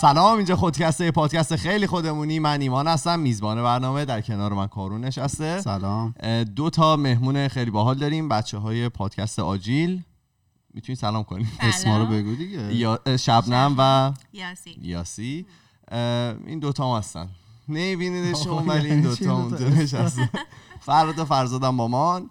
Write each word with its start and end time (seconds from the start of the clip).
سلام 0.00 0.36
اینجا 0.36 0.56
خودکسته 0.56 1.10
پادکست 1.10 1.56
خیلی 1.56 1.86
خودمونی. 1.86 2.38
من 2.38 2.60
ایمان 2.60 2.88
هستم 2.88 3.20
میزبان 3.20 3.62
برنامه 3.62 4.04
در 4.04 4.20
کنار 4.20 4.52
من 4.52 4.66
کارون 4.66 5.04
نشسته. 5.04 5.60
سلام. 5.60 6.14
دو 6.56 6.70
تا 6.70 6.96
مهمون 6.96 7.48
خیلی 7.48 7.70
باحال 7.70 7.98
داریم 7.98 8.28
بچه 8.28 8.58
های 8.58 8.88
پادکست 8.88 9.38
آجیل. 9.38 10.02
می‌تونی 10.74 10.96
سلام 10.96 11.24
کنی 11.24 11.46
اسما 11.60 11.98
رو 11.98 12.06
بگو 12.06 12.34
دیگه. 12.34 12.74
یا 12.74 13.00
شبنم 13.18 13.74
و 13.78 14.12
یاسی. 14.32 14.78
یاسی. 14.82 15.46
این 16.46 16.58
دوتا 16.58 16.92
هم 16.92 16.98
هستن. 16.98 17.28
نمیبینیدشون 17.68 18.52
آه، 18.52 18.64
ولی 18.64 18.78
این 18.78 18.88
یعنی 18.88 19.02
دوتا 19.02 19.16
چی 19.16 19.24
دوتا 19.24 19.36
اونجا 19.36 19.68
نشستن 19.68 20.30
فراد 20.80 21.18
و 21.18 21.24
فرزادم 21.24 21.76
با 21.76 21.88
من. 21.88 22.30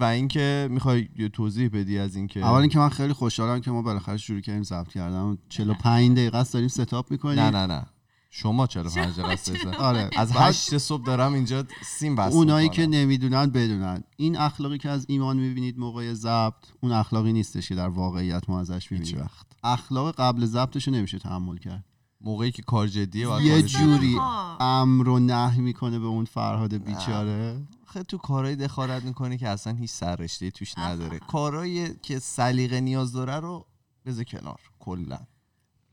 و 0.00 0.04
اینکه 0.04 0.68
می‌خوای 0.70 1.08
یه 1.18 1.28
توضیح 1.28 1.68
بدی 1.68 1.98
از 1.98 2.16
اینکه 2.16 2.40
اول 2.40 2.60
اینکه 2.60 2.78
من 2.78 2.88
خیلی 2.88 3.12
خوشحالم 3.12 3.60
که 3.60 3.70
ما 3.70 3.82
بالاخره 3.82 4.16
شروع 4.16 4.40
کردیم 4.40 4.62
ضبط 4.62 4.88
کردن. 4.88 5.38
45 5.48 6.16
دقیقه 6.16 6.38
است 6.38 6.52
داریم 6.52 6.68
ستاپ 6.68 7.10
می‌کنیم. 7.10 7.38
نه 7.40 7.50
نه 7.50 7.66
نه. 7.66 7.86
شما 8.30 8.66
45 8.66 9.12
دقیقه 9.12 9.28
است. 9.28 9.52
آره 9.78 10.10
از 10.16 10.32
بعد 10.32 10.48
هشت 10.48 10.78
صبح 10.78 11.04
دارم 11.04 11.34
اینجا 11.34 11.64
سیم 11.84 12.16
بس 12.16 12.32
اونایی 12.32 12.68
که. 12.68 12.86
نمی‌دونن 12.86 13.46
بدونن. 13.46 14.04
این 14.16 14.36
اخلاقی 14.36 14.78
که 14.78 14.88
از 14.88 15.06
ایمان 15.08 15.36
می‌بینید 15.36 15.78
موقع 15.78 16.12
ضبط 16.12 16.66
اون 16.80 16.92
اخلاقی 16.92 17.32
نیستش 17.32 17.68
که 17.68 17.74
در 17.74 17.88
واقعیت 17.88 18.50
ما 18.50 18.60
ازش 18.60 18.92
می‌بینیم. 18.92 19.20
وقت. 19.20 19.46
اخلاق 19.64 20.14
قبل 20.14 20.46
ضبطش 20.46 20.88
رو 20.88 20.94
نمیشه 20.94 21.18
تحمل 21.18 21.56
کرد. 21.56 21.84
موقعی 22.20 22.50
که 22.50 22.62
کار 22.62 22.86
جدیه 22.86 23.42
یه 23.42 23.62
جوری. 23.62 24.16
امر 24.60 25.08
و 25.08 25.18
نهی 25.18 25.60
می‌کنه 25.60 25.98
به 25.98 26.06
اون 26.06 26.24
فرهاد 26.24 26.74
بیچاره. 26.74 27.62
خیلی 27.92 28.04
تو 28.04 28.18
کارهای 28.18 28.56
دخالت 28.56 29.02
می‌کنی 29.02 29.38
که 29.38 29.48
اصلا 29.48 29.72
هیچ 29.72 29.90
سررشته 29.90 30.50
توش 30.50 30.78
نداره. 30.78 31.18
کارهایی 31.18 31.94
که 31.94 32.18
سلیقه 32.18 32.80
نیاز 32.80 33.12
داره 33.12 33.36
رو 33.36 33.66
بذار 34.06 34.24
کنار 34.24 34.60
کلا. 34.78 35.18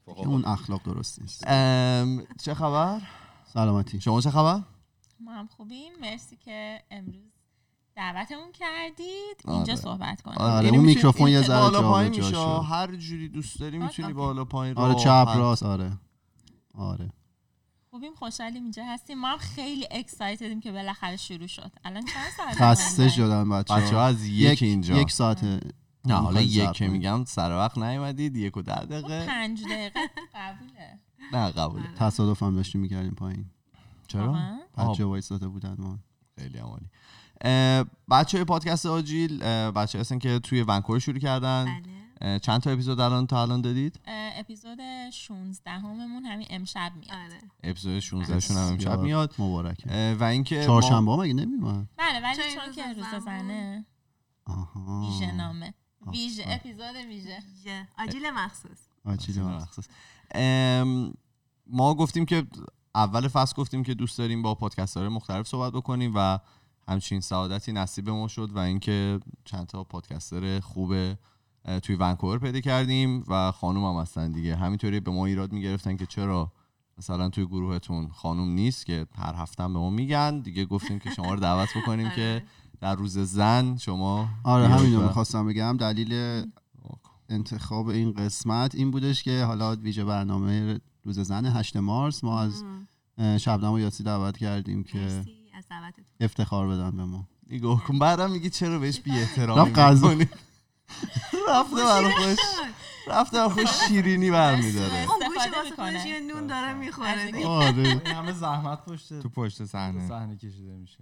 که 0.06 0.28
اون 0.28 0.46
اخلاق 0.46 0.84
درست 0.84 1.22
نیست. 1.22 1.44
چه 2.44 2.54
خبر؟ 2.54 3.02
سلامتی. 3.54 4.02
شما 4.02 4.22
چه 4.22 4.30
خبر؟ 4.30 4.62
ما 5.20 5.32
هم 5.32 5.48
خوبیم. 5.48 5.92
مرسی 6.02 6.38
که 6.38 6.82
امروز 6.92 7.34
دعوتمون 7.96 8.52
کردید. 8.52 9.42
آره. 9.46 9.56
اینجا 9.56 9.76
صحبت 9.76 10.22
کنیم. 10.22 10.38
آره، 10.38 10.66
یعنی 10.66 10.78
اون 10.78 10.86
میکروفون 10.86 11.30
یه 11.30 11.42
ذره 11.42 11.60
بالا 11.60 11.82
پایین 11.82 12.16
میشه. 12.16 12.62
هر 12.62 12.96
جوری 12.96 13.30
دوست 13.30 13.60
داری 13.60 13.78
می‌تونی. 13.80 14.14
بالا 14.14 14.46
پایین 14.46 14.78
آره. 14.78 14.96
چپ 14.96 15.28
راست. 15.38 15.64
آره. 15.64 15.98
آره. 16.74 17.12
خوبیم 18.00 18.16
خوشحالیم 18.16 18.64
اینجا 18.64 18.84
هستیم. 18.86 19.20
ما 19.20 19.28
هم 19.28 19.38
خیلی 19.38 19.88
اکسایتدیم 19.92 20.60
که 20.60 20.72
بالاخره 20.72 21.18
شروع 21.18 21.48
شد. 21.48 21.72
الان 21.86 22.06
چند 22.06 22.32
ساعت 22.38 22.56
خسته 22.56 23.10
شدن 23.10 23.50
بچه 23.50 23.74
بچه 23.74 23.96
ها 23.96 24.06
از 24.06 24.26
یک 24.26 24.52
یک 24.52 24.64
اینجا. 24.64 24.98
یک 24.98 25.12
ساعت 25.12 25.44
نه 26.06 26.14
حالا 26.14 26.42
یک 26.42 26.72
که. 26.72 26.88
میگم 26.88 27.24
سر 27.26 27.52
وقت 27.52 27.78
نیومدید 27.78 28.36
یک 28.36 28.58
و 28.58 28.62
ده 28.62 28.86
دقیقه. 28.86 29.26
پنج 29.26 29.64
دقیقه 29.64 30.00
قبوله. 30.36 31.00
نه 31.34 31.52
قبوله. 31.52 31.94
تصادف 31.96 32.44
هم 32.44 32.56
داشتیم 32.56 32.82
می‌کردیم 32.82 33.12
پایین. 33.12 33.46
چرا. 34.08 34.38
بچه 34.78 35.06
وایساده 35.06 35.48
بودن 35.48 35.76
ما. 35.80 36.00
خیلی 36.40 36.58
عالی. 36.58 36.90
بچه 38.10 38.38
های 38.38 38.46
پادکست 38.46 38.86
آجیل 38.86 39.40
بچه 39.72 40.00
هستن 40.00 40.20
که 40.20 40.40
توی 40.40 40.62
ونکوور 40.64 41.00
شروع 41.00 41.20
کردن. 41.20 41.66
بله. 41.66 42.00
چند 42.42 42.62
تا 42.62 42.70
اپیزود 42.72 43.00
الان 43.00 43.28
تا 43.28 43.42
الان 43.42 43.62
دادید؟ 43.62 44.00
اپیزود 44.08 44.80
16 45.14 45.72
هممون 45.72 46.26
همین 46.26 46.48
امشب 46.50 46.92
میاد. 46.96 47.12
آره. 47.12 47.40
اپیزود 47.64 48.00
16 48.00 48.40
شون 48.40 48.58
هم 48.58 48.64
امشب 48.64 49.00
میاد. 49.00 49.34
مبارکه. 49.40 49.94
اه، 49.94 50.14
و 50.14 50.24
اینکه 50.24 50.56
ما- 50.58 50.66
چهارشنبه 50.66 51.16
مگه 51.16 51.34
نمیومد؟ 51.34 51.88
بله 51.98 52.20
ولی 52.24 52.36
چون 52.56 52.72
که 52.76 52.94
روز. 52.94 53.24
زنه 53.26 53.86
آها. 54.46 55.08
ویژه 55.12 55.32
نامه. 55.32 55.74
ویژه. 56.08 56.44
اپیزود 56.48 56.96
ویژه. 57.08 57.40
آجیل 57.98 58.30
مخصوص. 58.30 58.80
آجیل. 59.06 59.42
مخصوص. 59.42 59.88
ام، 60.36 61.14
ما 61.68 61.94
گفتیم 61.96 62.26
که 62.26 62.48
اول 62.96 63.28
فصل 63.28 63.54
گفتیم 63.56 63.84
که 63.84 63.94
دوست 63.94 64.18
داریم 64.18 64.42
با 64.42 64.56
پادکست 64.56 64.98
مختلف 64.98 65.48
صحبت 65.48 65.74
بکنیم 65.74 66.12
و 66.16 66.40
همچین 66.88 67.22
سعادتی 67.22 67.72
نصیب 67.72 68.10
ما 68.10 68.28
شد 68.28 68.52
و 68.52 68.58
اینکه 68.58 69.20
چند 69.46 69.68
تا 69.68 69.84
پادکستر 69.84 70.60
خوب 70.60 70.92
اه، 70.92 71.16
توی 71.84 71.96
ونکوور 71.96 72.40
پیدا 72.40 72.60
کردیم 72.60 73.24
و 73.28 73.52
خانوم 73.52 73.96
هم 73.96 74.02
هستن 74.02 74.32
دیگه. 74.32 74.56
همینطوری 74.56 75.00
به 75.00 75.12
ما 75.12 75.26
ایراد 75.26 75.52
می‌گرفتن 75.52 75.98
که 75.98 76.06
چرا 76.06 76.52
مثلا 76.98 77.30
توی 77.30 77.46
گروهتون 77.46 78.10
خانوم 78.10 78.50
نیست 78.50 78.86
که 78.86 79.06
هر 79.16 79.36
هفته 79.36 79.64
به 79.64 79.70
ما 79.70 79.90
میگن. 79.90 80.40
دیگه 80.40 80.66
گفتیم 80.66 81.00
که 81.00 81.10
شما 81.10 81.34
رو 81.34 81.40
دعوت 81.40 81.70
بکنیم 81.78 82.10
که 82.16 82.44
در 82.82 82.96
روز 82.96 83.18
زن 83.18 83.78
شما 83.78 84.30
آره 84.44 84.68
همین 84.68 84.96
رو 84.96 85.02
می‌خواستم 85.04 85.48
بگم. 85.48 85.78
دلیل 85.78 86.44
انتخاب 87.30 87.88
این 87.88 88.14
قسمت 88.14 88.76
این 88.76 88.92
بودش 88.92 89.24
که 89.24 89.44
حالا 89.44 89.76
ویژه 89.76 90.04
برنامه 90.06 90.80
روز 91.04 91.20
زن 91.20 91.46
8 91.46 91.78
مارس 91.78 92.24
ما 92.24 92.42
از 92.42 92.64
شبنم 93.38 93.72
و 93.72 93.80
یاسی 93.80 94.04
دعوت 94.04 94.38
کردیم 94.38 94.84
که 94.84 95.24
افتخار 96.20 96.68
بدن 96.68 96.92
به 96.98 97.06
ما. 97.06 97.28
نگاه 97.50 97.84
کن 97.84 98.00
بعدم 98.00 98.32
میگی 98.32 98.50
چرا 98.50 98.80
بهش 98.80 99.00
بی 99.00 99.12
احترامی. 99.12 99.72
رفته 101.50 101.76
برای 101.76 102.12
خودش 102.12 102.38
رفته 103.08 103.38
برای 103.38 103.50
خودش 103.50 103.84
شیرینی 103.88 104.32
برمیداره. 104.32 105.08
اون 105.10 105.28
گوش 105.28 105.38
استفاده 105.38 105.58
واسه 105.58 105.70
می‌کنه. 105.70 105.92
خودش 106.00 106.06
یه 106.06 106.20
نون 106.20 106.48
داره 106.48 106.74
می‌خوره 106.74 107.46
آره. 107.46 107.88
این 107.88 108.08
همه 108.08 108.32
زحمت 108.32 108.86
پشت 108.86 109.20
تو 109.20 109.30
پشت 109.30 109.66
صحنه. 109.66 110.08
صحنه 110.08 110.38
کشیده 110.38 110.72
میشه. 110.78 111.00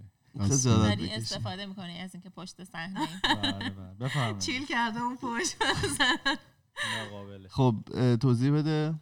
داری. 0.64 1.10
استفاده 1.10 1.66
می‌کنی 1.66 1.98
از 1.98 2.10
اینکه 2.14 2.30
پشت 2.30 2.64
صحنه. 2.64 3.00
بله 3.42 3.52
بله. 3.52 3.94
بفرمایید. 4.00 4.38
چیل 4.38 4.66
کرده 4.66 5.00
اون 5.00 5.16
پشت. 5.16 5.56
خب 7.50 7.74
توضیح 8.20 8.52
بده. 8.52 8.94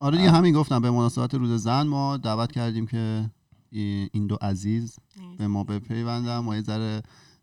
آره 0.00 0.18
دیگه 0.18 0.30
همین 0.30 0.54
گفتم. 0.54 0.82
به 0.82 0.90
مناسبت 0.90 1.34
روز 1.34 1.62
زن 1.62 1.86
ما 1.86 2.16
دعوت 2.16 2.52
کردیم 2.52 2.86
که 2.86 3.30
ای- 3.70 4.08
این 4.12 4.26
دو 4.26 4.38
عزیز 4.40 4.96
به 5.38 5.46
ما 5.46 5.64
بپیوندن. 5.64 6.38
ما 6.38 6.56
یه 6.56 6.62
ذره 6.62 7.02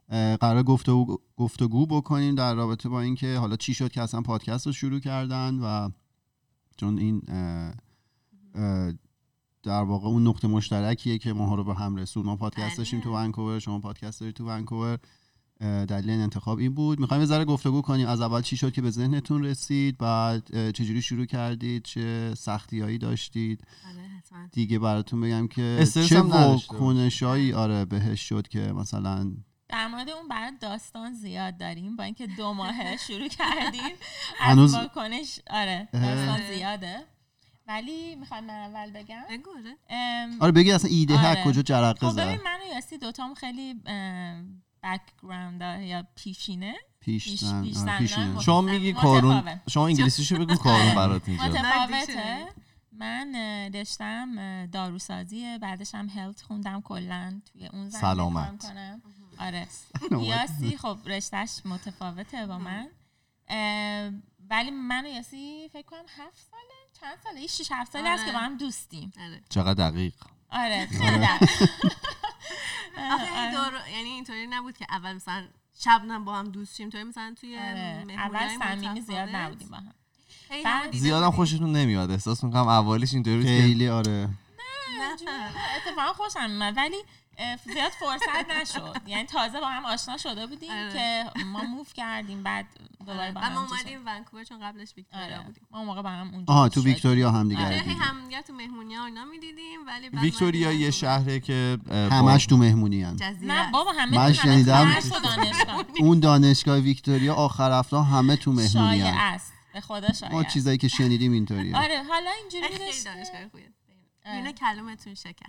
قرار 0.10 0.64
گفتگو, 0.64 1.18
گفتگو 1.38 1.86
بکنیم 1.86 2.36
در 2.36 2.54
رابطه 2.54 2.90
با 2.90 3.02
اینکه 3.02 3.38
حالا 3.38 3.56
چی 3.56 3.74
شد 3.74 3.92
که 3.92 4.02
اصلا 4.02 4.22
پادکست 4.22 4.68
رو 4.68 4.74
شروع 4.74 5.00
کردن 5.00 5.60
و 5.60 5.90
چون 6.78 6.98
این 6.98 7.22
در 9.64 9.84
واقع 9.84 10.08
اون 10.08 10.28
نقطه 10.28 10.48
مشترکیه 10.48 11.18
که 11.18 11.34
ماها 11.34 11.56
رو 11.56 11.64
به 11.64 11.74
هم 11.76 11.96
رسون 11.96 12.26
ما 12.26 12.36
پادکست 12.36 12.68
بله. 12.68 12.78
داشتیم 12.78 13.02
تو 13.02 13.14
ونکوور 13.14 13.60
شما 13.60 13.80
پادکست 13.80 14.20
دارید 14.20 14.36
تو 14.36 14.46
ونکوور. 14.46 15.00
دلیل 15.60 16.10
این 16.10 16.22
انتخاب 16.22 16.58
این 16.60 16.74
بود. 16.74 17.00
می‌خوایم 17.00 17.22
یه 17.22 17.28
ذره 17.28 17.46
گفتگو 17.46 17.82
کنیم. 17.82 18.08
از 18.08 18.22
اول 18.22 18.42
چی 18.42 18.58
شد 18.58 18.72
که 18.72 18.82
به 18.82 18.90
ذهنتون 18.90 19.44
رسید 19.44 19.98
بعد 19.98 20.72
چجوری 20.72 21.02
شروع 21.02 21.26
کردید؟ 21.26 21.84
چه 21.84 22.34
سختیایی 22.38 22.98
داشتید؟ 22.98 23.64
آره 23.90 24.08
حتما. 24.08 24.48
دیگه 24.52 24.80
براتون 24.80 25.22
بگم 25.22 25.48
که 25.48 25.88
چه 26.10 26.22
باش. 26.22 26.72
واکنشایی 26.72 27.54
آره 27.54 27.86
بهش 27.86 28.30
شد 28.30 28.48
که 28.48 28.60
مثلا 28.60 29.34
در 29.70 29.88
مورد 29.88 30.10
اون 30.10 30.28
برای 30.28 30.52
داستان 30.62 31.14
زیاد 31.14 31.58
داریم 31.58 31.96
با 31.96 32.04
اینکه 32.04 32.28
دو 32.28 32.54
ماه 32.54 32.98
شروع 33.08 33.28
کردیم 33.28 33.96
هنوز- 34.38 34.74
از 34.76 34.82
واکنش 34.82 35.40
آره. 35.50 35.88
داستان 35.94 36.42
زیاده 36.54 37.04
ولی 37.68 38.16
می‌خوام 38.16 38.44
من 38.44 38.54
اول 38.54 38.92
بگم 38.92 39.24
بگو 39.30 39.50
آره. 39.50 39.78
ام، 39.90 40.42
آره 40.42 40.52
بگی 40.52 40.72
اصلا 40.72 40.90
ایده 40.92 41.28
آره. 41.28 41.44
کجا 41.44 41.62
جرقه 41.62 42.08
خب 42.08 42.14
زد 42.14 42.22
ببین 42.28 42.40
من 42.44 42.60
و 42.62 42.74
یاسی 42.74 42.98
دوتام 42.98 43.34
خیلی 43.34 43.74
background 44.84 45.82
یا 45.84 46.04
پیشینه 46.16 46.76
پیش 47.00 47.24
پیش- 47.24 47.44
آره، 47.44 48.40
شما 48.42 48.62
میگی 48.62 48.94
کارون. 48.94 49.62
شما 49.70 49.88
انگلیسیشو 49.88 50.38
بگو 50.46 50.56
کارون 50.56 50.96
برات 51.00 51.30
اینجا 51.30 51.44
متفاوته 51.46 52.46
من 52.92 53.36
اه، 53.36 54.68
داروسازیه 54.68 55.58
بعدش 55.58 55.96
هم 55.96 56.10
هلت 56.10 56.42
خوندم 56.42 56.82
کلا 56.82 57.42
توی 57.54 57.68
اون 57.68 57.90
زمینه 57.90 58.02
سلامت. 58.14 58.62
کار 58.62 58.72
کنم. 58.72 59.02
آره. 59.40 59.68
یاسی 60.12 60.78
خب 60.78 60.98
رشتهش 61.06 61.62
متفاوته 61.66 62.46
با 62.46 62.58
من. 62.58 62.88
اه، 63.48 64.12
ولی 64.50 64.72
من 64.72 65.06
و 65.06 65.10
یاسی 65.10 65.70
فکر 65.74 65.86
کنم 65.86 66.00
هفت 66.00 66.38
ساله 66.52 66.74
چند 67.02 67.18
ساله؟ 67.24 67.42
یه 67.42 67.48
شیش 67.48 67.72
هفت 67.72 67.94
ساله 67.94 68.10
هست 68.10 68.22
آره. 68.22 68.32
که 68.32 68.38
با 68.38 68.44
هم 68.44 68.58
دوستیم. 68.58 69.14
آره. 69.20 69.42
چقدر 69.50 69.90
دقیق؟ 69.90 70.14
آره 70.52 70.86
خیلی 70.86 71.18
دقیق. 71.18 71.50
آره. 72.98 73.52
دور 73.52 73.90
یعنی 73.90 74.10
اینطوری 74.10 74.48
نبود 74.48 74.78
که 74.78 74.86
اول 74.90 75.14
مثلا 75.14 75.48
شبنم 75.80 76.26
با 76.26 76.36
هم 76.36 76.50
دوست 76.50 76.76
شیم 76.76 76.90
توی 76.90 77.04
مثلا 77.04 77.36
توی 77.42 77.58
آره. 77.58 78.06
اول 78.18 78.60
صمیمی 78.60 79.02
زیاد 79.02 79.30
نبودیم 79.30 79.68
با 79.68 79.78
هم. 79.78 79.94
زیادم. 80.92 81.32
خوشتون 81.32 81.72
نمیاد 81.72 82.12
احساس 82.12 82.44
می‌کنم 82.44 82.68
اولیش 82.68 83.14
اینطوری 83.14 83.44
خیلی 83.44 83.90
آره. 83.90 84.30
نه. 85.26 85.52
اتفاقا 85.76 86.14
خوشم 86.14 86.74
ولی 86.76 86.98
زیاد 87.74 87.92
فرصت 87.92 88.52
نشد 88.62 88.96
یعنی 89.08 89.24
تازه 89.26 89.60
با 89.60 89.68
هم 89.68 89.86
آشنا 89.86 90.18
شده 90.18 90.48
بودیم 90.48 90.72
آره. 90.72 90.94
که 90.94 91.44
ما 91.46 91.62
موف 91.64 91.94
کردیم 91.94 92.44
بعد 92.44 92.66
دوباره 93.00 93.32
با 93.32 93.42
و 93.42 93.44
هم. 93.44 93.58
اومدیم 93.58 94.00
ونکوور 94.06 94.44
چون 94.44 94.60
قبلش 94.60 94.94
ویکتوریا 94.98 95.26
آره 95.26 95.46
بودیم 95.46 95.64
ما 95.72 95.84
موقع 95.84 96.02
با 96.02 96.10
هم 96.10 96.34
اونجا 96.34 96.54
آها 96.54 96.70
تو. 96.70 96.82
ویکتوریا 96.84 97.32
هم 97.32 97.50
دیگه 97.50 97.66
آره، 97.66 97.80
دیدیم. 97.80 97.98
همدیگه 98.02 98.42
تو 98.42 98.54
مهمونی 98.54 98.96
ها 98.96 99.06
اینا 99.06 99.26
می‌دیدیم 99.26 99.80
ولی 99.88 100.10
بعد 100.10 100.24
ویکتوریا 100.24 100.72
یه. 100.72 100.92
شهره 100.92 101.40
که 101.40 101.78
با- 101.88 101.96
همش 101.96 102.46
تو 102.46 102.58
مهمونی. 102.58 103.06
جزیره 103.16 103.54
نه. 103.54 103.72
بابا 103.72 103.92
همه 103.92 104.18
من 104.18 104.34
شنیدم. 104.34 104.84
دانشگاه 104.84 105.86
اون 106.00 106.20
دانشگاه 106.20 106.80
ویکتوریا 106.80 107.34
آخر 107.36 107.80
هفته 107.80 108.04
همه 108.04 108.36
تو 108.36 108.52
مهمونی 108.52 108.70
شایع 108.70 109.06
هن. 109.06 109.18
است 109.18 109.54
به 109.74 109.82
خدا 109.82 110.14
شاید 110.14 110.32
ما 110.32 110.44
چیزایی 110.44 110.78
که 110.78 110.88
شنیدیم 110.88 111.32
اینطوریه 111.32 111.78
آره 111.78 112.04
حالا 112.04 112.30
اینجوری 112.42 112.68
دانشگاه 113.06 113.50
خوبیه 113.52 113.74
آره. 114.26 114.36
اینه 114.36 114.54
کلومتون 114.54 115.14
شکر 115.16 115.46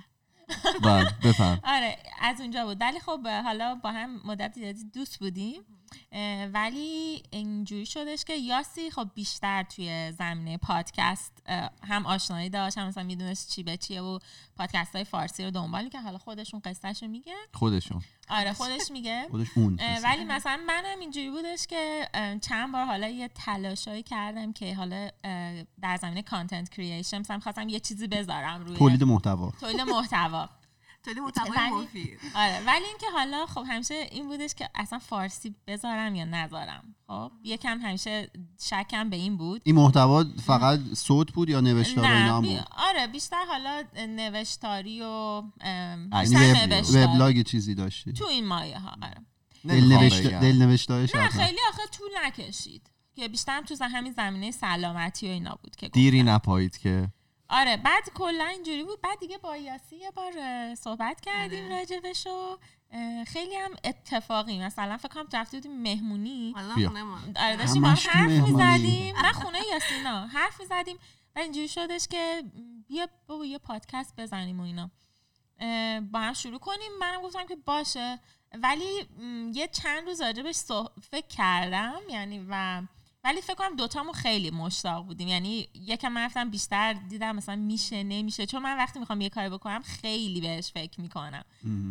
بله 0.82 1.10
بفهم 1.24 1.60
آره 1.76 1.98
از 2.20 2.40
اونجا 2.40 2.66
بود. 2.66 2.80
ولی 2.80 3.00
خب 3.00 3.26
حالا 3.26 3.74
با 3.74 3.90
هم 3.92 4.20
مدت 4.24 4.54
زیادی 4.54 4.84
دوست 4.84 5.18
بودیم. 5.18 5.62
ولی 6.52 7.22
اینجوری 7.30 7.86
شدش 7.86 8.24
که 8.24 8.36
یاسی 8.36 8.90
خب 8.90 9.08
بیشتر 9.14 9.62
توی 9.62 10.12
زمینه 10.12 10.56
پادکست 10.56 11.42
هم 11.82 12.06
آشنایی 12.06 12.50
داشت 12.50 12.78
هم 12.78 12.88
مثلا 12.88 13.02
می‌دونست 13.02 13.50
چی 13.50 13.62
به 13.62 13.76
چیه 13.76 14.00
و 14.00 14.18
پادکست 14.56 14.94
های 14.94 15.04
فارسی 15.04 15.44
رو 15.44 15.50
دنبال 15.50 15.88
که 15.88 16.00
حالا 16.00 16.18
خودشون 16.18 16.60
قصهش 16.60 17.02
رو 17.02 17.08
میگه. 17.08 17.34
خودشون. 17.54 18.02
آره 18.28 18.52
خودش 18.52 18.90
میگه. 18.90 19.26
خودش 19.30 19.46
اون 19.56 19.78
ولی 20.04 20.24
مثلا 20.24 20.60
منم 20.66 21.00
اینجوری 21.00 21.30
بودش 21.30 21.66
که 21.66 22.08
چند 22.42 22.72
بار 22.72 22.84
حالا 22.84 23.08
یه 23.08 23.28
تلاشایی 23.28 24.02
کردم 24.02 24.52
که 24.52 24.74
حالا 24.74 25.10
در 25.82 25.96
زمینه 25.96 26.22
کانتنت 26.22 26.68
کریشن 26.68 27.18
مثلا 27.18 27.38
خواستم 27.38 27.68
یه 27.68 27.80
چیزی 27.80 28.06
بذارم 28.06 28.64
روی 28.64 28.76
تولید 28.76 29.04
محتوا. 29.04 29.52
تولید 29.60 29.80
محتوا. 29.80 30.48
تولید 31.06 31.18
محتوای 31.22 31.58
ولی- 31.58 31.70
مفید. 31.84 32.18
آره 32.34 32.60
ولی 32.66 32.84
اینکه 32.84 33.06
حالا 33.12 33.46
خب 33.46 33.64
همیشه 33.68 33.94
این 33.94 34.28
بودش 34.28 34.54
که 34.54 34.68
اصلا 34.74 34.98
فارسی 34.98 35.54
بذارم 35.66 36.14
یا 36.14 36.24
نذارم. 36.24 36.94
خب 37.06 37.32
یکم 37.44 37.78
همیشه 37.82 38.30
شکم 38.60 39.10
به 39.10 39.16
این 39.16 39.36
بود. 39.36 39.62
این 39.64 39.74
محتوا 39.74 40.24
فقط 40.46 40.80
صوت 40.94 41.32
بود 41.32 41.48
یا 41.48 41.60
نوشتار 41.60 42.04
و 42.04 42.16
اینا 42.16 42.40
بود؟ 42.40 42.66
آره 42.76 43.06
بیشتر 43.06 43.44
حالا 43.48 43.82
نوشتاری 44.08 45.02
و 45.02 45.42
یعنی 46.12 46.66
نوشتاری. 46.66 47.04
وبلاگ 47.04 47.42
چیزی 47.42 47.74
داشتی؟ 47.74 48.12
تو 48.12 48.24
این 48.26 48.46
مایه 48.46 48.78
ها 48.78 48.96
آره. 49.02 49.26
دل 50.40 50.56
نوشتای 50.62 51.06
نه 51.14 51.28
خیلی 51.28 51.58
آخه 51.68 51.82
طول 51.92 52.08
نکشید. 52.24 52.90
که 53.16 53.28
بیشتر 53.28 53.62
تو 53.62 53.84
همین 53.84 54.12
زمینه 54.12 54.50
سلامتی 54.50 55.28
و 55.28 55.30
اینا 55.30 55.58
بود 55.62 55.76
که 55.76 55.88
دیری. 55.88 56.22
نپایید 56.22 56.78
که 56.78 57.08
آره 57.48 57.76
بعد 57.76 58.10
کلا 58.14 58.44
اینجوری 58.44 58.84
بود. 58.84 59.00
بعد 59.00 59.18
دیگه 59.18 59.38
با 59.38 59.56
یاسی 59.56 59.96
یه 59.96 60.10
بار 60.10 60.32
صحبت 60.74 61.20
کردیم 61.20 61.64
آره. 61.64 61.78
راجبش 61.78 62.26
و 62.26 62.58
خیلی 63.26 63.56
هم 63.56 63.70
اتفاقی. 63.84 64.58
مثلا 64.58 64.96
فکر 64.96 65.08
کنم 65.08 65.28
رفته 65.32 65.56
بودیم 65.56 65.82
مهمونی. 65.82 66.54
آره 67.36 67.56
داشتیم 67.56 67.82
با 67.82 67.88
حرف. 67.88 68.30
می‌زدیم. 68.30 69.14
من 69.22 69.32
خونه 69.32 69.58
یاسینا. 69.72 70.26
حرف 70.26 70.60
می‌زدیم. 70.60 70.98
و 71.36 71.38
اینجوری 71.38 71.68
شدش 71.68 72.08
که 72.08 72.42
بیا 72.88 73.08
بابا 73.26 73.44
یه 73.44 73.58
پادکست 73.58 74.14
بزنیم 74.20 74.60
و 74.60 74.62
اینا. 74.62 74.90
با 76.12 76.18
هم 76.20 76.32
شروع 76.32 76.58
کنیم. 76.58 76.92
منم 77.00 77.22
گفتم 77.22 77.46
که 77.46 77.56
باشه. 77.56 78.18
ولی 78.62 79.06
یه 79.54 79.68
چند 79.68 80.06
روز 80.06 80.20
راجبش 80.20 80.54
صح- 80.54 81.00
فکر 81.10 81.26
کردم. 81.26 82.00
یعنی 82.08 82.46
و 82.48 82.82
ولی 83.26 83.40
فکر 83.40 83.54
کنم 83.54 83.76
دوتامون 83.76 84.12
خیلی 84.12 84.50
مشتاق 84.50 85.06
بودیم. 85.06 85.28
یعنی 85.28 85.68
یکم 85.86 86.08
من 86.12 86.24
رفتم 86.24 86.50
بیشتر 86.50 86.92
دیدم 86.92 87.36
مثلا 87.36 87.56
میشه 87.56 88.02
نمیشه. 88.02 88.46
چون 88.46 88.62
من 88.62 88.76
وقتی 88.76 88.98
می‌خوام 88.98 89.20
یه 89.20 89.28
کاری 89.28 89.48
بکنم 89.48 89.82
خیلی 89.84 90.40
بهش 90.40 90.72
فکر 90.74 91.00
می‌کنم. 91.00 91.42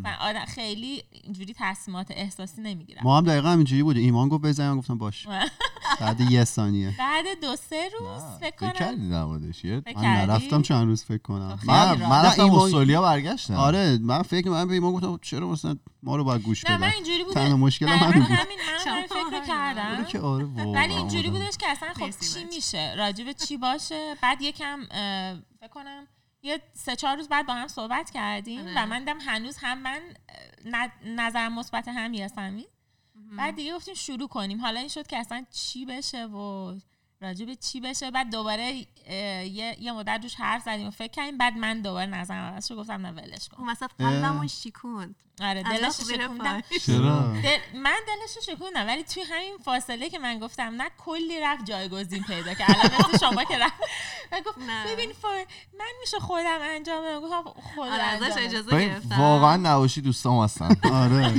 و 0.04 0.18
آدم 0.22 0.46
خیلی 0.46 1.04
اینجوری 1.12 1.56
تصمیمات 1.58 2.08
احساسی 2.10 2.62
نمی‌گیرم. 2.62 3.02
ما 3.04 3.18
هم 3.18 3.24
دقیقا 3.26 3.50
همینجوری 3.50 3.84
بود 3.84 3.98
ایمان 3.98 4.30
گفت 4.30 4.44
بزنیم 4.44 4.70
من 4.72 4.78
گفتم 4.78 4.98
باش. 4.98 5.28
بعد 6.00 6.22
یه 6.22 6.44
ثانیه. 6.44 6.96
بعد 7.00 7.26
دو 7.42 7.56
سه 7.56 7.90
روز 8.00 8.22
فکر 8.40 8.56
کنم. 8.56 8.72
کردی 8.72 9.02
من؟ 9.02 9.42
نرفتم 9.96 10.62
چند 10.62 10.88
روز 10.88 11.04
فکر 11.04 11.18
کنم. 11.18 11.56
خیلی 11.56 11.72
من. 11.72 11.96
من 12.10 12.26
رفتم 12.26 12.44
ایمان- 12.44 12.62
استرالیا 12.66 13.02
برگشتم. 13.02 13.54
آره 13.54 13.98
من 14.02 14.22
فکر 14.22 14.50
من 14.50 14.68
به 14.68 14.74
ایمان 14.74 14.94
گفتم 14.94 15.20
چرا 15.22 15.48
مثلا 15.48 15.76
ما 16.04 16.16
رو 16.16 16.24
باید 16.24 16.42
گوش 16.42 16.66
نه 16.66 16.78
من 16.78 16.92
اینجوری 16.96 17.24
بوده 17.24 17.34
تنها 17.40 17.58
مشکل 17.58 17.88
همین 17.88 18.12
بود. 18.24 18.32
من 18.32 18.36
همین 18.38 18.58
شما 18.84 19.02
فکر. 19.30 19.46
کردم 19.48 20.06
آره 20.06 20.20
آره 20.22 20.46
ولی 20.46 20.94
اینجوری 20.94 21.25
آدم. 21.30 21.40
بودش 21.40 21.58
که 21.58 21.68
اصلا 21.70 21.94
خب 21.94 22.10
چی. 22.10 22.46
میشه 22.46 22.94
راجب 22.98 23.32
چی 23.32 23.58
باشه 23.58 24.16
بعد 24.22 24.42
یکم 24.42 24.86
فکر 25.60 25.70
کنم 25.72 26.08
یه 26.42 26.62
سه 26.74 26.96
چهار 26.96 27.18
روز 27.18 27.30
بعد 27.30 27.46
با 27.46 27.54
هم 27.54 27.68
صحبت 27.68 28.10
کردیم 28.10 28.62
آره. 28.62 28.74
و 28.84 28.86
من 28.86 29.00
دیدم 29.00 29.20
هنوز 29.20 29.58
هم 29.58 29.78
من 29.78 30.02
نظر 31.06 31.50
مثبت 31.50 31.88
هم 31.88 32.14
یاسمین 32.14 32.66
بعد 33.38 33.56
دیگه 33.56 33.76
گفتیم 33.76 33.94
شروع 33.94 34.28
کنیم 34.28 34.62
حالا 34.62 34.80
این 34.80 34.90
شد 34.90 35.08
که 35.08 35.18
اصلا 35.18 35.46
چی 35.52 35.86
بشه 35.86 36.26
و 36.26 36.76
راجب 37.22 37.54
چی 37.54 37.80
بشه؟ 37.80 38.12
بعد 38.12 38.32
دوباره 38.32 38.86
یه, 39.08 39.76
یه 39.80 39.92
مدت 39.92 40.20
روش 40.24 40.36
حرف 40.36 40.64
زدیم 40.64 40.88
و 40.88 40.92
فکر 40.92 41.12
کردیم 41.12 41.38
بعد 41.38 41.58
من 41.58 41.82
دوباره 41.82 42.06
نظرم 42.06 42.54
عوض 42.54 42.68
شد 42.68 42.76
گفتم 42.76 43.06
نه 43.06 43.12
ولش 43.12 43.50
کن. 43.50 43.58
اون 43.58 43.70
وسط 43.70 43.90
قلبمو 44.00 44.48
شیکون 44.48 45.16
آره 45.42 45.64
دلش 45.64 45.98
شکوندم. 46.12 46.62
دل... 47.44 47.80
من 47.80 47.98
دلش 48.08 48.46
شکوندم 48.46 48.88
ولی 48.88 49.04
توی 49.04 49.24
همین 49.24 49.58
فاصله 49.58 50.10
که 50.10 50.20
من 50.20 50.40
گفتم 50.40 50.64
نه 50.82 50.90
کلی 50.98 51.40
رفت 51.40 51.66
جایگزین 51.66 52.24
پیدا 52.24 52.54
کرد. 52.54 52.76
الان 52.80 53.10
مثل 53.14 53.18
شما 53.28 53.44
که 53.44 53.58
رفت. 53.58 53.74
و 54.32 54.42
گفت. 54.46 54.58
ببین. 54.88 55.12
من 55.80 55.86
میشه 56.02 56.20
خودم 56.20 56.58
انجام 56.62 57.06
بدم. 57.06 57.20
گفتم 57.20 57.44
خود 57.76 57.88
آره 57.88 58.04
ازش. 58.04 58.38
اجازه 58.38 58.72
گرفتم. 58.72 59.20
واقعا 59.20 59.58
نباشی 59.58 60.02
دوستام 60.02 60.44
هستن. 60.44 60.76
آره. 61.04 61.34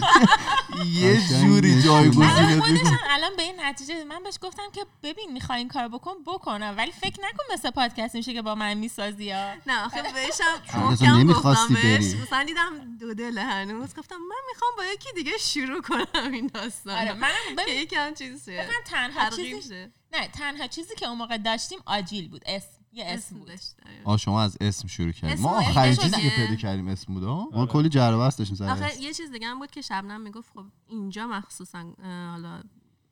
یه 0.86 1.28
جوری. 1.28 1.88
الان. 1.88 2.76
هم 2.76 2.98
الان 3.10 3.36
به 3.36 3.42
این 3.42 3.60
نتیجه 3.60 4.04
من 4.04 4.22
بهش 4.22 4.38
گفتم 4.40 4.70
که 4.72 4.86
ببین 5.02 5.32
می‌خوای 5.32 5.65
این 5.66 5.72
کار 5.72 5.88
بکن 5.88 6.14
بکنم. 6.26 6.74
ولی 6.76 6.92
فکر 6.92 7.20
نکن 7.20 7.54
مثل 7.54 7.70
پادکست 7.70 8.14
میشه 8.14 8.32
که 8.32 8.42
با 8.42 8.54
من 8.54 8.74
می‌سازی 8.74 9.24
یا. 9.24 9.54
نه 9.66 9.84
آخه 9.84 10.02
بهشم 10.02 10.78
محکم 10.80 11.06
نمی‌خواستی 11.06 11.74
گفتم 11.74 11.82
بهش. 11.82 12.12
بری. 12.12 12.22
مثلا 12.22 12.44
دیدم 12.44 12.96
دو 13.00 13.14
دل 13.14 13.38
هنوز. 13.38 13.94
گفتم 13.94 14.16
من 14.16 14.42
می‌خوام 14.52 14.70
با 14.76 14.84
یکی 14.84 15.08
دیگه 15.14 15.32
شروع 15.38 15.82
کنم 15.82 16.32
این 16.32 16.46
داستان 16.54 16.98
آره 16.98 17.12
منم 17.12 17.64
که 17.66 17.72
یکم 17.72 18.14
چیز 18.14 18.44
شه. 18.44 18.66
من 18.66 18.84
تنها 18.84 19.30
چیزی 19.30 19.86
نه 20.12 20.28
تنها 20.28 20.66
چیزی 20.66 20.94
که 20.94 21.06
اون 21.06 21.18
موقع 21.18 21.36
داشتیم 21.36 21.78
آجیل 21.86 22.28
بود 22.28 22.42
اسم. 22.46 22.68
یه 22.92 23.04
اسم 23.06 23.38
بود. 23.38 23.50
آره. 23.50 23.60
آه 24.04 24.16
شما 24.16 24.42
از 24.42 24.56
اسم 24.60 24.88
شروع 24.88 25.12
کردیم 25.12 25.42
ما 25.42 25.58
آخرین 25.58 25.96
چیزی 25.96 26.30
که. 26.30 26.36
پیدا 26.36 26.54
کردیم 26.54 26.88
اسم 26.88 27.14
بود؟ 27.14 27.24
ما 27.24 27.66
کلی 27.66 27.88
جر 27.88 28.12
و 28.12 28.30
داشتیم 28.38 28.56
سر. 28.56 28.70
آخه 28.70 29.00
یه 29.00 29.14
چیز 29.14 29.30
دیگه 29.30 29.46
هم 29.46 29.58
بود 29.58 29.70
که 29.70 29.82
شبنم 29.82 30.20
می‌گفت 30.20 30.52
خب 30.54 30.64
اینجا 30.88 31.26
مخصوصا 31.26 31.94
حالا 32.02 32.62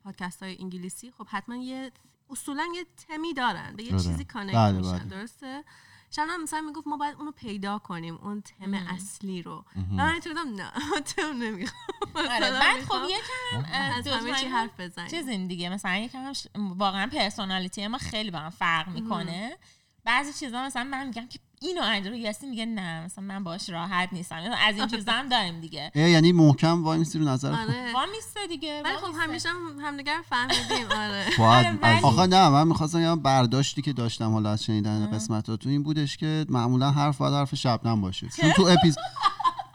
پادکست 0.05 0.43
های 0.43 0.57
انگلیسی 0.61 1.11
خب 1.19 1.27
حتما 1.31 1.57
یه 1.57 1.93
اصولا 2.31 2.67
یه 2.75 2.87
تمی 3.09 3.35
دارن 3.35 3.77
به 3.77 3.83
یه 3.83 3.95
آره. 3.95 4.03
چیزی 4.03 4.25
کانکت 4.25 4.55
بله، 4.55 4.79
میشن 4.79 4.99
بله. 4.99 5.05
درسته؟ 5.05 5.65
شبنم 6.11 6.43
مثلا 6.43 6.61
می‌گفت 6.61 6.87
ما 6.87 6.97
باید 6.97 7.17
اونو 7.17 7.31
پیدا 7.31 7.79
کنیم 7.79 8.15
اون 8.23 8.41
تم. 8.41 8.75
اصلی 8.75 9.43
رو. 9.43 9.65
و 9.77 9.81
من 9.95 10.13
اینطوری 10.13 10.35
نه 10.57 10.71
تم 11.17 11.43
نمی‌خوام. 11.43 11.85
آره 12.15 12.51
بعد 12.51 12.85
خب 12.85 13.03
یکم 13.11 13.65
از 13.99 14.09
همه 14.09 14.35
چی 14.35 14.47
حرف 14.47 14.81
بزنیم. 14.81 15.09
چیزیم 15.09 15.49
دیگه. 15.49 15.69
مثلا 15.69 15.97
یکم 15.97 16.33
واقعا 16.57 17.07
پرسونالیتی 17.07 17.87
ما 17.87 17.99
خیلی 17.99 18.31
با 18.31 18.39
هم 18.39 18.51
فرق 18.51 18.89
می‌کنه. 18.89 19.59
بعضی 20.05 20.33
چیزا 20.33 20.63
مثلا 20.63 20.85
من 20.85 21.07
میگم 21.07 21.27
که 21.27 21.39
اینو 21.65 21.83
انجام 21.83 22.15
یاسی 22.15 22.47
میگه 22.47 22.67
نه 22.67 23.05
مثلا 23.05 23.25
من 23.25 23.45
باش 23.45 23.71
راحت 23.71 24.09
نیستم. 24.13 24.37
از 24.69 24.77
این 24.77 24.87
چیزا 24.87 25.13
هم 25.13 25.29
داریم 25.29 25.61
دیگه. 25.61 25.93
اه، 25.95 26.11
یعنی 26.15 26.33
محکم 26.33 26.85
وای 26.85 26.99
میسی 26.99 27.19
رو 27.19 27.25
نظر 27.25 27.53
خود. 27.53 27.71
آره 27.71 27.93
وا 27.95 28.07
میسته 28.17 28.47
دیگه 28.49 28.83
ولی 28.83 28.97
خب. 28.97 29.07
همیشه 29.19 29.49
هم 29.49 29.81
همدیگر 29.81 30.21
فهمیدیم 30.31 30.87
آره. 30.97 31.25
باید 31.39 31.67
آره، 31.83 32.01
آخه 32.07 32.27
نه 32.27 32.49
من 32.49 32.69
می‌خواستم 32.69 33.01
یه 33.01 33.15
برداشتی 33.15 33.83
که 33.83 33.93
داشتم 33.93 34.33
حالا 34.33 34.51
از 34.51 34.65
شنیدن 34.65 35.11
قسمتاتون 35.11 35.73
این 35.73 35.83
بودش 35.83 36.17
که 36.17 36.47
معمولا 36.49 36.91
حرف 36.91 37.19
باید 37.19 37.35
حرف 37.35 37.55
شبنم 37.55 38.01
باشه. 38.01 38.29
چون 38.41 38.53
تو 38.57 38.63
اپیز 38.63 38.97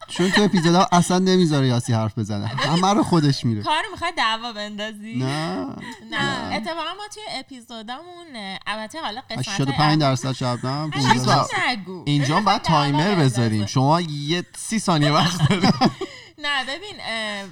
چون 0.09 0.31
تو 0.31 0.43
اپیزودا 0.43 0.87
اصلا 0.91 1.19
نمی‌ذاره 1.19 1.67
یاسی 1.67 1.93
حرف 1.93 2.17
بزنه. 2.19 2.47
همه 2.47 2.93
رو 2.93 3.03
خودش 3.03 3.45
میره. 3.45 3.63
کار 3.63 3.83
می‌خواد 3.91 4.15
دعوا 4.15 4.53
بندازی؟ 4.53 5.15
نه. 5.15 5.65
نه. 6.11 6.53
اتفاقا 6.55 6.93
ما 6.93 7.07
توی 7.13 7.23
اپیزودامون 7.29 8.25
البته 8.67 9.01
حالا 9.01 9.21
قسمت 9.29 9.47
85 9.49 10.01
درصد 10.01 10.31
شبنم 10.31 10.91
چیز 10.91 11.03
15 11.05 11.25
با- 11.35 11.47
نگو؟ 11.69 12.03
اینجا 12.07 12.35
باید 12.41 12.61
دعوا 12.61 12.81
تایمر. 12.81 13.15
بذاریم. 13.15 13.65
شما 13.65 14.01
یه 14.01 14.43
سی 14.57 14.79
ثانیه 14.79 15.11
وقت 15.11 15.49
دارید. 15.49 15.73
نه 16.43 16.63
ببین 16.65 16.95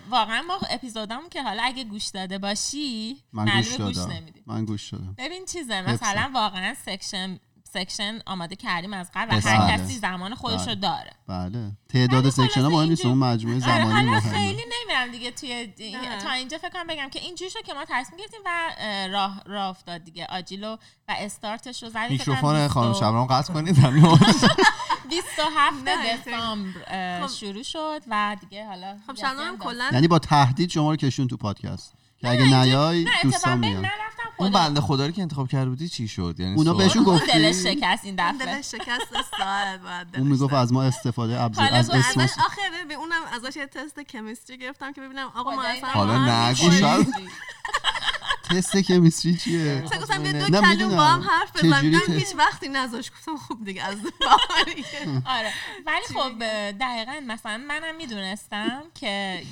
واقعا 0.09 0.41
ما 0.41 0.59
اپیزودامون 0.69 1.29
که 1.29 1.43
حالا 1.43 1.63
اگه 1.63 1.83
گوش 1.83 2.05
داده 2.07 2.37
باشی 2.37 3.17
من 3.33 3.45
گوش 3.45 3.75
دادم. 3.75 4.11
نمیدی. 4.11 4.41
من 4.47 4.65
گوش 4.65 4.89
دادم. 4.93 5.15
ببین 5.17 5.45
چیزه. 5.45 5.81
مثلا 5.81 6.29
واقعا 6.33 6.73
section 6.86 7.39
section 7.77 8.19
آماده 8.25 8.55
کردیم 8.55 8.93
از 8.93 9.10
قبل 9.15 9.38
و 9.38 9.41
بله. 9.41 9.51
هر 9.51 9.77
کسی 9.77 9.93
زمان 9.93 10.36
خودش 10.36 10.60
رو 10.60 10.65
بله. 10.65 10.75
داره 10.75 11.12
بله 11.27 11.72
تعداد 11.89 12.29
سکشن 12.29 12.62
ها 12.62 12.69
مهم 12.69 12.89
نیست 12.89 13.05
اون 13.05 13.17
مجموعه 13.17 13.63
آره 13.63 13.86
زمانی 13.86 14.10
مهمه 14.10 14.19
خیلی 14.19 14.63
نمیرم 14.63 15.12
دیگه 15.12 15.31
توی. 15.31 15.74
تا 16.24 16.31
اینجا 16.31 16.57
فکر 16.57 16.69
کنم 16.69 16.88
بگم 16.88 17.10
که 17.10 17.19
اینجوری 17.19 17.51
شد 17.51 17.62
که 17.65 17.74
ما 17.74 17.86
تصمیم 17.89 18.19
گرفتیم 18.19 18.39
و 18.46 18.50
اه، 18.77 19.07
راه 19.07 19.41
راه 19.46 19.69
افتاد 19.69 20.03
دیگه 20.03 20.25
آجیلو 20.25 20.77
و 21.07 21.15
استارتش 21.19 21.84
رو 21.84 21.89
زدیم 21.89 22.12
میکروفون 22.12 22.67
خانم 22.67 22.89
20 22.89 23.00
شبنم 23.00 23.25
قطع 23.25 23.53
کنید 23.53 23.79
ممنون. 23.79 24.19
27 25.10 25.84
نه، 25.86 26.17
دسامبر 26.17 27.27
خب. 27.27 27.34
شروع 27.34 27.63
شد 27.63 28.01
و 28.07 28.38
دیگه 28.39 28.65
حالا 28.65 28.98
خب 29.07 29.13
داد. 29.15 29.57
کلا 29.60 29.89
یعنی 29.93 30.07
با 30.07 30.19
تهدید 30.19 30.69
شما 30.69 30.91
رو 30.91 30.96
کشون 30.96 31.27
تو 31.27 31.38
پادکست 31.38 31.93
که 32.17 32.29
اگه 32.29 32.43
نیای 32.43 33.03
نه 33.03 33.12
دوستان 33.24 33.60
میان 33.60 33.75
من 33.75 33.84
رفتم 33.84 34.26
اون 34.38 34.51
بنده 34.51 34.82
خدا 34.82 35.06
رو 35.06 35.12
که 35.12 35.22
انتخاب 35.22 35.48
کرده 35.50 35.70
بودی 35.70 35.89
چی 35.89 36.08
شد؟ 36.08 36.36
یعنی 36.39 36.56
اونا 36.56 36.74
بهشون 36.74 37.06
اون 37.06 37.15
گفتی؟ 37.15 37.32
دلش 37.32 37.56
شکست 37.56 38.06
این 38.06 38.15
دفعه. 38.15 38.46
دلش 38.46 38.65
شکست 38.72 39.12
ساعت 39.38 39.79
باید 39.82 40.08
اون 40.17 40.27
می‌گفت 40.27 40.53
از 40.53 40.74
ما 40.74 40.84
استفاده 40.84 41.41
ابزار 41.41 41.70
از 41.74 41.89
گفت 41.91 42.17
اسم 42.17 42.41
آخه 42.46 42.62
به 42.88 42.94
اونم 42.94 43.22
ازش 43.34 43.56
یه 43.56 43.65
تست 43.67 44.00
کمیستری 44.00 44.58
گرفتم 44.58 44.94
که 44.94 45.01
ببینم 45.01 45.27
آقا 45.36 45.51
ما 45.51 45.63
اصلا 45.63 45.88
من. 45.88 45.94
حالا 45.94 46.50
نگو. 46.50 46.72
شاید. 46.72 47.08
تست 48.50 48.77
کمیستری 48.77 49.36
چیه؟ 49.36 49.82
مثلا 49.86 50.00
گفتم 50.01 50.25
یه 50.25 50.32
نه، 50.34 50.39
دو 50.39 50.48
کلمه 50.48 50.70
می‌دونم. 50.70 50.96
با 50.98 51.03
هم 51.03 51.22
حرف 51.22 51.63
بزنیم. 51.63 52.00
ت- 52.00 52.10
هیچ 52.10 52.36
وقتی 52.38 52.70
نذاش 52.70 53.12
گفتم 53.12 53.38
خوب 53.38 53.65
دیگه 53.65 53.84
از 53.84 53.98
آره. 55.25 55.53
ولی 55.86 56.06
خب 56.13 56.39
دقیقا 56.72 57.13
مثلا 57.27 57.58
منم 57.58 57.96
می‌دونستم 57.98 58.82
که 58.96 59.44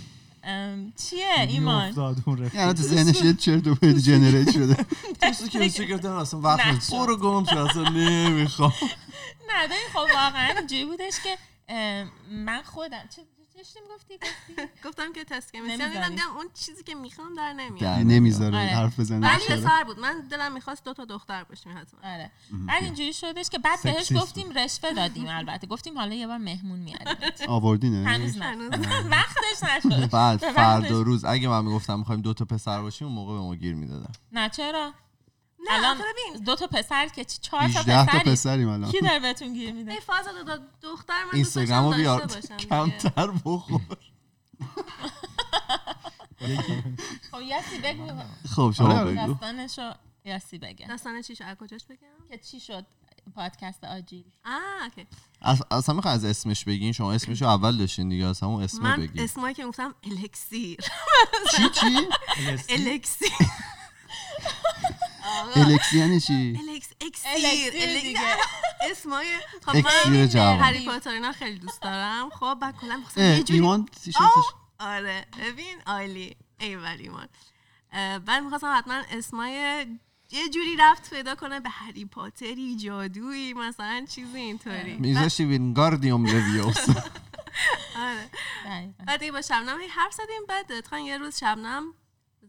چیه 1.09 1.25
ایمان 1.49 1.89
افتاد 1.89 2.17
اون 2.25 2.37
رفیق. 2.37 2.55
یعنی 2.55 2.73
تو 2.73 2.83
ذهنش 2.83 3.21
یه 3.21 3.33
چرت 3.33 3.67
و 3.67 3.75
پرت 3.75 3.95
جنریت 3.95 4.51
شده 4.51 4.85
تست 5.21 5.49
کمیستری 5.49 5.93
گفتن 5.93 6.09
اصلا 6.09 6.39
وقت. 6.39 6.91
برو 6.91 7.17
گم 7.17 7.45
شو 7.45 7.57
اصلا 7.57 7.89
نمی‌خوام 7.89 8.73
نه 9.49 9.65
ببین 9.67 9.77
خب 9.93 9.99
واقعا 9.99 10.53
اینجوری 10.57 10.85
بودش 10.85 11.13
که 11.23 11.37
من 12.31 12.61
خودم 12.61 13.03
چه 13.15 13.21
چه 13.57 13.63
چی 13.63 13.79
می‌گفتی 13.79 14.13
گفتی. 14.17 14.69
گفتم 14.89 15.13
که 15.13 15.23
تست 15.23 15.53
کمیستری 15.53 15.77
نمی‌ذاری. 15.77 15.93
دیدم 15.93 16.09
دیدم 16.09 16.37
اون 16.37 16.45
چیزی 16.53 16.83
که 16.83 16.95
می‌خوام 16.95 17.33
در 17.33 17.53
نمیاد. 17.53 17.81
در 17.81 18.03
نمی‌ذاره 18.03 18.57
آره. 18.57 18.67
حرف 18.67 18.99
بزنه. 18.99 19.27
ولی. 19.31 19.43
پسر 19.61 19.83
بود. 19.83 19.99
من 19.99 20.19
دلم 20.31 20.53
می‌خواست 20.53 20.83
دو 20.83 20.93
تا 20.93 21.05
دختر 21.05 21.43
باشیم 21.43 21.77
حتما. 21.77 21.99
آره. 22.03 22.31
بعد 22.67 22.83
اینجوری 22.83 23.13
شدش 23.13 23.49
که 23.49 23.59
بعد 23.59 23.83
بهش. 23.83 24.11
گفتیم 24.11 24.51
رشوه 24.57 24.93
دادیم 24.93 25.27
البته. 25.27 25.67
گفتیم 25.67 25.97
حالا 25.97 26.15
یه 26.15 26.27
بار 26.27 26.37
مهمون 26.37 26.79
میاریم. 26.79 27.07
آوردینه 27.47 28.09
هنوز 28.09 28.37
نه. 28.37 28.45
هنوز. 28.45 28.71
وقتش 29.11 29.63
نشده 29.85 30.07
بعد. 30.07 30.37
فردا 30.51 31.01
روز 31.01 31.25
اگه 31.25 31.47
من 31.47 31.65
می‌گفتم 31.65 31.99
می‌خوایم 31.99 32.21
دو 32.21 32.33
تا 32.33 32.45
پسر 32.45 32.81
باشیم 32.81 33.07
اون 33.07 33.15
موقع 33.15 33.33
به 33.33 33.39
ما 33.39 33.55
گیر 33.55 33.75
می‌دادن. 33.75 34.11
نه 34.31 34.49
چرا؟ 34.49 34.93
نه 35.69 35.73
الان 35.77 35.97
ببین. 35.97 36.43
دو 36.43 36.55
تا 36.55 36.67
پسر 36.67 37.07
که 37.07 37.25
چهار 37.25 37.61
تا 37.67 37.79
18 37.79 38.05
تا 38.05 38.11
پسری. 38.19 38.31
پسریم 38.31 38.69
الان. 38.69 38.91
کی 38.91 39.01
داره 39.01 39.19
بهتون 39.19 39.53
گیر 39.53 39.73
میده؟ 39.73 39.91
ای 39.91 39.99
فاز 39.99 40.25
دختر 40.81 41.13
من 41.13 41.23
دوست 41.23 41.33
اینستاگرامو 41.33 41.93
بیار. 41.93 42.27
کمتر 42.69 43.31
بخور. 43.45 43.81
خب 47.31 47.41
یاسی 47.41 47.77
بگو. 47.83 48.11
خب 48.55 48.73
شما 48.77 48.99
آره،. 48.99 49.11
بگو. 49.11 49.27
داستانشو 49.33 49.91
یاسی 50.25 50.57
بگه. 50.57 50.87
داستان 50.87 51.21
چی 51.21 51.35
شد؟ 51.35 51.43
از 51.43 51.57
کجاش 51.57 51.85
بگم؟ 51.85 52.27
که 52.29 52.37
چی 52.37 52.59
شد 52.59 52.85
پادکست 53.35 53.83
آجیل 53.83 54.25
آه 54.45 54.83
اوکی. 54.83 55.07
از- 55.41 55.63
اصلا 55.71 55.95
می‌خوای 55.95 56.13
از 56.13 56.25
اسمش 56.25 56.63
بگین؟ 56.65 56.91
شما 56.91 57.13
اسمش 57.13 57.41
رو 57.41 57.47
اول 57.47 57.77
داشتین 57.77 58.09
دیگه 58.09 58.25
از 58.25 58.39
همون 58.39 58.63
اسم 58.63 58.81
من 58.83 58.99
بگین. 59.01 59.23
اسمایی 59.23 59.55
که 59.55 59.65
گفتم 59.65 59.95
الکسیر. 60.03 60.77
چی 61.55 61.69
چی؟ 61.69 62.07
الکسیر. 62.69 63.29
الکسی 65.55 65.97
یعنی 65.97 66.19
چی؟ 66.19 66.59
الکس 66.69 66.89
اکسیر. 67.01 68.01
دیگه. 68.01 68.19
اسمای 68.91 69.27
خب 69.65 69.75
اکسیر 69.75 70.11
من 70.11 70.27
جوان. 70.27 70.59
هری 70.59 70.85
پاتر 70.85 71.09
اینا 71.09 71.31
خیلی 71.31 71.59
دوست 71.59 71.81
دارم. 71.81 72.29
خب 72.29 72.57
بعد 72.61 72.75
کلا 72.81 73.01
یه 73.17 73.43
جوری 73.43 73.59
ایمان 73.59 73.89
آره. 74.79 75.25
ببین 75.39 75.81
عالی. 75.85 76.35
ای 76.59 76.75
ولی 76.75 77.03
ایمان 77.03 77.27
بعد 78.19 78.43
می‌خواستم 78.43 78.73
حتما 78.77 79.03
اسمای 79.11 79.85
یه 80.31 80.49
جوری 80.53 80.75
رفت 80.79 81.09
پیدا 81.09 81.35
کنه 81.35 81.59
به 81.59 81.69
هری 81.69 82.05
پاتری 82.05 82.75
جادویی 82.75 83.53
مثلا 83.53 84.05
چیزی 84.09 84.37
اینطوری. 84.37 84.97
میذاشتی 84.97 85.45
وینگاردیوم 85.45 86.25
لویوس 86.25 86.89
آره. 87.97 88.29
بعد 89.07 89.31
با 89.31 89.41
شبنم 89.41 89.81
هی 89.81 89.87
حرف 89.87 90.13
زدیم. 90.13 90.45
بعد 90.49 90.71
اتفاقا 90.71 90.99
یه 90.99 91.17
روز 91.17 91.39
شبنم 91.39 91.93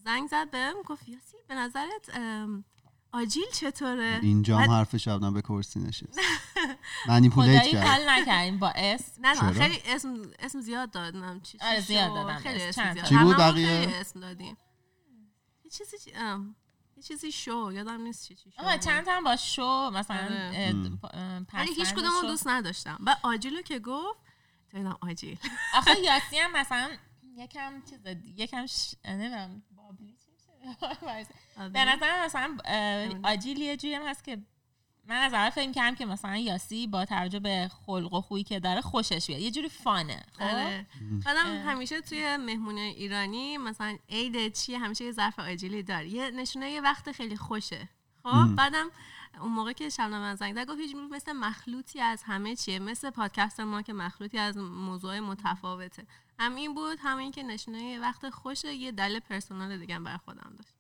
زنگ 0.05 0.29
زد 0.29 0.51
بهم 0.51 0.83
گفت 0.87 1.09
یاسی 1.09 1.26
به 1.49 1.55
نظرت 1.55 2.11
ام، 2.15 2.65
آجیل 3.13 3.45
چطوره 3.53 4.19
اینجا 4.23 4.59
هم 4.59 4.71
حرف 4.71 4.97
شبنم 4.97 5.35
به 5.35 5.43
کرسی 5.43 5.81
نشست 5.81 6.19
منیپولیت 7.09 7.67
کرد 7.67 7.87
حال 7.87 8.09
نکردیم 8.09 8.59
با 8.59 8.69
اسم 8.77 9.27
نه 9.27 9.43
نه؟ 9.43 9.53
خیلی 9.53 9.79
اسم 9.87 10.23
اسم 10.39 10.61
زیاد 10.61 10.91
دادم 10.91 11.41
چی 11.41 11.59
آره، 11.61 11.77
چی 11.77 11.83
زیاد 11.83 12.09
شو، 12.09 12.15
دادم 12.15 12.39
خیلی 12.39 12.63
اسم. 12.63 12.93
زیاد. 12.93 13.07
چی 13.07 13.17
بود 13.17 13.37
بقیه؟ 13.37 13.81
خیلی 13.81 13.95
اسم 13.95 14.21
دادیم 14.21 14.57
یه 15.65 15.71
چیزی 15.71 15.97
یه 16.97 17.03
چیزی 17.03 17.33
شو 17.33 17.71
یادم 17.73 18.01
نیست 18.01 18.29
چی 18.29 18.35
چی 18.35 18.51
شو 18.51 18.63
آها. 18.63 18.77
چند 18.77 19.05
تا 19.05 19.13
هم 19.13 19.25
با 19.25 19.37
شو 19.37 19.91
مثلا 19.91 20.17
آره. 20.17 20.61
ولی 21.55 21.75
هیچ 21.75 21.81
پسوند 21.81 21.99
کدوم 21.99 22.21
شو. 22.21 22.27
دوست 22.27 22.47
نداشتم 22.47 22.99
و 23.07 23.17
آجیلو 23.23 23.63
که 23.63 23.79
گفت 23.79 24.19
تو 24.71 24.99
آجیل 25.01 25.39
آخه 25.75 25.91
یاسی 26.07 26.39
هم 26.39 26.53
مثلا 26.53 26.89
یکم 27.37 27.83
چیز 27.91 27.99
یکم. 28.37 28.67
نمی‌دونم 29.05 29.63
به 31.73 31.85
نظر 31.85 32.25
مثلا 32.25 32.57
اه، 32.65 33.33
آجیل 33.33 33.61
یه 33.61 33.77
جوری 33.77 33.95
هم 33.95 34.07
هست 34.07 34.25
که 34.25 34.39
من 35.09 35.17
از 35.17 35.35
اول 35.35 35.51
فکر 35.51 35.73
کردم 35.73 35.97
که 35.97 36.07
مثلا 36.07 36.37
یاسی 36.37 36.87
با 36.87 37.05
توجه 37.05 37.41
به 37.41 37.71
خلق 37.87 38.13
و 38.13 38.21
خویی 38.21 38.45
که 38.45 38.61
داره 38.61 38.81
خوشش 38.81 39.27
بیاد 39.27 39.41
یه 39.41 39.51
جوری 39.51 39.69
فانه 39.69 40.23
خب؟ 40.33 40.43
آره. 40.43 40.87
همیشه 41.67 42.01
توی 42.01 42.37
مهمونی 42.37 42.81
ایرانی 42.81 43.59
مثلا 43.59 43.97
عید 44.09 44.53
چیه 44.53 44.79
همیشه 44.79 45.05
یه 45.05 45.13
ظرف 45.13 45.39
آجیلی 45.39 45.83
داره 45.83 46.09
یه 46.09 46.31
نشونه 46.31 46.71
یه 46.71 46.81
وقت 46.81 47.13
خیلی 47.13 47.37
خوشه. 47.37 47.89
خب؟ 48.23 48.55
بعدم 48.57 48.87
اون 49.41 49.53
موقع 49.53 49.73
که 49.73 49.89
شبنم 49.89 50.21
من 50.21 50.35
زنگ 50.35 50.55
زد 50.55 50.67
گفت 50.69 50.81
هیچ 50.81 50.97
مثل 51.11 51.33
مخلوطی 51.33 52.01
از 52.01 52.23
همه 52.23 52.57
چیه. 52.57 52.79
مثل 52.79 53.11
پادکست 53.11 53.61
ما 53.61 53.83
که 53.83 53.93
مخلوطی 53.93 54.39
از 54.39 54.57
موضوع 54.57 55.21
متفاوته. 55.21 56.07
هم 56.39 56.55
این 56.55 56.75
بود 56.75 56.99
هم 57.01 57.19
این 57.19 57.33
که 57.33 57.43
نشونه 57.43 57.83
یه 57.83 58.01
وقت 58.01 58.31
خوشه 58.31 58.75
یه 58.75 58.93
دلیل 58.93 59.21
پرسونال 59.21 59.79
دیگه 59.79 59.95
هم 59.95 60.05
برای 60.05 60.19
خودم 60.25 60.51
داشت. 60.59 60.73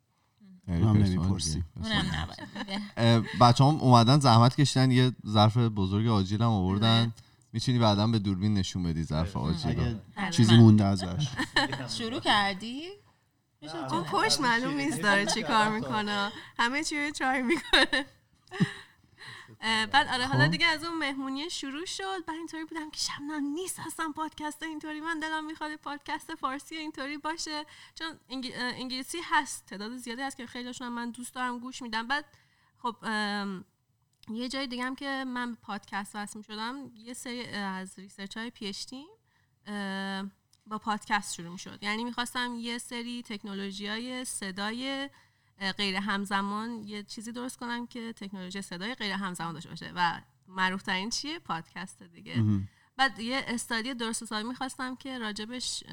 هم 0.68 0.96
نمی‌پرسی. 0.96 1.64
اونم 1.82 2.10
نباید 2.14 3.24
بچه 3.40 3.64
هم 3.64 3.76
اومدن 3.80 4.20
زحمت 4.20 4.56
کشیدن 4.56 4.90
یه 4.90 5.12
ظرف 5.26 5.56
بزرگ 5.56 6.06
آجیل 6.06 6.42
هم 6.42 6.48
آوردن. 6.48 7.12
می‌تونی 7.52 7.78
بعدا 7.78 8.06
به 8.06 8.18
دوربین 8.18 8.54
نشون 8.54 8.82
بدی 8.82 9.02
ظرف 9.02 9.36
آجیل. 9.36 9.96
چیزی 10.30 10.56
مونده 10.56 10.84
ازش. 10.84 11.28
شروع 11.98 12.20
کردی؟ 12.20 12.82
اون 13.90 14.04
پشت 14.04 14.40
معلوم 14.40 14.74
نیست 14.76 15.02
داره 15.02 15.26
چی 15.26 15.42
کار 15.42 15.68
می‌کنه. 15.68 16.32
همه 16.58 16.84
چی 16.84 17.04
رو 17.04 17.10
try 17.10 17.42
می‌کنه. 17.42 18.04
بعد 19.60 20.08
آره 20.08 20.26
حالا 20.26 20.44
خب. 20.44 20.50
دیگه 20.50 20.66
از 20.66 20.84
اون 20.84 20.98
مهمونی 20.98 21.50
شروع 21.50 21.84
شد. 21.84 22.24
بعد 22.26 22.36
اینطوری 22.36 22.64
بودم 22.64 22.90
که 22.90 22.98
شبنم 22.98 23.44
نیست 23.44 23.80
اصلا 23.86 24.12
پادکست 24.16 24.62
اینطوری. 24.62 25.00
من 25.00 25.18
دلم 25.18 25.46
می‌خواد 25.46 25.76
پادکست 25.76 26.34
فارسی 26.34 26.76
اینطوری 26.76 27.18
باشه. 27.18 27.64
چون 27.94 28.20
انگلیسی 28.50 29.18
هست 29.24 29.66
تعداد 29.66 29.96
زیادی 29.96 30.22
هست 30.22 30.36
که 30.36 30.46
خیلیشون 30.46 30.88
من 30.88 31.10
دوست 31.10 31.34
دارم 31.34 31.58
گوش 31.58 31.82
میدم. 31.82 32.06
بعد 32.06 32.24
خب 32.78 32.96
یه 34.30 34.48
جای 34.48 34.66
دیگه 34.66 34.84
هم 34.84 34.96
که 34.96 35.24
من 35.26 35.52
به 35.52 35.58
پادکست 35.62 36.16
وصل 36.16 36.42
شدم 36.42 36.90
یه 36.94 37.14
سری 37.14 37.46
از 37.46 37.98
research 37.98 38.36
های 38.36 38.50
پی 38.50 38.72
با 40.66 40.78
پادکست 40.78 41.34
شروع 41.34 41.56
شد 41.56 41.78
یعنی 41.82 42.04
می‌خواستم 42.04 42.54
یه 42.58 42.78
سری 42.78 43.22
تکنولوژی 43.22 43.86
های 43.86 44.24
صدای 44.24 45.10
غیر 45.58 45.96
همزمان 45.96 46.82
یه 46.82 47.02
چیزی 47.02 47.32
درست 47.32 47.56
کنم 47.58 47.86
که 47.86 48.12
تکنولوژی 48.12 48.62
صدای 48.62 48.94
غیر 48.94 49.12
همزمان 49.12 49.54
داشته 49.54 49.68
باشه 49.68 49.92
و 49.94 50.20
معروف 50.48 50.82
ترین 50.82 51.10
چیه؟ 51.10 51.38
پادکست 51.38 52.02
دیگه. 52.02 52.36
مهم. 52.42 52.68
بعد 52.96 53.18
یه 53.18 53.44
استادی 53.48 53.94
درست 53.94 54.22
حسابی 54.22 54.48
می‌خواستم 54.48 54.96
که 54.96 55.18
راجبش 55.18 55.84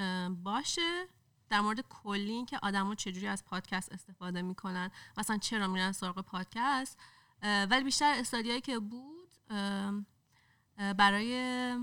باشه. 0.43 1.08
در 1.50 1.62
مورد 1.62 1.82
کلی 1.82 2.32
این 2.32 2.46
که 2.46 2.60
آدما 2.63 2.96
چجوری 2.96 3.27
از 3.27 3.46
پادکست 3.46 3.91
استفاده 3.91 4.41
می‌کنن 4.41 4.91
مثلا 5.17 5.38
چرا 5.38 5.67
میرن 5.67 5.91
سراغ 5.91 6.22
پادکست. 6.22 7.00
ولی 7.41 7.84
بیشتر 7.84 8.13
استادیایی 8.17 8.62
که 8.62 8.79
بود 8.79 9.29
برای 10.77 11.77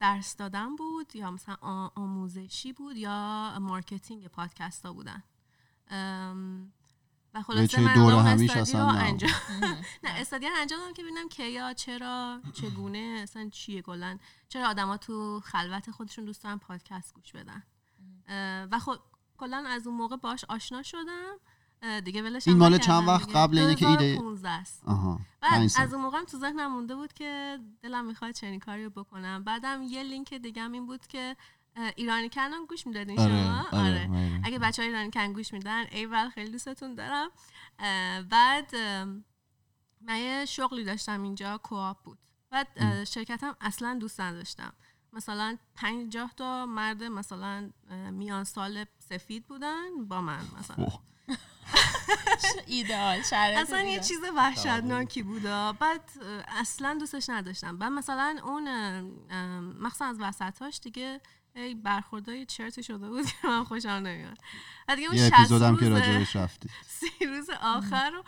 درس 0.00 0.36
دادن 0.36 0.76
بود 0.76 1.16
یا 1.16 1.30
مثلا 1.30 1.56
آموزشی 1.94 2.72
بود 2.72 2.96
یا 2.96 3.58
مارکتینگ 3.60 4.26
پادکست 4.26 4.86
ها 4.86 4.92
بودن. 4.92 5.22
و 7.34 7.42
خلاصه 7.42 7.66
چه 7.66 7.80
من 7.80 7.94
دوره 7.94 8.14
اون 8.16 8.26
همیش 8.26 8.50
study 8.50 8.60
اصلا 8.78 8.86
رو 8.90 8.96
نه. 8.96 9.02
انجام 9.04 9.30
نه 10.04 10.10
study 10.10 10.46
رو 10.46 10.52
انجام 10.60 10.78
دادم 10.80 10.92
که 10.92 11.02
ببینم 11.02 11.28
کیا 11.28 11.72
چرا 11.72 12.40
چگونه 12.52 13.18
اصلا 13.22 13.48
چیه 13.52 13.82
کلا 13.82 14.18
چرا 14.48 14.68
آدما 14.68 14.96
تو 14.96 15.40
خلوت 15.44 15.90
خودشون 15.90 16.24
دوست 16.24 16.42
دارن 16.44 16.58
پادکست 16.58 17.14
گوش 17.14 17.32
بدن 17.32 17.62
و 18.72 18.78
خب 18.78 18.96
کلا 19.38 19.64
از 19.68 19.86
اون 19.86 19.96
موقع 19.96 20.16
باش 20.16 20.44
آشنا 20.48 20.82
شدم 20.82 21.34
دیگه 22.04 22.22
ولش 22.22 22.48
این 22.48 22.56
مال 22.56 22.78
چند 22.78 23.08
وقت. 23.08 23.36
قبل 23.36 23.58
اینه 23.58 23.74
که 23.74 23.86
ایده- 23.88 23.98
2015 24.16 24.48
است 24.50 24.82
آها 24.88 25.20
بعد 25.40 25.50
پنج 25.50 25.70
سال. 25.70 25.82
از 25.82 25.94
اون 25.94 26.02
موقع 26.02 26.18
هم 26.18 26.24
تو 26.24 26.38
ذهنم 26.38 26.72
مونده 26.72 26.94
بود 26.94 27.12
که 27.12 27.58
دلم 27.82 28.04
می‌خواد 28.04 28.30
چنین 28.30 28.60
کاری 28.60 28.84
رو 28.84 28.90
بکنم 28.90 29.44
بعدم 29.44 29.82
یه 29.82 30.02
لینک 30.02 30.34
دیگه 30.34 30.62
هم 30.62 30.72
این 30.72 30.86
بود 30.86 31.06
که 31.06 31.36
ایرانی 31.96 32.28
کنم 32.28 32.66
گوش 32.66 32.86
می‌دادین 32.86 33.20
آره 33.20 33.30
شما؟ 33.30 33.66
آره 33.72 34.08
آره. 34.10 34.40
اگه 34.44 34.58
بچه 34.58 34.82
های 34.82 34.88
ایرانی 34.88 35.10
کن 35.10 35.32
گوش 35.32 35.52
میدن 35.52 35.84
ایول 35.90 36.28
خیلی 36.28 36.50
دوستتون 36.50 36.94
دارم. 36.94 37.30
بعد 38.28 38.76
من 40.00 40.18
یه 40.18 40.44
شغلی 40.44 40.84
داشتم 40.84 41.22
اینجا 41.22 41.58
کوآپ 41.58 42.02
بود. 42.02 42.18
بعد 42.50 43.04
شرکتم 43.04 43.56
اصلا 43.60 43.98
دوست 44.00 44.20
نداشتم. 44.20 44.72
مثلا 45.12 45.58
پنجاه 45.74 46.32
تا 46.36 46.66
مرد 46.66 47.02
مثلا 47.02 47.70
میان 48.10 48.44
سال 48.44 48.84
سفید 48.98 49.46
بودن 49.46 50.04
با 50.08 50.20
من 50.20 50.44
مثلا. 50.58 50.86
شرایط 53.22 53.58
اصلا 53.58 53.80
یه. 53.80 54.00
چیز 54.00 54.18
وحشتناکی 54.36 55.22
بود. 55.22 55.46
آه. 55.46 55.78
بعد 55.78 56.10
اصلا 56.48 56.96
دوستش 57.00 57.30
نداشتم. 57.30 57.78
بعد 57.78 57.92
مثلا 57.92 58.40
اون 58.44 59.00
مخصوصا 59.60 60.04
از 60.04 60.16
وسطاش 60.20 60.80
دیگه 60.80 61.20
ای 61.56 61.74
برخوردای 61.74 62.46
چرتی 62.46 62.82
شده 62.82 63.08
بود 63.08 63.26
که 63.26 63.34
من 63.48 63.64
خوشم 63.64 63.88
نمیاد 63.88 64.38
و 64.88 64.96
دیگه 64.96 65.08
اون 65.08 65.16
یه 65.16 65.28
60 65.28 65.34
اپیزودم 65.34 65.76
که 65.76 65.88
روز- 65.88 65.98
راجبش 65.98 66.36
رفتی. 66.36 66.68
سی 67.18 67.26
روز 67.26 67.50
آخر 67.62 68.10
رو 68.10 68.24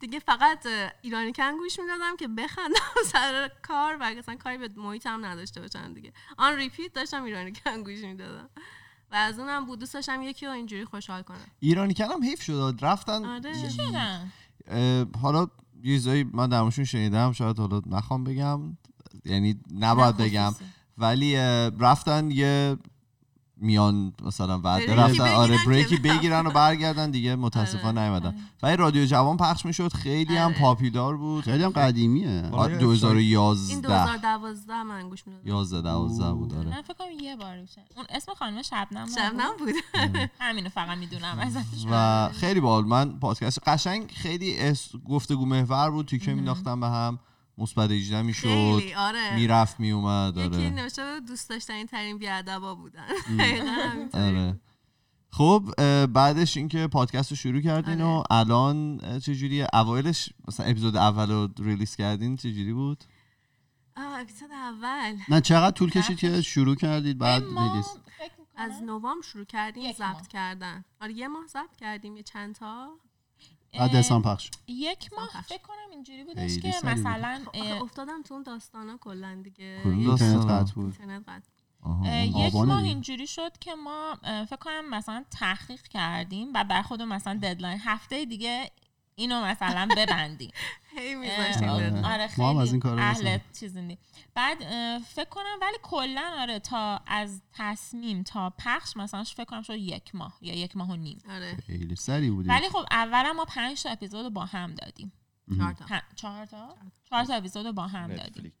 دیگه 0.00 0.18
فقط 0.18 0.66
ایرانی 1.02 1.32
کن 1.32 1.56
گوش 1.56 1.78
می‌دادم 1.78 2.16
که 2.16 2.28
بخندم 2.28 3.02
سر 3.12 3.50
کار 3.62 3.96
و 4.00 4.02
اصلا 4.18 4.36
کاری 4.36 4.58
به 4.58 4.68
محیطم 4.76 5.24
نداشته 5.24 5.60
باشم 5.60 5.94
دیگه. 5.94 6.12
آن 6.38 6.56
ریپیت 6.56 6.92
داشتم 6.92 7.22
ایرانی 7.24 7.52
کن 7.52 7.82
گوش 7.82 7.98
می‌دادم. 8.04 8.48
و 9.12 9.14
از 9.14 9.38
اونم 9.38 9.66
بود 9.66 9.78
دوست 9.78 9.94
داشتم 9.94 10.22
یکی 10.22 10.46
رو 10.46 10.52
اینجوری 10.52 10.84
خوشحال 10.84 11.22
کنم. 11.22 11.46
ایرانی 11.60 11.94
کلم 11.94 12.22
حیف 12.22 12.42
شد 12.42 12.78
رفتن 12.82 13.24
آره. 13.24 13.52
حالا 15.22 15.46
یه 15.82 16.24
من 16.32 16.48
در 16.48 16.60
موردشون 16.60 16.84
شنیدم 16.84 17.32
شاید 17.32 17.58
حالا 17.58 17.82
نخوام 17.86 18.24
بگم. 18.24 18.76
یعنی 19.24 19.60
نباید 19.74 20.16
بگم. 20.16 20.50
خصوصی. 20.50 20.64
ولی 21.00 21.36
رفتن 21.78 22.30
یه 22.30 22.76
میان 23.62 24.12
مثلا 24.22 24.58
بعد 24.58 24.86
بریکی 24.86 25.18
رفتن 25.18 25.34
آره 25.34 25.58
بریکی 25.66 25.96
بگیرن 25.96 26.46
و 26.46 26.50
برگردن 26.50 27.10
دیگه 27.10 27.36
متاسفانه 27.36 28.00
آره، 28.00 28.10
نیومدن. 28.10 28.34
ولی 28.62 28.76
رادیو 28.76 29.06
جوان 29.06 29.36
پخش 29.36 29.66
می‌شد 29.66 29.92
خیلی 29.92 30.36
هم 30.36 30.46
آره. 30.46 30.58
پاپیلار 30.58 31.16
بود. 31.16 31.44
خیلی 31.44 31.64
هم 31.64 31.70
قدیمیه. 31.70 32.50
آره. 32.52 32.70
این 32.70 32.80
2011 32.80 33.80
2012 33.80 34.82
من 34.82 35.08
گوش 35.08 35.26
می‌دادم. 35.26 35.48
11 35.48 35.82
12 35.82 36.32
بود 36.32 36.54
آره. 36.54 36.68
من 36.68 36.82
فکر 36.82 36.94
کنم 36.94 37.06
یه 37.22 37.36
بار 37.36 37.56
بشه 37.56 37.84
اون 37.96 38.06
اسم 38.10 38.34
خانم 38.34 38.62
شبنم 38.62 38.98
نبود؟ 38.98 39.14
شبنم 39.14 39.50
بود. 39.58 39.74
همینو 40.40 40.68
فقط 40.68 40.98
می‌دونم 40.98 41.38
ازش. 41.38 41.86
و 41.90 42.28
خیلی 42.32 42.60
باحال. 42.60 42.84
من 42.84 43.18
پادکست 43.18 43.68
قشنگ 43.68 44.10
خیلی 44.10 44.74
گفتگو 45.08 45.46
محور 45.46 45.90
بود. 45.90 46.06
تیکه 46.06 46.34
مینداختم 46.34 46.80
به 46.80 46.86
هم. 46.86 47.18
مثبت 47.60 47.90
18 47.90 48.22
می‌شد 48.22 48.82
آره. 48.96 49.34
می‌رفت 49.34 49.80
میومد 49.80 50.36
یکی 50.36 50.56
آره. 50.56 50.70
نوشته 50.70 51.02
بود 51.14 51.28
دوست 51.28 51.50
داشتنی 51.50 51.84
ترین 51.84 52.18
بیادبا 52.18 52.74
بودن. 52.74 53.06
آره. 54.26 54.60
خب 55.32 55.74
بعدش 56.06 56.56
اینکه 56.56 56.86
پادکست 56.86 57.30
رو 57.30 57.36
شروع 57.36 57.60
کردین 57.60 58.00
و 58.00 58.06
آره. 58.06 58.26
الان 58.30 59.00
اه، 59.02 59.20
چجوریه 59.20 59.66
اوایلش 59.72 60.30
مثلا 60.48 60.66
اپیزود 60.66 60.96
اول 60.96 61.30
رو 61.30 61.48
release 61.58 61.96
کردین 61.96 62.36
چجوری 62.36 62.72
بود؟ 62.72 63.04
آه 63.96 64.20
اپیزود 64.20 64.50
اول. 64.52 65.16
نه 65.28 65.40
چقدر 65.40 65.70
طول 65.70 65.90
کشید 65.90 66.18
که 66.18 66.42
شروع 66.42 66.74
کردید 66.74 67.18
بعد 67.18 67.42
ما 67.42 67.66
release؟ 67.66 67.86
از 68.56 68.82
نوامبر 68.82 69.26
شروع 69.26 69.44
کردیم. 69.44 69.92
ضبط 69.92 70.26
کردن. 70.26 70.84
آره 71.00 71.12
یه 71.12 71.28
ماه 71.28 71.46
ضبط 71.46 71.76
کردیم 71.76 72.16
یه 72.16 72.22
چند 72.22 72.54
تا. 72.54 72.88
بعد 73.72 73.96
دسامبر 73.96 74.34
پخش. 74.34 74.50
یک 74.66 75.12
ماه 75.16 75.28
پخش. 75.28 75.48
فکر 75.48 75.62
کنم 75.62 75.90
اینجوری 75.90 76.24
بودش 76.24 76.58
که 76.58 76.72
بود. 76.82 76.90
مثلا 76.90 77.42
آخه 77.46 77.58
اه، 77.58 77.82
افتادم 77.82 78.22
تو 78.22 78.34
اون 78.34 78.42
داستانا 78.42 78.96
کلا 78.96 79.40
دیگه؟ 79.44 79.80
اینترنت. 79.84 80.46
قطع 80.46 80.74
بود. 80.74 80.96
یک 82.06 82.54
ماه. 82.54 82.82
اینجوری 82.82 83.26
شد 83.26 83.58
که 83.58 83.74
ما 83.74 84.18
فکر 84.22 84.56
کنم 84.56 84.90
مثلا 84.90 85.24
تحقیق 85.30 85.82
کردیم 85.82 86.48
و 86.54 86.64
بر 86.64 86.82
خودمون 86.82 87.16
مثلا 87.16 87.34
ددلاین 87.42 87.78
هفته 87.84 88.24
دیگه 88.24 88.70
اینو 89.20 89.44
مثلا 89.44 89.88
ببندیم 89.96 90.50
هی 90.98 91.14
اه، 91.14 91.20
میذاشتیم 91.20 91.68
آره. 91.68 92.06
آره 92.06 92.28
ما 92.38 92.50
هم 92.50 92.56
از 92.56 92.70
خیلی 92.70 92.88
این 92.88 92.98
اهل. 92.98 93.38
چیزی 93.60 93.82
نی. 93.82 93.98
بعد 94.34 94.58
فکر 94.98 95.28
کنم 95.28 95.58
ولی 95.60 95.76
کلا 95.82 96.34
آره 96.38 96.58
تا 96.58 97.00
از 97.06 97.42
تصمیم 97.52 98.22
تا 98.22 98.50
پخش 98.58 98.96
مثلا 98.96 99.24
فکر 99.24 99.44
کنم 99.44 99.62
شد 99.62 99.74
یک 99.76 100.14
ماه 100.14 100.38
یا 100.40 100.54
یک 100.54 100.76
ماه 100.76 100.90
و 100.90 100.96
نیم 100.96 101.18
آره 101.30 101.56
خیلی 101.66 101.96
سری 101.96 102.30
ولی 102.30 102.68
خب 102.68 102.86
اولا 102.90 103.32
ما 103.32 103.44
پنج 103.44 103.82
تا 103.82 103.90
اپیزود 103.90 104.24
رو 104.24 104.30
با 104.30 104.44
هم 104.44 104.74
دادیم 104.74 105.12
چهار 105.56 105.72
تا. 105.72 105.84
چهار 106.14 106.46
تا 106.46 106.76
چهار 107.10 107.24
تا 107.24 107.34
اپیزود 107.34 107.66
رو 107.66 107.72
با 107.72 107.86
هم 107.86 108.14
دادیم 108.14 108.52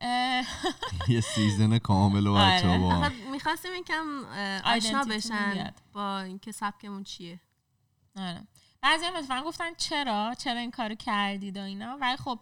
یه 1.08 1.20
سیزن 1.20 1.78
کامل 1.78 2.26
و 2.26 2.34
بچه 2.34 2.68
آره. 2.68 2.78
با 2.78 2.90
هم. 2.90 3.02
آخه 3.02 3.30
می‌خواستیم 3.32 3.70
یکم 3.74 4.24
آشنا 4.64 5.04
بشن. 5.04 5.74
با 5.92 6.20
اینکه 6.20 6.52
سبکمون 6.52 7.04
چیه 7.04 7.40
آره 8.16 8.46
بعضی 8.82 9.04
هم 9.04 9.16
مثلا 9.16 9.42
گفتن 9.42 9.74
چرا؟ 9.74 10.34
چرا 10.38 10.60
این 10.60 10.70
کارو 10.70 10.94
کردید 10.94 11.56
و 11.56 11.62
اینا؟ 11.62 11.98
ولی 12.00 12.16
خب 12.16 12.38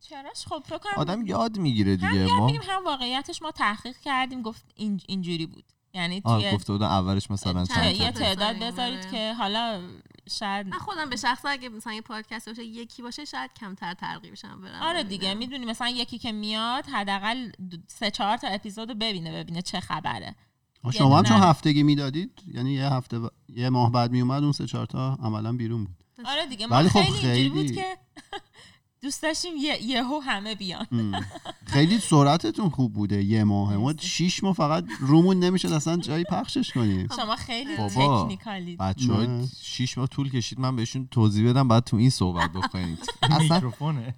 چراش؟ 0.00 0.46
خب 0.46 0.62
فکر 0.66 0.78
کنم 0.78 0.92
آدم 0.96 1.26
یاد 1.26 1.58
می‌گیره 1.58 1.90
هم 1.90 1.96
دیگه. 1.96 2.14
یاد 2.14 2.30
ما 2.30 2.46
میگیم 2.46 2.62
هم 2.64 2.84
واقعیتش 2.84 3.42
ما 3.42 3.50
تحقیق 3.50 3.96
کردیم 3.96 4.42
گفت 4.42 4.64
این 4.74 5.00
اینجوری 5.08 5.46
بود. 5.46 5.64
یعنی 5.94 6.20
توی 6.20 6.52
گفته 6.52 6.72
بودن 6.72 6.86
اولش 6.86 7.30
مثلا 7.30 7.64
چند 7.64 7.96
یه 7.96 8.12
تعداد 8.12 8.56
بذاریم، 8.56 8.72
بذارید 8.72 8.98
آره. 8.98 9.10
که 9.10 9.34
حالا 9.34 9.82
شاید 10.30 10.66
من 10.66 10.78
خودم 10.78 11.10
به 11.10 11.16
شخص 11.16 11.42
اگه 11.44 11.68
مثلا 11.68 11.92
یه 11.92 12.00
پادکست 12.00 12.48
باشه 12.48 12.64
یکی 12.64 13.02
باشه 13.02 13.24
شاید 13.24 13.50
کمتر 13.60 13.94
ترغیبشم 13.94 14.60
برم 14.60 14.82
آره 14.82 15.02
دیگه 15.02 15.34
می‌دونی 15.34 15.64
مثلا 15.64 15.88
یکی 15.88 16.18
که 16.18 16.32
میاد 16.32 16.86
حداقل 16.86 17.50
سه 17.88 18.10
چهار 18.10 18.36
تا 18.36 18.48
اپیزود 18.48 18.88
رو 18.88 18.94
ببینه 18.94 19.32
ببینه 19.32 19.62
چه 19.62 19.80
خبره. 19.80 20.34
شما 20.90 21.18
هم 21.18 21.24
چون. 21.24 21.36
هفتگی 21.36 21.82
می‌دادید 21.82 22.30
یعنی 22.54 22.72
یه 22.72 22.84
هفته 22.92 23.18
ب- 23.18 23.30
یه 23.48 23.70
ماه 23.70 23.92
بعد 23.92 24.10
میومد 24.12 24.42
اون 24.42 24.52
سه 24.52 24.66
چهار 24.66 24.86
تا 24.86 25.18
عملا 25.22 25.52
بیرون 25.52 25.84
بود 25.84 25.94
آره 26.26 26.46
دیگه 26.46 26.66
ما 26.66 26.76
ولی 26.76 26.88
خب 26.88 27.00
خیلی 27.00 27.28
اینجوری 27.28 27.48
بود 27.48 27.56
خیلی- 27.62 27.74
که 27.74 27.84
دوست 29.02 29.22
داشتیم 29.22 29.56
یه 29.56 29.82
یهو 29.82 30.18
همه 30.20 30.54
بیان. 30.54 30.86
خیلی 31.66 31.98
سرعتتون 31.98 32.68
خوب 32.70 32.92
بوده 32.92 33.22
یه 33.24 33.44
ماه 33.44 33.76
ما. 33.76 33.94
شیش 34.00 34.42
ماه 34.44 34.54
فقط 34.54 34.84
رومون 35.00 35.38
نمی‌شد 35.38 35.72
اصلا 35.72 35.96
جایی 35.96 36.24
پخشش 36.24 36.72
کنیم 36.72 37.08
شما 37.16 37.36
خیلی 37.36 37.76
بابا. 37.76 38.22
تکنیکالید 38.24 38.78
بچه 38.78 39.12
های. 39.12 39.28
شیش 39.62 39.98
ماه 39.98 40.06
طول 40.06 40.30
کشید 40.30 40.60
من 40.60 40.76
بهشون 40.76 41.08
توضیح 41.10 41.50
بدم 41.50 41.68
بعد 41.68 41.84
تو 41.84 41.96
این 41.96 42.10
صحبت 42.10 42.52
بکنید 42.52 42.98
اصلا 43.22 43.38
میکروفونه 43.54 44.14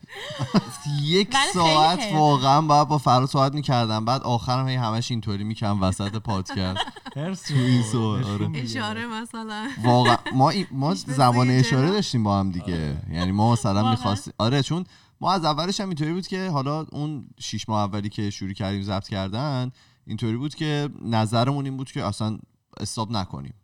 یک 1.02 1.36
ساعت. 1.54 2.12
واقعا 2.12 2.60
باید 2.60 2.88
با 2.88 2.98
فراد 2.98 3.28
صحبت 3.28 3.54
می‌کردم 3.54 4.04
بعد 4.04 4.22
آخرم 4.22 4.68
هی 4.68 4.74
همش 4.76 5.10
اینطوری 5.10 5.44
می‌کنم 5.44 5.82
وسط 5.82 6.16
پادکست 6.16 6.78
تو 7.14 7.54
این 7.54 7.84
آره. 7.96 8.50
اشاره 8.54 9.06
مثلا 9.06 9.68
واقعا 9.84 10.16
ما 10.34 10.52
ما 10.70 10.94
زیر 10.94 11.20
اشاره. 11.20 11.90
داشتیم 11.90 12.22
با 12.22 12.38
هم 12.38 12.50
دیگه 12.50 12.96
یعنی 13.12 13.32
ما 13.32 13.52
مثلا؟ 13.52 13.90
می‌خواستیم 13.90 14.32
آره 14.38 14.62
چون 14.72 14.84
ما 15.20 15.32
از 15.32 15.44
اولش 15.44 15.80
هم 15.80 15.88
اینطوری 15.88 16.12
بود 16.12 16.26
که 16.26 16.50
حالا 16.50 16.86
اون 16.92 17.26
شیش 17.40 17.68
ماه 17.68 17.80
اولی 17.80 18.08
که 18.08 18.30
شروع 18.30 18.52
کردیم 18.52 18.82
ضبط 18.82 19.08
کردن 19.08 19.70
اینطوری 20.06 20.36
بود 20.36 20.54
که 20.54 20.88
نظرمون 21.04 21.64
این 21.64 21.76
بود 21.76 21.92
که 21.92 22.04
اصلا 22.04 22.38
استاب 22.80 23.12
نکنیم. 23.12 23.54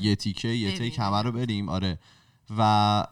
یه 0.00 0.16
تیکه 0.16 0.48
یه. 0.48 0.78
تیک 0.78 0.98
همه 0.98 1.22
رو 1.22 1.32
بریم. 1.32 1.68
آره. 1.68 1.98
و 2.58 3.06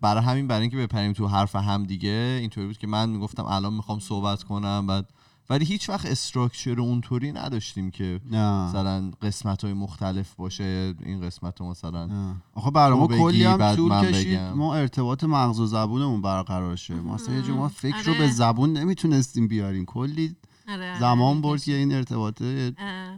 برای 0.00 0.22
همین 0.22 0.46
برای 0.46 0.62
اینکه 0.62 0.76
بپریم 0.76 1.12
تو 1.12 1.26
حرف 1.26 1.56
هم 1.56 1.84
دیگه 1.84 2.38
اینطوری 2.40 2.66
بود 2.66 2.78
که 2.78 2.86
من 2.86 3.08
می‌گفتم 3.08 3.44
الان 3.44 3.74
می‌خوام 3.74 3.98
صحبت 3.98 4.42
کنم 4.42 4.86
بعد 4.86 5.10
ولی 5.50 5.64
هیچ 5.64 5.88
وقت 5.88 6.06
استراکچر 6.06 6.80
اونطوری 6.80 7.32
نداشتیم 7.32 7.90
که 7.90 8.20
نه 8.30 8.68
مثلا 8.68 9.10
قسمت 9.22 9.64
های 9.64 9.72
مختلف 9.72 10.34
باشه 10.34 10.94
این 11.04 11.20
قسمت 11.20 11.60
رو 11.60 11.70
مثلا 11.70 12.06
نه. 12.06 12.36
آخه 12.54 12.70
برای 12.70 12.98
ما 12.98 13.06
کلی 13.06 13.44
هم 13.44 13.74
طول 13.74 13.88
من 13.88 14.04
کشید 14.12 14.38
بگم. 14.38 14.52
ما 14.52 14.74
ارتباط 14.74 15.24
مغز 15.24 15.60
و 15.60 15.66
زبونمون 15.66 16.22
برقرار 16.22 16.76
شه 16.76 16.94
ما 16.94 17.14
اصلا 17.14 17.34
یه 17.34 17.50
ما 17.50 17.68
فکر 17.68 18.02
رو 18.02 18.12
آره. 18.12 18.20
به 18.20 18.28
زبون 18.28 18.72
نمی‌تونستیم 18.72 19.48
بیاریم 19.48 19.84
کلی 19.84 20.36
آره، 20.68 20.90
آره. 20.90 21.00
زمان 21.00 21.40
برد 21.40 21.62
که 21.64 21.72
این 21.72 21.94
ارتباط. 21.94 22.42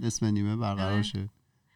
نصف 0.02 0.22
نیمه 0.22 0.56
برقرار 0.56 0.92
آره. 0.92 1.02
شه 1.02 1.28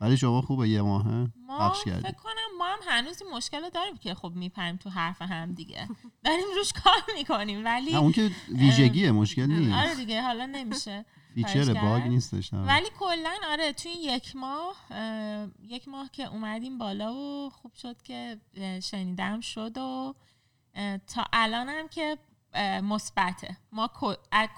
ولی 0.03 0.17
شما 0.17 0.43
خوبه 0.43 0.69
یه 0.69 0.83
ماهه. 0.83 1.29
ما 1.47 1.71
فکر 1.71 2.01
کنم 2.13 2.59
ما 2.59 2.67
هم 2.67 2.79
هنوز 2.89 3.23
این 3.23 3.31
مشکل 3.35 3.63
رو 3.63 3.71
داریم 3.71 3.97
که 3.97 4.15
خب 4.15 4.33
میپریم 4.35 4.77
تو 4.77 4.91
حرف 4.91 5.23
هم 5.23 5.53
دیگه. 5.55 5.89
داریم 6.25 6.45
روش 6.57 6.73
کار 6.73 7.03
می‌کنیم 7.19 7.65
ولی 7.65 7.93
نه 7.93 7.99
اون 7.99 8.13
که 8.13 8.31
ویژگیه 8.49 9.13
مشکل 9.13 9.47
نیست. 9.47 9.73
آره 9.75 9.95
دیگه 9.95 10.23
حالا 10.23 10.47
نمیشه. 10.47 11.05
feature 11.35 11.75
bug. 11.75 12.03
نیستش 12.03 12.55
نه. 12.55 12.67
ولی 12.67 12.87
کلا 12.99 13.31
آره 13.51 13.73
تو 13.73 13.89
این 13.89 14.15
یک 14.15 14.37
ماه 14.37 14.77
اه، 14.91 15.49
یک 15.63 15.89
ماه 15.89 16.11
که 16.13 16.25
اومدیم 16.25 16.79
بالا 16.79 17.15
و 17.15 17.51
خوب 17.51 17.75
شد 17.75 18.03
که 18.03 18.41
شنیدم 18.83 19.41
شد 19.41 19.79
و 19.79 20.15
تا 21.07 21.25
الانم 21.33 21.89
که 21.89 22.19
اه، 22.55 22.81
مثبته. 22.81 23.57
ما 23.73 23.91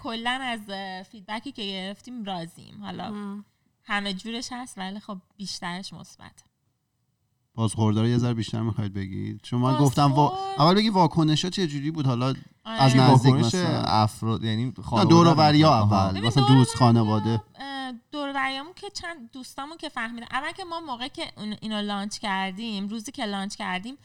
کلا 0.03 0.39
از 0.43 0.61
فیدبکی 1.09 1.53
که 1.53 1.63
گرفتیم 1.63 2.25
راضیم. 2.25 2.85
حالا. 2.85 3.13
همه 3.85 4.15
جورش 4.15 4.49
هست 4.53 4.79
ولی 4.79 5.01
خب 5.01 5.19
بیشترش 5.37 5.93
مثبت 5.93 6.45
بازخورده 7.55 8.01
رو 8.01 8.09
یه 8.09 8.19
ذره 8.19 8.35
بیشتر 8.35 8.61
می‌خواید 8.61 8.95
بگید 8.95 9.41
چون 9.43 9.61
من 9.61 9.69
بازخورد؟ 9.69 9.87
گفتم 9.87 10.13
وا... 10.13 10.39
اول 10.59 10.75
بگی 10.75 10.89
واکنش 10.89 11.45
ها 11.45 11.51
چه 11.51 11.67
جوری 11.67 11.91
بود 11.91 12.07
حالا 12.07 12.27
آره. 12.65 12.83
از 12.83 12.97
نزدیک 12.97 13.33
واکنش 13.33 13.55
مثلا. 13.55 13.83
افراد 13.83 14.45
یعنی 14.45 14.73
دور 15.09 15.27
و. 15.27 15.41
اول 15.67 16.21
مثلا 16.21 16.45
دوست 16.45 16.77
خانواده 16.77 17.43
دور 18.13 18.33
که 18.77 18.91
چند 18.91 19.31
دوستامون 19.31 19.77
که 19.77 19.89
فهمیدن 19.89 20.27
اول 20.31 20.53
که 20.53 20.65
ما 20.65 20.81
موقع 20.81 21.09
که 21.09 21.23
اون- 21.37 21.57
اینو 21.61 21.83
لانچ 21.83 22.19
کردیم 22.19 22.89
روزی 22.89 23.13
که 23.13 23.25
لانچ 23.25 23.55
کردیم 23.57 23.97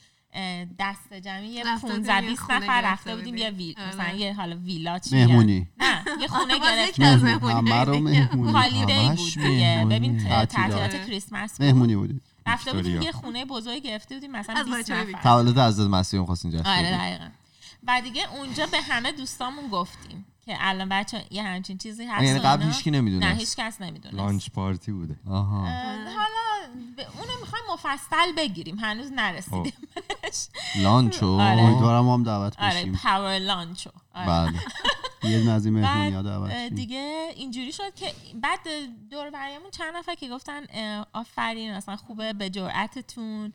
دست 0.79 1.13
جمعی 1.13 1.47
یه 1.47 1.63
رفته 1.67 1.87
بودیم 1.87 2.03
15 2.03 2.23
یه 2.23 2.29
20 2.29 2.41
خونه 2.41 2.59
نفر 2.59 2.81
گرفته 2.81 2.87
رفته 2.87 3.15
بودیم 3.15 3.31
بودیم. 3.31 3.45
یه 3.45 3.51
ویل 3.51 3.75
آره. 3.77 3.87
مثلا 3.87 4.11
یه 4.17 4.33
حالا 4.33 4.55
ویلا 4.55 4.99
چی 4.99 5.15
میگن؟ 5.15 5.27
مهمونی 5.27 5.67
نه 5.77 6.03
یه 6.21 6.27
خونه 6.27 6.59
گرفتیم 6.59 7.05
همه 7.05 7.83
رو. 7.83 7.99
مهمونی 7.99 8.51
هالیدی 8.51 9.09
بود 9.09 9.43
دیگه. 9.43 9.87
ببین 9.89 10.23
تعطیلات. 10.23 11.05
کریسمس 11.07 11.57
بود 11.57 11.65
مهمونی 11.65 11.95
بودی 11.95 12.21
رفته 12.47 12.73
بودیم. 12.73 13.01
یه 13.01 13.11
خونه 13.11 13.45
بزرگ 13.45 13.83
گرفته 13.83 14.15
بودیم 14.15 14.31
مثلا 14.31 14.55
از 14.55 14.65
20 14.65 14.77
بچه‌های 14.77 15.13
نفر 15.13 15.21
تولد 15.21 15.59
حضرت 15.59 15.89
مسیح 15.89 16.25
خواستین 16.25 16.51
جشن 16.51 16.69
آره. 16.69 16.97
دقیقا 16.97 17.29
و 17.87 18.01
دیگه 18.01 18.33
اونجا 18.33 18.65
به 18.65 18.81
همه 18.81 19.11
دوستامون 19.11 19.67
گفتیم 19.67 20.25
که 20.45 20.55
الان 20.59 20.89
بچه 20.89 21.25
یه 21.31 21.43
همچین 21.43 21.77
چیزی 21.77 22.05
هست 22.05 22.23
یعنی 22.23 22.39
قبل. 22.39 22.63
هیچکی 22.63 22.91
نه 22.91 22.97
نمی‌دونه 22.97 23.35
هیچ 23.35 23.55
کس 23.55 23.81
نمی‌دونه 23.81 24.15
لانچ 24.15 24.49
پارتی 24.49 24.91
بوده 24.91 25.15
آها 25.27 25.61
حالا 25.61 26.48
اونو 26.97 27.39
می‌خوایم 27.41 27.65
مفصل 27.73 28.31
بگیریم. 28.37 28.79
هنوز 28.79 29.11
نرسیدیم 29.11 29.73
لانچو. 30.75 31.39
آره. 31.39 31.61
امیدوارم 31.61 32.05
ما 32.05 32.13
هم 32.13 32.23
دعوت 32.23 32.59
آره 32.59 32.79
بشیم. 32.79 32.99
پاور 33.03 33.39
لانچو. 33.39 33.89
آره. 34.15 34.27
بله. 34.27 34.59
یه 35.23 35.37
این 35.37 35.69
مهمونی 35.69 36.23
دعوت. 36.23 36.51
دیگه 36.73 37.33
اینجوری 37.35 37.71
شد 37.71 37.95
که 37.95 38.13
بعد 38.41 38.59
دور 39.11 39.29
بریمون 39.29 39.71
چند 39.71 39.95
نفر 39.95 40.15
که 40.15 40.29
گفتن 40.29 40.63
آفرین 41.13 41.75
مثلا 41.75 41.95
خوبه 41.95 42.33
به 42.33 42.49
جرأتتون 42.49 43.53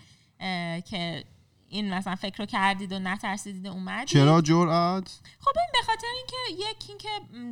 که 0.85 1.25
این 1.75 1.95
مثلا 1.95 2.15
فکر 2.15 2.39
رو 2.39 2.47
کردید 2.47 2.93
و 2.93 2.99
نترسیدید 2.99 3.67
و 3.67 3.71
اومدید. 3.71 4.09
چرا 4.09 4.41
جرأت؟ 4.41 5.21
خب 5.41 5.51
این 5.57 5.67
به 5.73 5.79
خاطر 5.87 6.07
اینکه 6.17 6.65
یک 6.71 6.85
اینکه 6.89 7.09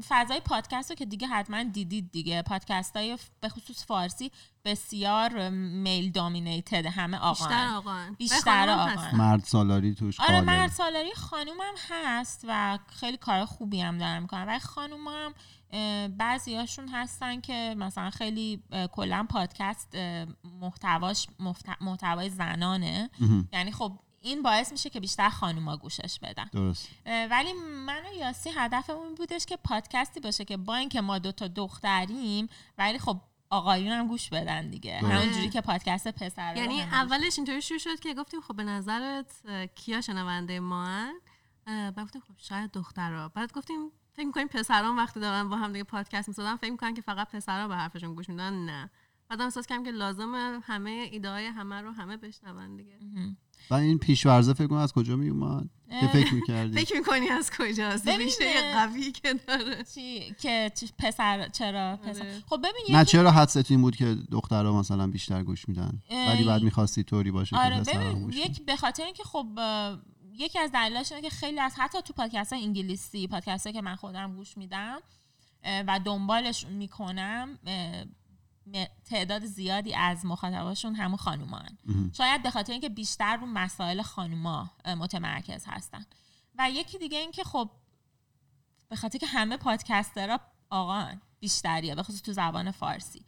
فضای 0.09 0.41
پادکست 0.41 0.91
رو 0.91 0.97
که 0.97 1.05
دیگه 1.05 1.27
حتما 1.27 1.63
دیدید 1.63 2.11
دیگه. 2.13 2.43
پادکست 2.43 2.97
های 2.97 3.19
به 3.41 3.49
خصوص 3.49 3.87
فارسی 3.87 4.31
بسیار 4.65 5.49
میل 5.49 6.11
دامینیتد 6.13 6.87
همه 6.87 7.17
آقا 7.17 7.31
بیشتر 7.45 7.69
آقا 7.75 7.99
بیشتر 8.19 8.69
آقان. 8.71 9.17
مرد 9.17 9.45
سالاری 9.45 9.95
توش 9.95 10.21
آره 10.21 10.29
خاله. 10.29 10.41
مرد 10.41 10.71
سالاری 10.71 11.15
خانومم 11.15 11.75
هست 11.89 12.45
و 12.49 12.79
خیلی 12.87 13.17
کار 13.17 13.45
خوبی 13.45 13.81
هم 13.81 13.99
دارن 13.99 14.19
می‌کنن 14.23 14.47
ولی 14.47 14.59
خانوم 14.61 15.09
هم 15.09 15.35
بعضی 16.09 16.57
هاشون 16.57 16.89
هستن 16.89 17.41
که 17.41 17.75
مثلا 17.79 18.11
خیلی 18.11 18.63
کلا 18.93 19.27
پادکست 19.31 19.97
محتواش 20.61 21.27
محت- 21.41 21.77
محتوای 21.83 22.31
زنانه. 22.31 23.11
یعنی 23.53 23.73
خب 23.73 23.93
این 24.23 24.43
باعث 24.43 24.73
میشه 24.73 24.91
که 24.91 25.01
بیشتر 25.01 25.29
خانوما 25.29 25.77
گوشش 25.77 26.19
بدن. 26.23 26.45
درست. 26.53 26.89
ولی 27.07 27.53
من 27.87 28.07
و 28.07 28.19
یاسی 28.19 28.51
هدفمون 28.57 29.15
بودش 29.15 29.47
که 29.47 29.57
پادکستی 29.57 30.21
باشه 30.21 30.45
که 30.45 30.57
با 30.57 30.75
اینکه 30.75 31.01
ما 31.01 31.19
دوتا 31.19 31.49
دختریم 31.49 32.49
ولی 32.79 32.99
خب 32.99 33.21
آقایون 33.51 33.93
هم 33.93 34.09
گوش 34.09 34.29
بدن 34.29 34.71
دیگه. 34.71 34.99
همونجوری 34.99 35.49
که 35.51 35.61
پادکست 35.61 36.09
پسر 36.09 36.57
یعنی 36.57 36.81
اولش 36.81 37.39
اینطوری 37.39 37.63
شروع 37.63 37.79
شد 37.79 38.01
که 38.01 38.15
گفتیم 38.15 38.41
خب 38.41 38.57
به 38.57 38.65
نظرت 38.65 39.43
کیا 39.75 40.01
شنونده 40.01 40.61
ما 40.61 41.13
بعد 41.67 42.01
گفتیم 42.01 42.23
خب 42.29 42.35
شاید 42.37 42.71
دخترها 42.71 43.29
بعد 43.29 43.53
گفتیم 43.53 43.91
فکر 44.13 44.27
می‌کنیم 44.27 44.49
پسران 44.49 44.97
وقتی 44.97 45.21
دارن 45.21 45.49
با 45.49 45.57
هم 45.57 45.73
دیگه 45.73 45.85
پادکست 45.85 46.29
می‌سازن 46.29 46.57
فکر 46.57 46.71
می‌کنن 46.71 46.95
که 46.95 47.03
فقط 47.03 47.31
پسرها 47.31 47.69
به 47.69 47.77
حرفشون 47.77 48.15
گوش 48.15 48.29
میدن 48.29 48.53
نه. 48.53 48.91
بعد 49.29 49.41
هم 49.41 49.47
احساس 49.47 49.67
کردم 49.67 49.85
که 49.85 49.91
لازمه 49.91 50.61
همه 50.65 50.91
ایده 50.91 51.31
های 51.31 51.47
همه 51.47 51.81
رو 51.81 51.93
همه 51.93 52.17
بشنون 52.17 52.77
دیگه. 52.77 52.99
و 53.71 53.75
این 53.75 53.99
پیشورزه 53.99 54.53
فکر 54.53 54.67
کنم 54.67 54.79
از 54.79 54.93
کجا 54.93 55.17
می 55.17 55.29
اومد؟ 55.29 55.69
که 56.01 56.07
فکر 56.07 56.35
می‌کردی؟ 56.35 56.85
فکر 56.85 56.97
می‌کنی 56.97 57.29
از 57.29 57.51
کجاست؟ 57.51 58.09
ریشه 58.09 58.73
قوی 58.73 59.13
که 59.13 59.35
داره. 59.35 59.85
چی 59.95 60.35
که 60.41 60.73
پسر 60.99 61.49
چرا 61.49 61.97
پسر؟ 61.97 62.21
آره. 62.21 62.43
خب 62.47 62.59
ببین 62.59 62.97
نه 62.97 63.05
چرا 63.05 63.31
حدست 63.31 63.71
این 63.71 63.83
بود 63.83 63.97
که 63.97 64.17
دخترها 64.31 64.81
مثلا 64.81 65.07
بیشتر 65.07 65.43
گوش 65.43 65.69
میدن؟ 65.69 66.03
ولی 66.11 66.45
بعد 66.45 66.63
می‌خواستی 66.63 67.03
طوری 67.03 67.31
باشه 67.31 67.57
که 67.57 67.63
آره 67.63 67.81
ببین. 67.81 68.31
یک 68.31 68.65
به 68.67 68.77
خاطر 68.77 69.05
اینکه 69.05 69.23
خب 69.23 69.47
یکی 70.35 70.59
از 70.59 70.73
دلایلش 70.73 71.13
اینه 71.13 71.23
که 71.23 71.31
خیلی 71.31 71.61
از 71.61 71.75
حتی 71.77 72.03
تو 72.03 72.13
پادکست 72.13 72.53
های 72.53 72.63
انگلیسی 72.63 73.27
پادکست 73.27 73.69
که 73.69 73.83
من 73.83 73.97
خودم 73.97 74.35
گوش 74.37 74.57
میدم 74.57 74.99
و 75.65 76.01
دنبالش 76.05 76.67
می‌کنم 76.67 77.59
تعداد 79.05 79.45
زیادی 79.45 79.95
از 79.95 80.27
مخاطباشون 80.27 80.95
همون 80.95 81.17
خانومان. 81.17 81.79
شاید 82.13 82.43
به 82.43 82.51
خاطر 82.51 82.73
اینکه 82.73 82.89
بیشتر 82.89 83.37
رو 83.37 83.47
مسائل 83.47 84.03
خانوما 84.03 84.71
متمرکز 84.87 85.65
هستن. 85.67 86.07
و 86.59 86.71
یکی 86.71 86.99
دیگه 86.99 87.19
اینکه 87.19 87.45
خب 87.45 87.71
به 88.89 88.97
خاطر 88.97 89.19
که 89.19 89.27
همه 89.27 89.57
پادکسترها 89.57 90.41
آقان 90.71 91.21
بیشتریه 91.41 91.95
به 91.95 92.03
خصوص 92.03 92.23
تو 92.23 92.33
زبان 92.33 92.71
فارسی. 92.71 93.25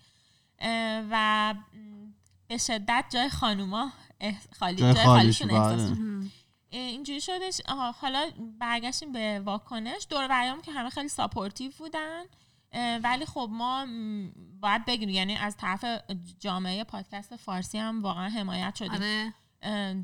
و 1.11 1.55
به 2.49 2.59
شدت 2.59 3.05
جای 3.11 3.29
خانوما 3.29 3.93
خالی 4.59 4.77
جای 4.77 4.95
جای 4.95 5.05
خالیش 5.05 5.43
خالیشون 5.43 5.51
احساس 5.51 5.99
بله. 5.99 6.31
اینجوری 6.71 7.21
شدش. 7.21 7.61
حالا 8.01 8.31
برگشتیم 8.61 9.13
به 9.13 9.41
واکنش. 9.45 10.07
دور 10.11 10.59
که 10.63 10.73
همه 10.73 10.91
خیلی 10.91 11.09
supportive 11.09 11.73
بودن. 11.79 12.25
ولی 13.03 13.27
خب 13.27 13.49
ما 13.53 13.87
باید 14.61 14.85
بگیم 14.85 15.09
یعنی 15.09 15.37
از 15.37 15.57
طرف 15.57 15.85
جامعه 16.39 16.85
پادکست 16.85 17.37
فارسی 17.37 17.79
هم 17.79 18.03
واقعا 18.03 18.29
حمایت 18.29 18.75
شدیم. 18.75 18.93
آره. 18.93 19.35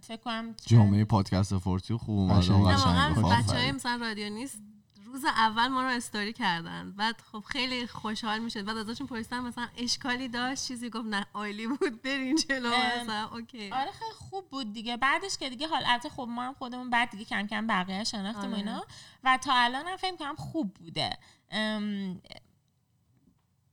فکر 0.03 0.17
کنم 0.17 0.55
جامعه 0.67 1.05
پادکست 1.05 1.59
فارسی 1.59 1.97
خوب 1.97 2.33
قشنگ. 2.33 2.61
واقعا 2.61 3.15
گفت. 3.15 3.25
بچه 3.25 3.37
آفرین. 3.39 3.61
های 3.61 3.73
مثلا 3.73 3.97
رادیو 3.97 4.31
نیست 4.31 4.63
روز 5.05 5.25
اول 5.25 5.69
ما 5.69 5.83
رو 5.83 5.89
استوری 5.89 6.33
کردن. 6.33 6.93
بعد 6.93 7.21
خب 7.33 7.41
خیلی 7.41 7.87
خوشحال 7.87 8.39
می‌شد. 8.39 8.65
بعد 8.65 8.77
ازشون 8.77 9.07
پرسیدم 9.07 9.45
مثلا 9.45 9.69
اشکالی 9.77 10.29
داشت؟ 10.29 10.69
چیزی 10.69 10.91
گفت 10.91 11.07
نه 11.07 11.27
عالی 11.35 11.67
بود 11.67 12.03
برین 12.03 12.37
جلو. 12.37 12.69
مثلا 12.69 13.29
okay. 13.33 13.71
آره 13.71 13.91
خیلی 13.91 14.13
خوب 14.13 14.49
بود 14.51 14.73
دیگه. 14.73 14.97
بعدش 14.97 15.39
که 15.39 15.51
دیگه 15.51 15.69
حال 15.69 15.83
البته 15.87 16.09
خب 16.09 16.27
ما 16.31 16.43
هم 16.43 16.55
خودمون 16.55 16.91
بعد 16.91 17.11
دیگه 17.11 17.25
کم 17.25 17.47
کم 17.47 17.67
بقیه 17.67 18.05
شناختیم 18.05 18.51
و 18.51 18.55
آره. 18.55 18.57
اینا. 18.57 18.85
و 19.25 19.39
تا 19.43 19.53
الان 19.55 19.87
هم 19.87 19.97
فکر 19.97 20.17
کنم 20.17 20.37
خوب 20.37 20.75
بوده. 20.75 21.19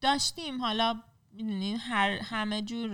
داشتیم. 0.01 0.61
حالا 0.61 1.01
می‌دونین 1.31 1.77
هر 1.79 2.09
همه 2.09 2.61
جور 2.61 2.89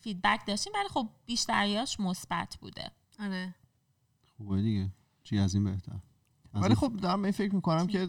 فیدبک 0.00 0.46
داشتیم 0.46 0.72
ولی 0.74 0.88
خب 0.88 1.08
بیشتریاش 1.26 2.00
مثبت 2.00 2.58
بوده. 2.60 2.90
آره. 3.20 3.54
خوبه 4.36 4.62
دیگه. 4.62 4.92
چی 5.24 5.38
از 5.38 5.54
این 5.54 5.64
بهتر؟ 5.64 6.00
از 6.54 6.62
ولی 6.62 6.74
خب 6.74 6.96
دارم 6.96 7.22
این 7.22 7.32
فکر 7.32 7.54
می‌کنم 7.54 7.86
که 7.86 8.08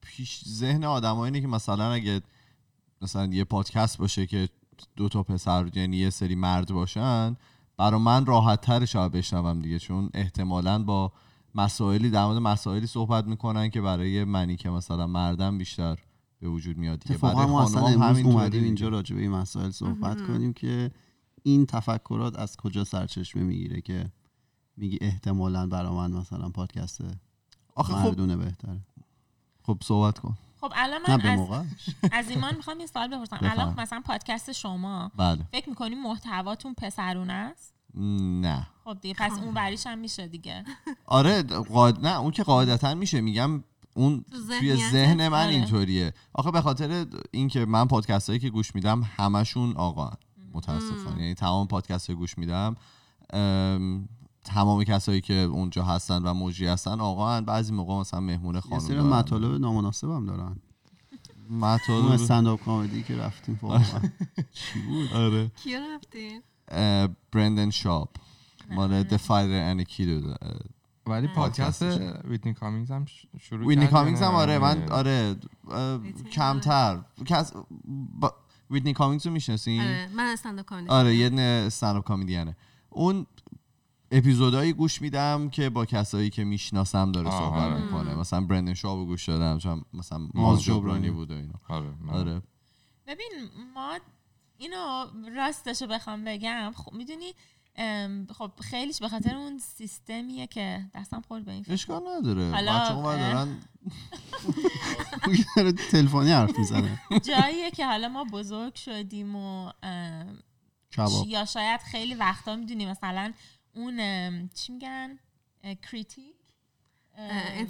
پیش 0.00 0.44
ذهن 0.48 0.84
آدم 0.84 1.18
اینه 1.18 1.40
که 1.40 1.46
مثلا 1.46 1.92
اگه 1.92 2.22
مثلا 3.02 3.26
یه 3.26 3.44
پادکست 3.44 3.98
باشه 3.98 4.26
که 4.26 4.48
دو 4.96 5.08
تا 5.08 5.22
پسر 5.22 5.70
یعنی 5.74 5.96
یه 5.96 6.10
سری 6.10 6.34
مرد 6.34 6.72
باشن 6.72 7.36
برا 7.76 7.98
من 7.98 8.26
راحت 8.26 8.60
تر 8.60 8.84
شاید 8.84 9.12
بشنوم 9.12 9.62
دیگه 9.62 9.78
چون 9.78 10.10
احتمالا 10.14 10.84
با 10.84 11.12
مسائلی 11.54 12.10
در 12.10 12.24
مورد 12.24 12.38
مسائلی 12.38 12.86
صحبت 12.86 13.24
می‌کنن 13.24 13.70
که 13.70 13.80
برای 13.80 14.24
منی 14.24 14.56
که 14.56 14.70
مثلا 14.70 15.06
مردم 15.06 15.58
بیشتر 15.58 15.98
به 16.40 16.48
وجود 16.48 16.76
میاد 16.76 16.98
دیگه. 17.00 17.18
برای 17.18 17.46
ما 17.46 17.62
اصلا 17.62 17.86
امروز 17.86 18.24
اومدیم 18.24 18.48
دیگه. 18.50 18.64
اینجا 18.64 18.88
راجع 18.88 19.16
به 19.16 19.22
این 19.22 19.30
مسائل 19.30 19.70
صحبت 19.70 20.26
کنیم 20.26 20.52
که 20.52 20.90
این 21.42 21.66
تفکرات 21.66 22.38
از 22.38 22.56
کجا 22.56 22.84
سرچشمه 22.84 23.42
می‌گیره 23.42 23.80
که 23.80 24.10
میگی 24.76 24.98
احتمالا 25.00 25.66
برا 25.66 25.94
من 25.94 26.12
مثلا 26.12 26.48
پادکست 26.48 27.00
آخه 27.74 27.92
خب 27.92 27.98
مردونه 27.98 28.36
بهتره. 28.36 28.80
خب 29.62 29.78
صحبت 29.84 30.18
کن. 30.18 30.36
خب 30.60 30.72
الان 30.76 31.00
من 31.08 31.20
از, 31.26 31.66
از 32.12 32.30
ایمان 32.30 32.56
می‌خوام 32.56 32.80
یه 32.80 32.86
سوال 32.86 33.08
بپرسم. 33.08 33.38
الان 33.40 33.74
مثلا 33.80 34.00
پادکست 34.00 34.52
شما 34.52 35.12
بله. 35.16 35.44
فکر 35.52 35.68
می‌کنیم 35.68 36.02
محتواتون 36.02 36.74
پسرونه 36.74 37.32
است؟ 37.32 37.74
نه. 37.94 38.66
خب 38.84 38.98
دیگه 39.00 39.14
پس 39.18 39.38
اون 39.38 39.54
وریش 39.54 39.86
هم 39.86 39.98
میشه 39.98 40.28
دیگه. 40.28 40.64
آره 41.06 41.42
قاعد... 41.42 42.06
نه 42.06 42.20
اون 42.20 42.30
که 42.30 42.42
قاعدتا 42.42 42.94
میشه. 42.94 43.20
میگم 43.20 43.64
اون 43.96 44.24
تو 44.30 44.58
توی؟ 44.58 44.76
ذهن 44.90 45.28
من 45.28 45.44
آره. 45.44 45.54
اینطوریه. 45.54 46.12
آخه 46.34 46.50
به 46.50 46.60
خاطر 46.60 47.06
اینکه 47.30 47.64
من 47.64 47.86
پادکست 47.86 48.28
هایی 48.28 48.40
که 48.40 48.50
گوش 48.50 48.74
میدم 48.74 49.02
همشون 49.16 49.76
آقا 49.76 50.10
متاسفانه. 50.52 51.22
یعنی 51.22 51.34
تمام 51.34 51.66
پادکست 51.66 52.06
های 52.06 52.16
گوش 52.16 52.38
میدم 52.38 52.74
ام، 53.32 54.08
تمام 54.44 54.84
کسایی 54.84 55.20
که 55.20 55.34
اونجا 55.34 55.84
هستن 55.84 56.22
و 56.22 56.34
موجی 56.34 56.66
هستن 56.66 57.00
آقا 57.00 57.40
بعضی 57.40 57.72
موقع 57.72 57.94
مثلا 57.94 58.20
مهمون 58.20 58.54
یه 58.54 58.60
خانم 58.60 58.78
سری 58.78 58.96
دارن. 58.96 59.06
مطالب 59.08 59.60
نامناسب 59.60 60.10
هم 60.10 60.26
دارن. 60.26 60.56
اون 61.50 61.58
مطالب 61.58 62.06
stand-up 62.06 62.64
comedy 62.64 63.02
که 63.02 63.16
رفتیم 63.16 63.58
واقعا 63.62 64.00
چی 64.52 64.80
بود؟ 64.80 65.12
آره. 65.12 65.50
کیا 65.64 65.80
رفتین؟ 65.94 66.42
Brendan 67.32 67.70
Schaub 67.70 68.08
مال 68.70 69.02
The 69.02 69.16
Fighter 69.16 69.50
and 69.52 69.79
the 69.79 70.07
Kid 70.07 70.34
ولی 71.06 71.28
پادکست. 71.28 71.82
Whitney 72.24 72.54
Cummings 72.54 72.90
هم 72.90 73.06
شروع 73.40 73.74
یا 73.74 73.86
Cummings 73.86 74.22
هم؟ 74.22 74.34
آره 74.34 74.58
من 74.58 74.88
آره. 74.88 75.36
Whitney 76.02 76.30
کمتر. 76.30 77.00
کس 77.26 77.52
با... 78.20 78.34
Whitney 78.70 78.92
Cummings 78.92 79.26
رو 79.26 79.32
می‌شناسین؟ 79.32 79.80
آره 79.80 80.08
من 80.14 80.24
stand-up 80.24 80.66
comedy 80.66 80.88
آره 80.88 81.16
یه 81.16 81.28
دونه 81.28 81.64
stand-up 81.66 82.08
comedian 82.08 82.51
ه 82.51 82.56
اون 82.90 83.26
اپیزودهایی 84.10 84.72
گوش 84.72 85.02
میدم 85.02 85.48
که 85.48 85.70
با 85.70 85.84
کسایی 85.84 86.30
که 86.30 86.44
می‌شناسم 86.44 87.12
داره 87.12 87.30
صحبت 87.30 87.62
آره. 87.62 87.82
می‌کنه. 87.82 88.14
مثلا 88.14 88.40
برندن 88.40 88.74
شاو 88.74 89.06
گوش 89.06 89.28
دادم 89.28 89.58
چون 89.58 89.84
مثلا 89.94 90.28
ماز 90.34 90.62
جبرانی. 90.62 91.10
بود 91.10 91.30
و 91.30 91.34
اینا. 91.34 91.54
آره 91.68 91.88
آره. 92.08 92.42
ببین 93.06 93.28
ما 93.74 93.98
اینو 94.58 95.06
راستش 95.36 95.82
رو 95.82 95.88
بخوام 95.88 96.24
بگم. 96.24 96.72
خب 96.76 96.92
می‌دونی 96.92 97.32
خب 98.38 98.50
خیلیش 98.60 98.98
به 98.98 99.08
خاطر 99.08 99.36
اون 99.36 99.58
سیستمیه 99.58 100.46
که 100.46 100.84
دستم 100.94 101.20
خورد 101.28 101.44
به 101.44 101.52
این 101.52 101.62
فکر. 101.62 101.72
اشکال 101.72 102.02
نداره. 102.08 102.50
حالا، 102.50 102.80
بچه 102.80 102.94
اونور. 102.94 103.16
دارن 103.16 103.58
تلفنی 105.90 106.32
حرف 106.32 106.58
می‌زنه. 106.58 107.00
جاییه 107.24 107.70
که 107.70 107.86
حالا 107.86 108.08
ما 108.08 108.24
بزرگ 108.24 108.74
شدیم 108.74 109.36
و 109.36 109.72
یا 111.26 111.44
شاید 111.44 111.80
خیلی 111.80 112.14
وقتا 112.14 112.56
می‌دونی 112.56 112.86
مثلا 112.86 113.32
اون 113.74 114.48
چی 114.48 114.72
میگن؟ 114.72 115.18
کریتیک؟ 115.90 116.36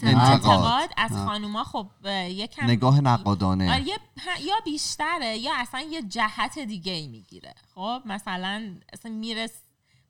انتقاد. 0.03 0.91
از 0.97 1.13
خانوما 1.13 1.65
خب 1.65 1.87
یکم 2.29 2.67
نگاه 2.67 3.01
نقادانه. 3.01 3.73
آره 3.73 3.85
یا 4.41 4.55
بیشتره 4.65 5.39
یا 5.39 5.51
اصلا 5.55 5.81
یه 5.81 6.03
جهت 6.03 6.59
دیگه 6.59 6.93
ای 6.93 7.09
می‌گیره. 7.09 7.55
خب 7.75 8.03
مثلا 8.05 8.75
اصلا 8.93 9.13
میره 9.13 9.51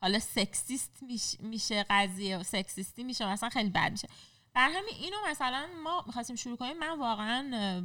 حالا 0.07 0.19
سکسیست 0.19 1.03
میشه 1.40 1.87
قضیه 1.90 2.38
و 2.38 2.42
سکسیستی 2.42 3.05
میشه 3.05 3.29
مثلا 3.29 3.49
خیلی 3.49 3.71
بد 3.71 3.90
میشه. 3.90 4.09
بر 4.55 4.69
همین 4.69 4.95
اینو 5.01 5.16
مثلا 5.29 5.66
ما 5.85 6.05
می‌خواستیم 6.07 6.37
شروع 6.37 6.57
کنیم 6.57 6.79
من 6.79 6.99
واقعا 6.99 7.83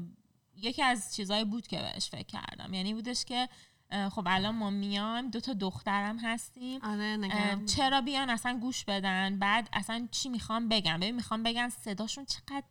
یکی 0.56 0.84
از 0.84 1.16
چیزایی 1.16 1.46
بود 1.46 1.68
که 1.68 1.78
بهش 1.78 2.10
فکر 2.10 2.28
کردم. 2.28 2.74
یعنی 2.74 2.94
بودش 2.94 3.26
که 3.26 3.50
خب 4.12 4.24
الان 4.28 4.56
ما 4.56 4.70
میایم 4.70 5.30
دو 5.30 5.40
تا 5.40 5.54
دخترم 5.54 6.20
هستیم. 6.20 6.82
آره 6.82 7.30
چرا 7.66 8.02
بیان 8.02 8.30
اصلا 8.30 8.60
گوش 8.60 8.86
بدن؟ 8.86 9.40
بعد 9.40 9.70
اصلا 9.74 10.08
چی 10.12 10.30
می‌خوام 10.30 10.70
بگم؟ 10.70 10.98
ببین 10.98 11.16
می‌خوام 11.16 11.44
بگن 11.44 11.70
صداشون 11.70 12.26
چقدر 12.26 12.64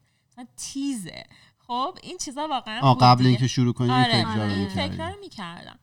تیزه. 0.57 1.25
خب 1.59 1.99
این 2.03 2.19
چیزا 2.19 2.49
واقعا 2.49 2.95
قبل 2.95 3.27
اینکه 3.27 3.47
شروع 3.47 3.73
کنیم 3.73 3.91
آره. 3.91 4.27
آره. 4.27 4.69
فکر 4.69 5.11
رو 5.11 5.21
می‌کردم. 5.21 5.79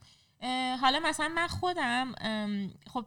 حالا 0.81 0.99
مثلا 0.99 1.27
من 1.27 1.47
خودم 1.47 2.11
خب 2.93 3.05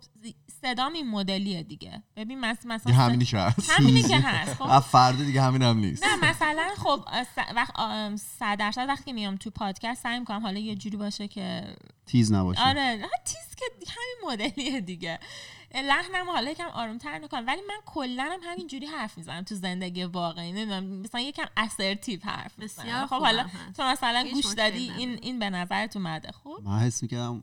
صدام 0.62 0.93
این 0.93 1.11
مدلیه 1.11 1.62
دیگه. 1.62 2.03
ببین 2.16 2.40
مثلا 2.40 2.95
همینی 2.95 3.25
که 3.25 3.38
هست. 3.38 3.71
همینی 3.71 4.03
که 4.03 4.16
هست 4.19 4.55
خب؟ 4.55 4.81
فردا 4.93 5.25
دیگه 5.25 5.43
همین 5.43 5.62
هم 5.62 5.79
نیست. 5.79 6.05
نه 6.05 6.31
مثلا 6.31 6.69
خب 6.77 7.05
وقت 7.57 7.75
صد 8.16 8.59
درصد 8.59 8.85
وقتی 8.88 9.12
میام 9.12 9.37
تو 9.37 9.51
پادکست 9.51 10.03
سعی 10.03 10.19
می‌کنم 10.19 10.40
حالا 10.40 10.59
یه 10.59 10.75
جوری 10.75 10.97
باشه 10.97 11.29
که 11.29 11.77
تیز 12.07 12.33
نباشه 12.33 12.69
آره 12.69 12.99
تیز 13.25 13.55
که 13.57 13.64
همین 13.87 14.33
مدلیه 14.33 14.81
دیگه. 14.81 15.19
لحنم 15.74 16.30
حالا 16.30 16.50
یکم 16.50 16.68
آرومتر 16.68 17.18
می‌کنم. 17.18 17.46
ولی 17.46 17.61
من 17.68 17.78
کلا 17.87 18.22
هم 18.33 18.40
همینجوری 18.42 18.87
حرف 18.87 19.18
می‌زنم 19.18 19.42
تو 19.42 19.54
زندگی 19.54 20.04
واقعی. 20.04 20.52
نمی‌دونم 20.52 20.85
مثلا 20.85 21.20
یکم 21.20 21.46
اسرتیو 21.56 22.20
حرف 22.24 22.59
می‌زنم. 22.59 23.06
خب 23.06 23.20
حالا 23.20 23.46
تو 23.76 23.83
مثلا 23.83 24.28
گوش 24.33 24.54
دادی 24.56 24.92
این 24.98 25.18
این 25.22 25.38
به 25.38 25.50
نظرت 25.50 25.96
اومده. 25.96 26.33
خب؟ 26.33 26.61
من 26.64 26.78
حس 26.78 27.02
می‌کردم 27.02 27.42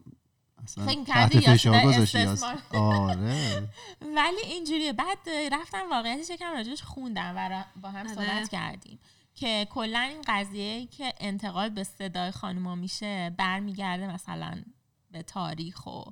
آره. 2.74 3.70
ولی 4.18 4.42
اینجوریه. 4.44 4.94
بعد 4.94 5.30
رفتم 5.52 5.90
واقعیتش 5.92 6.30
یکم 6.30 6.52
راجبش 6.54 6.82
خوندم 6.82 7.34
و 7.38 7.64
با 7.82 7.90
هم 7.90 8.08
صحبت 8.08 8.30
آره. 8.30 8.48
کردیم 8.48 9.00
که 9.36 9.68
کلا 9.70 10.00
این 10.00 10.22
قضیه 10.28 10.86
که 10.86 11.14
انتقاد 11.20 11.72
به 11.72 11.84
صدای 11.84 12.32
خانوما 12.32 12.76
میشه 12.76 13.36
برمیگرده 13.38 14.14
مثلا 14.14 14.64
به 15.12 15.24
تاریخ 15.24 15.86
و 15.86 16.04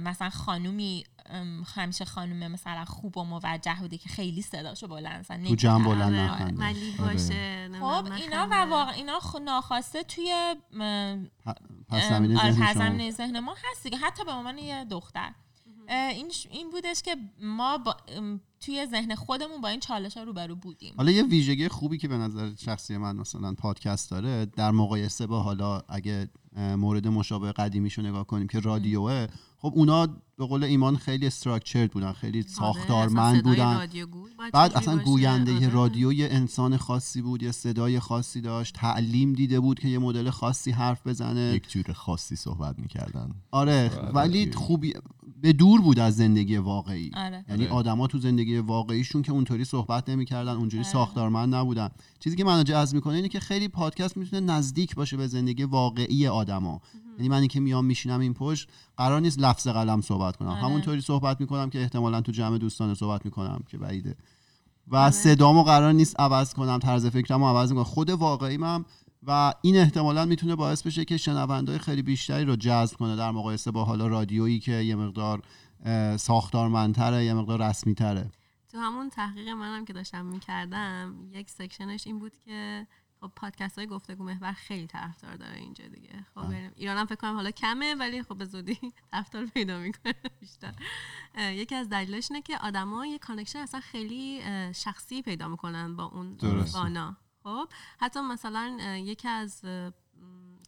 مثلا 0.00 0.30
خانومی 0.30 1.04
همیشه 1.74 2.04
خانوم 2.04 2.52
مثلا 2.52 2.84
خوب 2.84 3.18
و 3.18 3.24
موجه 3.24 3.76
بوده 3.80 3.98
که 3.98 4.08
خیلی 4.08 4.42
صداشو 4.42 4.88
بلند 4.88 5.20
مثلا 5.20 5.44
تو 5.48 5.54
جمع 5.54 5.84
بلند 5.84 6.14
آره، 6.14 6.64
آره. 6.64 7.12
باشه 7.12 7.68
خب 7.80 8.12
اینا 8.12 8.48
و 8.50 8.54
واقعا 8.70 8.92
اینا 8.92 9.20
ناخواسته 9.44 10.02
توی 10.02 10.54
پس 11.88 12.08
زمینه 12.08 12.52
ذهن, 12.52 13.10
ذهن 13.10 13.40
ما 13.40 13.54
هست 13.70 13.90
که 13.90 13.96
حتی 13.96 14.24
به 14.24 14.32
عنوان 14.32 14.58
یه 14.58 14.84
دختر. 14.84 15.32
این 15.88 16.32
این 16.50 16.70
بودش 16.70 17.02
که 17.02 17.16
ما 17.42 17.78
با 17.78 17.96
توی 18.60 18.86
ذهن 18.86 19.14
خودمون 19.14 19.60
با 19.60 19.68
این 19.68 19.80
چالش 19.80 20.16
ها 20.16 20.22
روبرو 20.22 20.56
بودیم. 20.56 20.94
حالا 20.96 21.10
یه 21.10 21.22
ویژگی 21.22 21.68
خوبی 21.68 21.98
که 21.98 22.08
به 22.08 22.16
نظر 22.16 22.54
شخصی 22.54 22.96
من 22.96 23.16
مثلا 23.16 23.54
پادکست 23.54 24.10
داره 24.10 24.46
در 24.46 24.70
مقایسه 24.70 25.26
با 25.26 25.42
حالا 25.42 25.82
اگه 25.88 26.28
مورد 26.56 27.08
مشابه 27.08 27.52
قدیمیشو 27.52 28.02
نگاه 28.02 28.26
کنیم 28.26 28.46
که 28.46 28.60
رادیوه 28.60 29.26
خب 29.64 29.72
اونا 29.76 30.23
به 30.38 30.46
قول 30.46 30.64
ایمان 30.64 30.96
خیلی 30.96 31.26
استراکچرد 31.26 31.90
بودن 31.90 32.12
خیلی 32.12 32.38
آره، 32.38 32.48
ساختارمند 32.48 33.44
بودن. 33.44 33.88
بعد 34.52 34.72
اصلا 34.72 34.98
گوینده 34.98 35.54
آره. 35.56 35.68
رادیو 35.68 36.12
یه 36.12 36.28
انسان 36.30 36.76
خاصی 36.76 37.22
بود 37.22 37.42
یه 37.42 37.52
صدای 37.52 38.00
خاصی 38.00 38.40
داشت 38.40 38.74
تعلیم 38.74 39.32
دیده 39.32 39.60
بود 39.60 39.80
که 39.80 39.88
یه 39.88 39.98
مدل 39.98 40.30
خاصی 40.30 40.70
حرف 40.70 41.06
بزنه. 41.06 41.54
یک 41.54 41.68
جور 41.68 41.92
خاصی 41.92 42.36
صحبت 42.36 42.78
می‌کردن. 42.78 43.34
آره 43.50 43.90
ولی 44.14 44.52
خوبی 44.52 44.94
به 45.42 45.52
دور 45.52 45.80
بود 45.80 45.98
از 45.98 46.16
زندگی 46.16 46.56
واقعی. 46.56 47.10
آره. 47.14 47.44
یعنی 47.48 47.64
آره. 47.64 47.74
آدما 47.74 48.06
تو 48.06 48.18
زندگی 48.18 48.58
واقعیشون 48.58 49.22
که 49.22 49.32
اونطوری 49.32 49.64
صحبت 49.64 50.08
نمی‌کردن 50.08 50.52
اونجوری 50.52 50.84
ساختارمند 50.84 51.54
نبودن. 51.54 51.88
چیزی 52.20 52.36
که 52.36 52.44
منو 52.44 52.62
جذب 52.62 52.94
می‌کنه 52.94 53.14
اینه 53.14 53.28
که 53.28 53.40
خیلی 53.40 53.68
پادکست 53.68 54.16
می‌تونه 54.16 54.52
نزدیک 54.52 54.94
باشه 54.94 55.16
به 55.16 55.26
زندگی 55.26 55.64
واقعی 55.64 56.26
آدما. 56.26 56.80
یعنی 57.18 57.28
من 57.28 57.46
که 57.46 57.60
میام 57.60 57.84
میشینم 57.84 58.20
این 58.20 58.34
پشت 58.34 58.68
قرار 58.96 59.20
نیست 59.20 59.38
لفظ 59.38 59.68
قلم 59.68 60.00
صحبت 60.00 60.23
کنم. 60.32 60.48
آره. 60.48 60.60
همونطوری 60.60 61.00
صحبت 61.00 61.40
می‌کنم 61.40 61.70
که 61.70 61.80
احتمالا 61.80 62.20
تو 62.20 62.32
جمع 62.32 62.58
دوستانه 62.58 62.94
صحبت 62.94 63.24
می‌کنم 63.24 63.64
که 63.68 63.78
بعیده. 63.78 64.16
و 64.86 64.96
آره. 64.96 65.10
صدامو 65.10 65.62
قرار 65.62 65.92
نیست 65.92 66.20
عوض 66.20 66.54
کنم 66.54 66.78
طرز 66.78 67.06
فکرمو 67.06 67.48
عوض 67.48 67.70
می‌کنم. 67.70 67.84
خود 67.84 68.10
واقعیم 68.10 68.84
و 69.26 69.54
این 69.62 69.76
احتمالا 69.76 70.24
می‌تونه 70.24 70.56
باعث 70.56 70.82
بشه 70.82 71.04
که 71.04 71.16
شنوندهای 71.16 71.78
خیلی 71.78 72.02
بیشتری 72.02 72.44
رو 72.44 72.56
جذب 72.56 72.96
کنه. 72.96 73.16
در 73.16 73.30
مقایسه 73.30 73.70
با 73.70 73.84
حالا 73.84 74.06
رادیویی 74.06 74.60
که 74.60 74.72
یه 74.72 74.94
مقدار 74.94 75.42
ساختارمندتره 76.16 77.24
یه 77.24 77.34
مقدار 77.34 77.68
رسمی 77.68 77.94
تره 77.94 78.30
تو 78.72 78.78
همون 78.78 79.10
تحقیق 79.10 79.48
منم 79.48 79.84
که 79.84 79.92
داشتم 79.92 80.26
می‌کردم 80.26 81.14
یک 81.32 81.50
section 81.50 81.94
ش 81.94 82.06
این 82.06 82.18
بود 82.18 82.32
که 82.44 82.86
خب 83.24 83.32
پادکست 83.36 83.78
های 83.78 83.86
گفتگو 83.86 84.24
محور 84.24 84.52
خیلی 84.52 84.86
طرفدار 84.86 85.36
داره 85.36 85.56
اینجا 85.56 85.86
دیگه. 85.86 86.26
خب 86.34 86.46
ایران 86.76 86.96
هم 86.96 87.06
فکر 87.06 87.14
کنم 87.14 87.34
حالا 87.34 87.50
کمه 87.50 87.94
ولی 87.94 88.22
خب 88.22 88.38
به 88.38 88.44
زودی 88.44 88.78
طرفدار 89.12 89.46
پیدا 89.46 89.78
می‌کنه 89.78 90.14
بیشتر. 90.40 90.74
یکی 91.38 91.74
از 91.74 91.88
دلیلش 91.88 92.30
اینه 92.30 92.42
که 92.42 92.58
آدما 92.58 93.06
یه 93.06 93.18
connection 93.18 93.58
اصلا 93.58 93.80
خیلی 93.80 94.42
شخصی 94.74 95.22
پیدا 95.22 95.48
می‌کنن 95.48 95.96
با 95.96 96.04
اونا. 96.04 97.16
خب 97.42 97.68
حتی 98.00 98.20
مثلا 98.20 98.96
یکی 98.96 99.28
از 99.28 99.64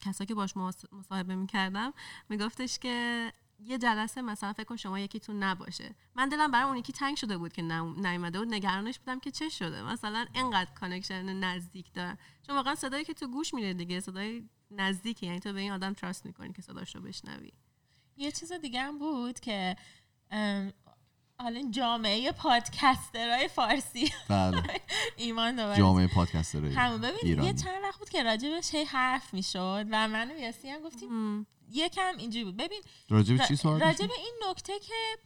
کسایی 0.00 0.26
که 0.26 0.34
باش 0.34 0.56
مصاحبه 0.92 1.34
می‌کردم 1.34 1.92
میگفتش 2.28 2.78
که 2.78 3.32
یه 3.58 3.78
جلسه 3.78 4.22
مثلا 4.22 4.52
فکر 4.52 4.64
کن 4.64 4.76
شما 4.76 5.00
یکیتون 5.00 5.42
نباشه. 5.42 5.94
من 6.14 6.28
دلم 6.28 6.50
برای 6.50 6.68
اون 6.68 6.76
یکی 6.76 6.92
تنگ 6.92 7.16
شده 7.16 7.38
بود 7.38 7.52
که 7.52 7.62
نیومده 7.62 8.38
بود 8.38 8.54
نگرانش 8.54 8.98
بودم 8.98 9.20
که 9.20 9.30
چه 9.30 9.48
شده. 9.48 9.82
مثلا 9.82 10.26
اینقدر 10.34 10.70
connection 10.70 11.24
نزدیک 11.24 11.92
دارن 11.92 12.18
چون 12.46 12.56
واقعا 12.56 12.74
صدایی 12.74 13.04
که 13.04 13.14
تو 13.14 13.28
گوش 13.28 13.54
میره 13.54 13.74
دیگه 13.74 14.00
صدای 14.00 14.48
نزدیکی. 14.70 15.26
یعنی 15.26 15.40
تو 15.40 15.52
به 15.52 15.60
این 15.60 15.72
آدم 15.72 15.92
trust 15.92 16.26
می‌کنی 16.26 16.52
که 16.52 16.62
صداش 16.62 16.96
رو 16.96 17.02
بشنوی. 17.02 17.52
یه 18.16 18.32
چیز 18.32 18.52
دیگه 18.52 18.80
هم 18.80 18.98
بود 18.98 19.40
که 19.40 19.76
حالا 21.38 21.70
جامعه 21.70 22.32
پادکسترهای 22.32 23.48
فارسی. 23.48 24.12
بله. 24.28 24.62
ایمان 25.16 25.56
دوباره 25.56 25.78
جامعه 25.78 26.06
پادکسترهای 26.06 26.72
همون 26.72 27.00
ببین 27.00 27.44
یه 27.44 27.52
چند 27.52 27.82
وقت 27.82 27.98
بود 27.98 28.08
که 28.08 28.22
راجبش 28.22 28.74
هی 28.74 28.84
حرف 28.84 29.34
می‌شد 29.34 29.86
و 29.90 30.08
من 30.08 30.30
و 30.30 30.38
یاسی 30.38 30.70
هم 30.70 30.80
گفتیم 30.80 31.46
یکم 31.70 32.12
اینجوری 32.18 32.44
بود. 32.44 32.56
ببین 32.56 32.80
راجب 33.08 33.46
چی 33.46 33.56
سوال 33.56 33.80
راجب 33.80 34.10
این 34.16 34.34
نکته 34.50 34.72
که 34.78 35.18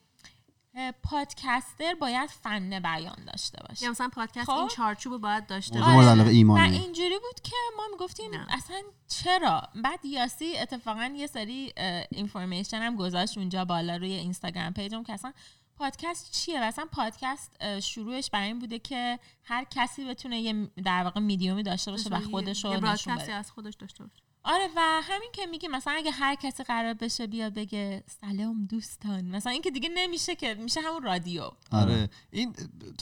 پادکستر 1.02 1.94
باید 1.94 2.30
فن 2.30 2.80
بیان 2.80 3.24
داشته 3.26 3.58
باشه. 3.68 3.84
یا 3.84 3.90
مثلا 3.90 4.08
پادکست 4.08 4.50
این 4.50 4.68
خب؟ 4.68 4.74
چارچوب 4.74 5.20
باید 5.20 5.46
داشته 5.46 5.78
باشه. 5.80 6.12
و 6.44 6.56
اینجوری 6.56 7.18
بود 7.18 7.40
که 7.42 7.56
ما 7.76 7.82
می‌گفتیم 7.92 8.30
اصلا 8.48 8.82
چرا؟ 9.08 9.62
بعد 9.74 10.04
یاسی 10.04 10.58
اتفاقا 10.58 11.12
یه 11.16 11.26
سری 11.26 11.72
اینفورمیشن 12.10 12.82
هم 12.82 12.96
گذاشت 12.96 13.38
اونجا 13.38 13.64
بالا 13.64 13.96
روی 13.96 14.12
اینستاگرام 14.12 14.72
پیجم 14.72 15.02
که 15.02 15.12
اصلا 15.12 15.32
پادکست 15.76 16.30
چیه؟ 16.30 16.64
مثلا 16.64 16.86
پادکست 16.92 17.80
شروعش 17.80 18.30
برای 18.30 18.46
این 18.46 18.58
بوده 18.58 18.78
که 18.78 19.18
هر 19.44 19.64
کسی 19.64 20.04
بتونه 20.04 20.40
یه 20.40 20.70
در 20.84 21.04
واقع 21.04 21.20
میدیومی 21.20 21.62
داشته 21.62 21.90
باشه 21.90 22.10
و 22.10 22.20
خودش 22.20 22.64
رو 22.64 22.80
نشون 22.80 23.16
بده. 23.16 23.32
از 23.32 23.50
خودش 23.50 23.74
داشته 23.74 24.04
باشه. 24.04 24.22
آره 24.44 24.68
و 24.76 25.00
همین 25.02 25.30
که 25.32 25.46
میگی 25.46 25.68
مثلا 25.68 25.92
اگه 25.92 26.10
هر 26.10 26.34
کسی 26.34 26.62
قرار 26.64 26.94
بشه 26.94 27.26
بیا 27.26 27.50
بگه 27.50 28.02
سلام 28.20 28.64
دوستان. 28.64 29.24
مثلا 29.24 29.52
این 29.52 29.62
که 29.62 29.70
دیگه 29.70 29.88
نمیشه 29.94 30.34
که 30.34 30.54
میشه 30.54 30.80
همون 30.80 31.02
رادیو. 31.02 31.50
آره. 31.72 32.10
این 32.30 32.54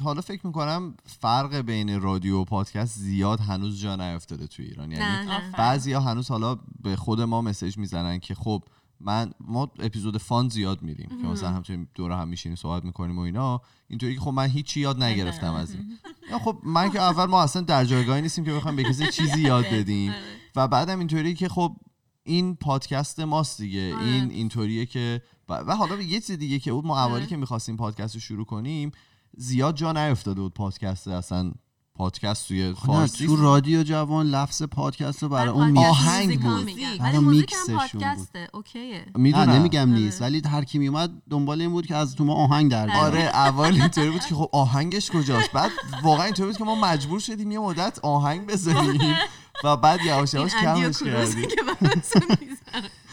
حالا 0.05 0.21
فکر 0.21 0.47
می‌کنم 0.47 0.95
فرق 1.05 1.55
بین 1.57 2.01
رادیو 2.01 2.41
و 2.41 2.45
پادکست 2.45 2.99
زیاد 2.99 3.41
هنوز 3.41 3.81
جا 3.81 3.97
نیافتاده 3.97 4.47
تو 4.47 4.63
ایران. 4.63 4.93
یعنی 4.93 5.29
بعضی 5.59 5.93
ها 5.93 6.01
هنوز 6.01 6.29
حالا 6.29 6.59
به 6.83 6.97
خود 6.97 7.21
ما 7.21 7.43
مسیج 7.43 7.79
می‌زنن 7.79 8.19
که 8.19 8.35
خب 8.35 8.63
من 9.01 9.33
ما 9.41 9.71
اپیزود 9.79 10.17
فان 10.17 10.49
زیاد 10.49 10.83
میریم 10.83 11.09
که 11.09 11.29
مثلا 11.29 11.49
همچنین 11.49 11.89
دور 11.95 12.13
هم 12.13 12.29
میشینیم 12.29 12.57
صحبت 12.57 12.85
می‌کنیم 12.85 13.19
و 13.19 13.21
اینا. 13.21 13.61
اینطوری 13.89 14.15
که 14.15 14.21
خب 14.21 14.31
من 14.31 14.47
هیچی 14.47 14.81
یاد 14.81 15.03
نگرفتم 15.03 15.55
از 15.55 15.75
این 15.75 16.39
خب 16.39 16.59
من 16.63 16.91
که 16.91 17.01
اول 17.01 17.25
ما 17.25 17.43
اصلا 17.43 17.63
در 17.63 17.85
جایگاهی 17.85 18.23
نیستیم 18.23 18.45
که 18.45 18.53
بخوام 18.53 18.77
به 18.77 18.83
کسی 18.85 19.07
چیزی 19.07 19.41
یاد 19.41 19.65
بدیم. 19.67 20.11
آره. 20.13 20.23
و 20.57 20.69
بعدم 20.69 20.99
اینطوری 20.99 21.35
که 21.35 21.49
خب 21.49 21.77
این 22.25 22.57
پادکست 22.57 23.21
ماست 23.21 23.61
دیگه 23.61 23.95
آره. 23.95 24.05
این 24.05 24.31
اینطوریه 24.31 24.87
که 24.87 25.23
و 25.49 25.77
حالا 25.77 26.03
یه 26.03 26.21
چیز 26.21 26.39
دیگه 26.39 26.59
که 26.59 26.73
بود 26.73 26.87
ما 26.87 26.99
اولی 26.99 27.15
آره. 27.15 27.27
که 27.27 27.37
می‌خواستیم 27.37 27.77
پادکست 27.77 28.15
رو 28.15 28.21
شروع 28.21 28.45
کنیم 28.45 28.93
زیاد 29.37 29.77
جا 29.77 29.93
نیفتاده 29.93 30.41
بود 30.41 30.55
پادکست 30.55 31.09
اصلا 31.09 31.53
پادکست 31.99 32.49
توی 32.49 32.75
فارسی 32.87 33.27
تو 33.27 33.37
رادیو 33.37 33.83
جوان 33.83 34.27
لفظ 34.27 34.63
پادکست 34.63 35.23
رو 35.23 35.29
برای 35.29 35.49
اون 35.49 35.79
آهنگ 35.79 36.41
بود. 36.43 36.65
میگم. 36.65 36.99
برای 36.99 37.13
ولی 37.13 37.19
موزیک 37.19 37.55
میکسشون 37.69 38.15
بود. 38.15 38.29
اوکیه 38.53 39.07
می‌دونم 39.15 39.51
نمیگم 39.51 39.91
آره. 39.91 40.01
نیست 40.01 40.23
ولی 40.23 40.43
هر 40.45 40.65
کی 40.65 40.79
میومد 40.79 41.11
دنبال 41.31 41.61
این 41.61 41.71
بود 41.71 41.87
که 41.87 41.97
از 41.97 42.15
تو 42.15 42.25
ما 42.25 42.35
آهنگ 42.35 42.71
در 42.71 42.87
بیاره. 42.87 43.01
آره 43.01 43.21
اول 43.21 43.81
اینطوری 43.81 44.11
بود 44.11 44.25
که 44.25 44.35
خب 44.35 44.51
آهنگش 44.53 45.11
کجاست 45.11 45.53
بعد 45.53 45.71
واقعا 46.03 46.25
اینطوری 46.25 46.49
بود 46.49 46.59
که 46.59 46.65
ما 46.65 46.75
مجبور 46.75 47.21
شدیم 47.21 47.51
یه 47.51 47.59
مدت 47.59 47.99
آهنگ 48.03 48.47
بزنیم 48.47 49.15
و 49.65 49.77
بعد 49.77 50.01
یواش 50.05 50.35
یواش 50.35 50.55
کمش 50.55 51.03
می‌زنه. 51.03 51.47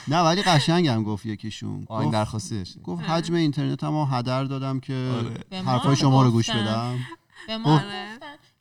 نه 0.08 0.22
ولی 0.22 0.42
قشنگم 0.42 1.04
گفت 1.04 1.26
یکیشون 1.26 1.88
درخواستی 2.12 2.58
داشتیم 2.58 2.84
گفت 2.84 3.04
حجم 3.04 3.34
اینترنت 3.34 3.84
هم 3.84 4.08
هدر 4.12 4.44
دادم 4.44 4.80
که 4.80 5.12
آره. 5.52 5.62
حرفای 5.66 5.96
شما 5.96 6.24
رو 6.24 6.32
گوش. 6.32 6.50
بدم 6.50 7.00
به 7.48 7.58
ما 7.58 7.82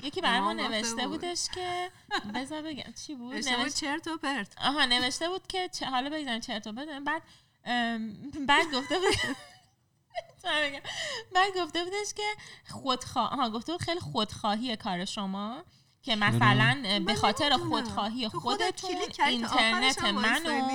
یکی 0.02 0.20
برای 0.20 0.40
ما 0.40 0.52
نوشته 0.52 0.94
بود. 1.08 1.20
بودش 1.20 1.48
که 1.54 1.90
بذار 2.34 2.62
بگم 2.62 2.92
چی 3.06 3.14
بود 3.14 3.34
اشتباه 3.34 3.62
نوشت- 3.64 3.76
چرت 3.80 4.08
و 4.08 4.16
پرت 4.16 4.54
آها 4.64 4.84
نوشته 4.84 5.28
بود 5.28 5.46
که 5.46 5.70
حالا 5.90 6.10
بگذاریم 6.10 6.40
چرت 6.40 6.66
و 6.66 6.72
بدون 6.72 7.04
بعد 7.04 7.22
بعد 8.48 8.66
گفته 8.74 8.94
بود 8.98 9.36
بگم؟ 10.44 10.80
بعد 11.34 11.52
گفته 11.56 11.84
بودش 11.84 12.14
که 12.16 12.22
خودخواه 12.70 13.30
آها 13.32 13.50
گفته 13.50 13.72
بود 13.72 13.82
خیلی 13.82 14.00
خودخواهی 14.00 14.76
کار 14.76 15.04
شما 15.04 15.64
که 16.04 16.16
مثلا 16.16 17.00
به 17.06 17.14
خاطر. 17.14 17.56
خودخواهی 17.56 18.28
تو 18.28 18.40
خودت 18.40 18.80
خودتون 18.80 19.26
اینترنت 19.28 20.04
منو. 20.04 20.68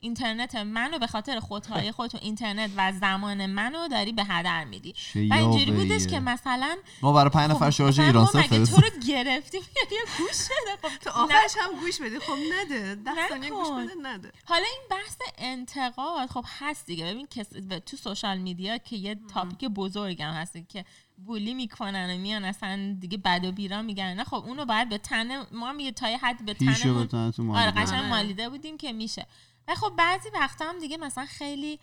اینترنت 0.00 0.54
منو 0.54 0.98
به 0.98 1.06
خاطر 1.06 1.40
خودخواهی 1.40 1.92
خودتون 1.92 2.20
اینترنت 2.22 2.70
و 2.76 2.92
زمان 2.92 3.46
منو 3.46 3.88
داری 3.88 4.12
به 4.12 4.24
هدر 4.24 4.64
میدی 4.64 4.94
و 5.14 5.34
اینجوری. 5.34 5.70
بودش 5.70 6.06
که 6.06 6.20
مثلا 6.20 6.76
ما 7.02 7.12
برای 7.12 7.30
پنج 7.30 7.50
نفر 7.50 7.64
خب، 7.64 7.70
شارژ 7.70 8.00
ایران 8.00 8.28
مگه 8.34 8.42
فرست 8.42 8.74
تو 8.74 8.80
رو 8.80 8.90
گرفتیم 9.08 9.60
یا 9.92 10.00
گوش 10.18 10.36
بده 10.44 10.88
خب 10.88 10.98
تو. 10.98 11.10
آخرش 11.10 11.54
هم 11.60 11.80
گوش 11.80 12.00
بدی 12.00 12.18
خب 12.18 12.36
نده 12.60 12.94
ده 12.94 13.28
ثانیه 13.28 13.50
گوش. 13.50 13.68
بده 13.68 13.94
نده 14.02 14.32
حالا 14.44 14.64
این 14.64 14.82
بحث 14.90 15.16
انتقاد 15.38 16.28
خب 16.28 16.44
هست 16.58 16.86
دیگه 16.86 17.04
ببین 17.04 17.26
کس 17.26 17.48
تو 17.86 17.96
سوشال 17.96 18.38
میدیا 18.38 18.78
که 18.78 18.96
یه 18.96 19.16
تاپیک 19.34 19.64
بزرگم 19.64 20.32
هست 20.32 20.56
که 20.68 20.84
بولی 21.26 21.54
می‌کنن 21.54 22.14
و 22.14 22.18
میان 22.18 22.44
اصلا 22.44 22.96
دیگه 23.00 23.18
بد 23.18 23.44
و 23.44 23.52
بیرا 23.52 23.82
میگن. 23.82 24.14
نه 24.14 24.24
خب 24.24 24.34
اونو 24.46 24.64
باید 24.64 24.88
به 24.88 24.98
تن 24.98 25.44
ما 25.52 25.72
میگه 25.72 25.92
تا 25.92 26.10
یه 26.10 26.18
حد 26.18 26.44
به 26.44 26.54
بتونن 26.54 26.74
تو 27.30 27.52
آره 27.52 27.70
مالیده. 27.70 27.80
قشنگ 27.80 27.98
آره. 27.98 28.08
مالیده 28.08 28.48
بودیم 28.48 28.76
که 28.76 28.92
میشه. 28.92 29.26
و 29.68 29.74
خب 29.74 29.92
بعضی 29.98 30.28
وقتا 30.34 30.64
هم 30.68 30.78
دیگه 30.78 30.96
مثلا 30.96 31.26
خیلی 31.26 31.78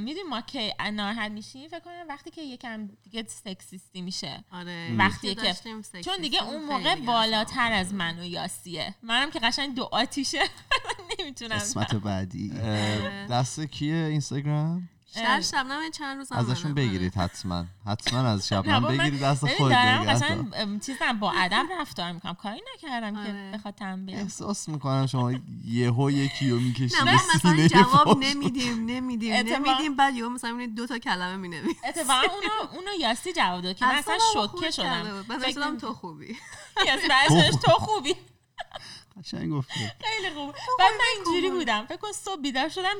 می‌دونی 0.00 0.22
ما 0.30 0.40
که 0.40 0.74
ناراحت 0.92 1.30
میشیم 1.30 1.68
فکر 1.68 1.80
کنم 1.80 2.04
وقتی 2.08 2.30
که 2.30 2.42
یکم 2.42 2.88
دیگه 3.02 3.24
سکسیستی 3.28 4.02
میشه. 4.02 4.44
آره 4.52 4.94
وقتی 4.98 5.34
که- 5.34 5.54
چون 6.04 6.16
دیگه 6.20 6.44
اون 6.44 6.64
موقع 6.64 6.94
بالاتر 6.94 7.72
از 7.72 7.94
من 7.94 8.18
و 8.18 8.24
یاسیه. 8.24 8.94
منم 9.02 9.30
که 9.30 9.38
قشنگ 9.38 9.74
دو 9.74 9.88
آتیشه. 9.92 10.38
نمی‌تونم. 11.18 11.56
قسمت 11.56 11.94
بعدی. 11.94 12.52
آره. 12.62 13.26
دست 13.30 13.60
کیه 13.60 13.94
اینستاگرام؟ 13.94 14.88
شهر 15.14 15.40
شبنم 15.40 15.90
چند 15.90 16.16
روز 16.16 16.32
هم 16.32 16.38
ازشون. 16.38 16.74
بگیرید 16.74 17.14
حتما. 17.14 17.64
حتما 17.86 18.18
از 18.28 18.48
شبنم 18.48 18.82
بگیرید 18.88 19.22
دست 19.22 19.46
خود 19.46 19.70
دارم. 19.70 20.50
ام، 20.56 20.80
چیزم 20.80 21.12
با 21.20 21.32
ادب 21.32 21.66
رفتار 21.80 22.12
می‌کنم. 22.12 22.34
کاری 22.34 22.60
نکردم 22.74 23.16
آره. 23.16 23.26
که 23.26 23.58
بخواد 23.58 23.74
تم 23.74 24.06
بیام 24.06 24.20
احساس 24.20 24.68
می‌کنم 24.68 25.06
شما 25.06 25.32
یهو 25.64 26.10
یکی 26.10 26.50
رو 26.50 26.60
می‌کشید 26.60 26.96
نه 26.96 27.14
مثلا 27.36 27.68
جواب. 27.68 28.18
نمیدیم 28.24 28.84
نمیدیم 28.86 29.34
نمیدیم 29.34 29.96
بعد 29.96 30.14
یهو 30.14 30.28
مثلا 30.28 30.72
دو 30.76 30.86
تا 30.86 30.98
کلمه 30.98 31.36
می‌نویسیم 31.36 31.76
اتفاقا 31.88 32.20
اونو 32.20 32.72
اونو 32.74 32.90
یاسی 33.00 33.32
جواب 33.32 33.60
داد 33.60 33.76
که 33.76 33.86
من 33.86 33.94
اصلا 33.94 34.18
شوکه 34.32 34.70
شدم. 34.70 35.24
نمی- 35.30 35.76
تو 35.80 35.94
خوبی. 35.94 36.36
یاسی 36.86 37.08
بعدش 37.08 37.54
تو 37.64 37.72
خوبی. 37.72 38.14
قشنگ 39.24 39.60
خیلی 39.60 40.34
خوب 40.34 40.54
بعد 40.78 40.92
من 40.92 41.06
اینجوری 41.16 41.50
بودم. 41.50 41.86
فکر 41.86 41.96
کن 41.96 42.12
صبح 42.12 42.40
بیدار 42.40 42.68
شدم 42.68 42.94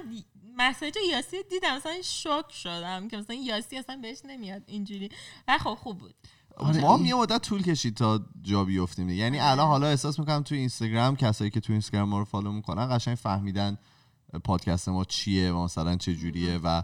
مسیج 0.56 0.94
یاسی 1.12 1.36
دیدم 1.50 1.76
مثلا 1.76 1.92
شوک 2.04 2.52
شدم 2.52 3.08
که 3.08 3.16
مثلا 3.16 3.36
یاسی 3.36 3.76
اصلا 3.78 3.96
بهش 4.02 4.18
نمیاد 4.24 4.62
اینجوری. 4.66 5.08
و 5.48 5.58
خب 5.58 5.74
خوب 5.74 5.98
بود. 5.98 6.14
آره، 6.56 6.80
ما 6.80 6.92
هم 6.92 6.96
این- 6.96 7.06
یه 7.06 7.14
مدت 7.14 7.42
طول 7.42 7.62
کشید 7.62 7.94
تا 7.96 8.20
جا 8.42 8.64
بیفتیم 8.64 9.06
دیگه. 9.06 9.22
یعنی 9.22 9.38
الان 9.38 9.66
حالا 9.66 9.86
احساس 9.86 10.18
می‌کنم 10.18 10.42
تو 10.42 10.54
اینستاگرام 10.54 11.16
کسایی 11.16 11.50
که 11.50 11.60
تو 11.60 11.72
اینستاگرام 11.72 12.08
ما 12.08 12.18
رو 12.18 12.24
فالو 12.24 12.52
می‌کنن 12.52 12.96
قشنگ 12.96 13.14
فهمیدن 13.14 13.78
پادکست 14.44 14.88
ما 14.88 15.04
چیه 15.04 15.52
و 15.52 15.64
مثلا 15.64 15.96
چه 15.96 16.14
جوریه 16.14 16.58
و 16.58 16.82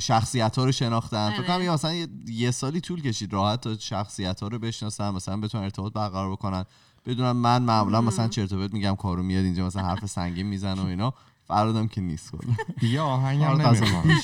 شخصیت 0.00 0.58
ها 0.58 0.64
رو 0.64 0.72
شناختن. 0.72 1.30
فکر 1.30 1.42
کنم 1.42 1.54
آره. 1.54 1.70
مثلا 1.70 2.06
یه, 2.28 2.50
سالی 2.50 2.80
طول 2.80 3.02
کشید 3.02 3.32
راحت 3.32 3.60
تا 3.60 3.78
شخصیت 3.78 4.40
ها 4.40 4.48
رو 4.48 4.58
بشناسن 4.58 5.10
مثلا 5.10 5.36
بتونن 5.36 5.64
ارتباط 5.64 5.92
برقرار 5.92 6.30
بکنن. 6.32 6.64
بدونن 7.06 7.32
من 7.32 7.62
معمولا 7.62 8.00
مثلا 8.00 8.28
چرت 8.28 8.52
و 8.52 8.56
پرت 8.56 8.72
میگم 8.72 8.96
کارو 8.96 9.22
میاد 9.22 9.44
اینجا 9.44 9.66
مثلا 9.66 9.82
حرف 9.82 10.06
سنگین 10.06 10.46
می‌زنه 10.46 10.82
و 10.82 10.86
اینا. 10.86 11.14
فرادم 11.46 11.88
که 11.88 12.00
نیست 12.00 12.30
کلا 12.32 12.54
دیگه 12.80 13.00
آهنگم. 13.00 13.60
نمی‌خوام. 13.60 14.20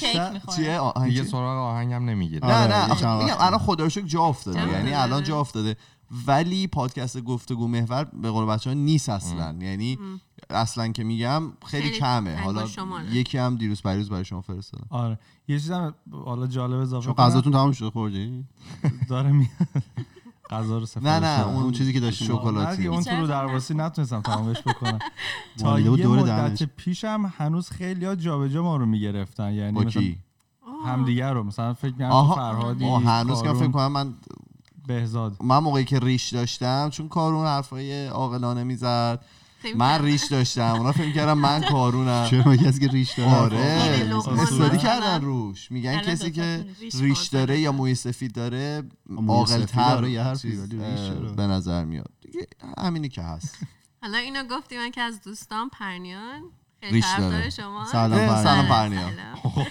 چیه 0.56 0.78
آهنگ 0.78 1.11
دیگه؟ 1.11 1.24
سراغ 1.24 1.59
آهنگم 1.59 2.04
نمی‌گیره 2.04 2.46
نه 2.46 2.54
آره، 2.54 2.76
نه 2.87 2.92
آخه 2.92 3.24
میگم. 3.24 3.37
الان 3.38 3.59
خدا 3.59 3.85
رو 3.85 3.90
شکر 3.90 4.06
جا 4.06 4.22
افتاده. 4.22 4.72
یعنی. 4.72 4.92
الان 4.92 5.22
جا 5.22 5.40
افتاده. 5.40 5.76
ولی 6.26 6.66
پادکست 6.66 7.20
گفتگو 7.20 7.68
محور 7.68 8.04
به 8.04 8.30
قول 8.30 8.46
بچه 8.46 8.70
ها 8.70 8.74
نیست 8.74 9.09
اصلا. 9.09 9.56
یعنی 9.61 9.98
اصلا 10.50 10.88
که 10.88 11.04
میگم 11.04 11.42
خیلی, 11.66 11.90
کمه. 11.90 12.37
حالا. 12.37 12.66
یکی 13.11 13.38
هم 13.38 13.56
دیروز 13.56 13.83
پریروز 13.83 14.11
برای 14.11 14.24
شما 14.24 14.40
فرستادم. 14.40 14.87
آره. 14.90 15.18
یه 15.48 15.59
چیزم 15.59 15.94
حالا 16.24 16.46
جالب 16.46 16.80
اضافه 16.80 17.04
چون. 17.04 17.14
غذاتون 17.14 17.52
تمام 17.52 17.72
شده 17.72 17.90
خوردی؟ 17.90 18.44
داره 19.09 19.33
میاد. 19.33 19.48
غذا 20.50 20.78
رو 20.78 20.86
سفارش 20.86 21.06
نه 21.06 21.18
نه. 21.20 21.46
اون, 21.46 21.62
اون 21.62 21.72
چیزی 21.72 21.92
که 21.92 22.00
داشتیم. 22.00 22.28
شکلاتی 22.28 22.86
اون 22.86 23.02
تو 23.02 23.16
رو 23.16 23.26
درواسی 23.26 23.74
نتونستم 23.74 24.20
تمامش 24.20 24.56
بکنم 24.66 24.98
تا 25.60 25.80
یه 25.80 26.06
مدت. 26.06 26.62
پیشم 26.62 27.32
هنوز 27.38 27.70
خیلی 27.70 28.04
ها 28.04 28.14
جابجا 28.14 28.62
ما 28.62 28.76
رو 28.76 28.86
می‌گرفتن 28.86 29.52
یعنی 29.52 29.78
مثلا 29.80 29.90
کی 29.90 30.18
همدیگه 30.86 31.30
رو 31.30 31.42
مثلا 31.44 31.74
فکر 31.74 31.92
می‌کنم 31.92 32.10
آها. 32.10 32.34
فرهادی 32.34 32.84
هنوز 32.84 33.42
که 33.42 33.52
فکر 33.52 33.70
کنم 33.70 33.92
من 33.92 34.14
بهزاد 34.86 35.36
من 35.42 35.58
موقعی 35.58 35.84
که 35.84 35.98
ریش 35.98 36.28
داشتم 36.28 36.90
چون 36.90 37.08
کارون 37.08 37.46
حرفای 37.46 38.06
عاقلانه 38.06 38.64
می‌زد 38.64 39.24
من 39.77 40.05
ریش 40.05 40.25
داشتم. 40.25 40.75
اونا 40.75 40.92
فکر 40.92 41.12
کردم 41.12 41.38
من 41.38 41.61
کارونم 41.73 42.27
چرا 42.31 42.57
کسی 42.57 42.81
که 42.81 42.88
ریش 42.88 43.12
داره 43.12 43.31
آره. 43.31 43.81
خیلی 43.81 44.09
لقمان 44.11 44.40
استوری. 44.40 44.79
کردن 44.79 45.20
روش. 45.23 45.70
میگن 45.73 45.99
کسی 46.01 46.31
که 46.31 46.66
ریش 47.01 47.27
داره 47.27 47.61
یا. 47.61 47.73
موی 47.73 47.94
سفید 47.94 48.33
داره 48.33 48.83
اه، 49.18 50.37
چرا؟ 50.37 51.33
به 51.37 51.42
نظر 51.46 51.85
میاد. 51.85 52.11
دیگه 52.20 52.46
همینی 52.79 53.09
که 53.09 53.23
هست. 53.23 53.59
حالا 54.03 54.18
اینو 54.18 54.44
گفتی 54.44 54.77
من 54.77 54.90
که 54.90 55.01
از 55.01 55.20
دوستان 55.23 55.68
پرنیان. 55.68 56.42
ریش 56.83 57.05
داره. 57.18 57.51
شما. 57.51 57.87
سلام. 57.92 58.42
سلام. 58.42 58.66
پرنیان. 58.68 59.12
خب 59.42 59.66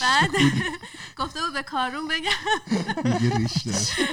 بعد 0.00 0.30
گفته 1.18 1.40
بود 1.40 1.52
به 1.54 1.62
کارون 1.62 2.08
بگم. 2.08 3.10
میگه 3.12 3.36
ریش 3.36 3.52
داره. 3.66 4.08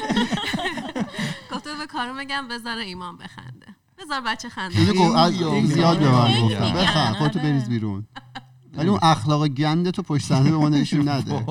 گفته 1.51 1.69
بود 1.69 1.79
به 1.79 1.87
کارون 1.87 2.17
بگم 2.17 2.47
بذار 2.47 2.77
ایمان 2.77 3.17
بخنده. 3.17 3.75
بذار 3.97 4.21
بچه 4.21 4.49
خنده. 4.49 4.79
اینو 4.79 4.93
گفت- 4.93 5.15
از- 5.17 5.33
خیلی 5.37 5.67
زیاد 5.67 5.99
به 5.99 6.11
من 6.11 6.41
گفتم 6.41 6.73
بخند 6.73 7.15
خودتو. 7.15 7.39
بریز 7.39 7.69
بیرون. 7.69 8.07
ولی 8.73 8.89
اون 8.89 8.99
اخلاق 9.03 9.47
گنده 9.47 9.91
تو 9.91 10.01
پشت 10.01 10.25
صحنه 10.25 10.51
به 10.51 10.57
ما 10.57 10.69
نشون 10.69 11.07
نده. 11.09 11.45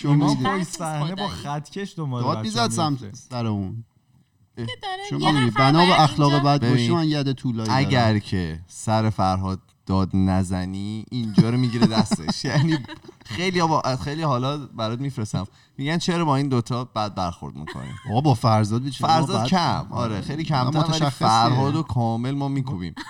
شما. 0.00 0.34
پای 0.34 0.64
صحنه 0.64 1.14
با 1.14 1.28
خطکش 1.28 1.94
دنبال 1.96 2.22
داد 2.22 2.30
بچه‌ها 2.46 2.66
می‌زد 2.66 2.76
سمت. 2.76 3.14
سر 3.14 3.46
اون. 3.46 3.84
شما 5.10 5.50
بنا 5.56 5.86
به 5.86 6.00
اخلاق 6.02 6.32
بد 6.42 6.70
باشی 6.70 6.90
من 6.90 7.08
ید 7.08 7.32
طولایی 7.32 7.68
دارم. 7.68 7.78
اگر 7.78 8.18
که 8.18 8.60
سر 8.66 9.10
فرهاد 9.10 9.60
داد 9.86 10.10
نزنی 10.14 11.04
اینجا 11.10 11.50
رو 11.50 11.56
می‌گیره 11.58 11.86
دستش. 11.86 12.44
یعنی 12.50 12.78
خیلی 13.24 13.60
با 13.62 13.82
خیلی 14.04 14.22
حالا 14.22 14.58
برات 14.58 15.00
میفرستم. 15.00 15.46
میگن 15.78 15.98
چرا 15.98 16.24
با 16.24 16.36
این 16.36 16.48
دوتا 16.48 16.84
بد 16.84 17.14
برخورد 17.14 17.54
می‌کنیم 17.56 17.94
آقا 18.10 18.20
با 18.20 18.34
فرزاد 18.34 18.82
بیچاره 18.82 19.12
فرزاد 19.12 19.36
بعد- 19.36 19.48
کم. 19.48 19.86
آره 19.92 20.20
خیلی 20.20 20.44
کمتر 20.44 20.84
ولی. 20.90 21.10
فرهاد 21.10 21.76
و 21.76 21.82
کامل 21.82 22.30
ما 22.30 22.48
میکوبیم. 22.48 22.94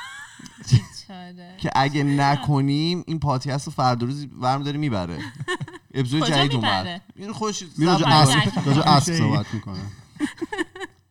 که 1.60 1.70
اگه 1.74 2.02
نکنیم 2.02 3.04
این 3.06 3.18
پادکست 3.18 3.66
رو 3.66 3.72
فردا 3.72 4.06
روز 4.06 4.26
برمیداره 4.26 4.78
می‌بره. 4.78 5.18
اپیزود 5.94 6.24
جدید؟ 6.26 6.54
اومد. 6.54 7.02
این 7.16 7.32
خوش 7.32 7.62
می 7.78 7.86
راجع 7.86 7.98
زبط 8.04 8.28
اسب- 8.28 8.32
کنه. 8.54 8.58
اسب 8.58 8.68
راجع 8.68 8.90
اسب 8.90 9.18
صحبت 9.18 9.54
می‌کنه؟ 9.54 9.78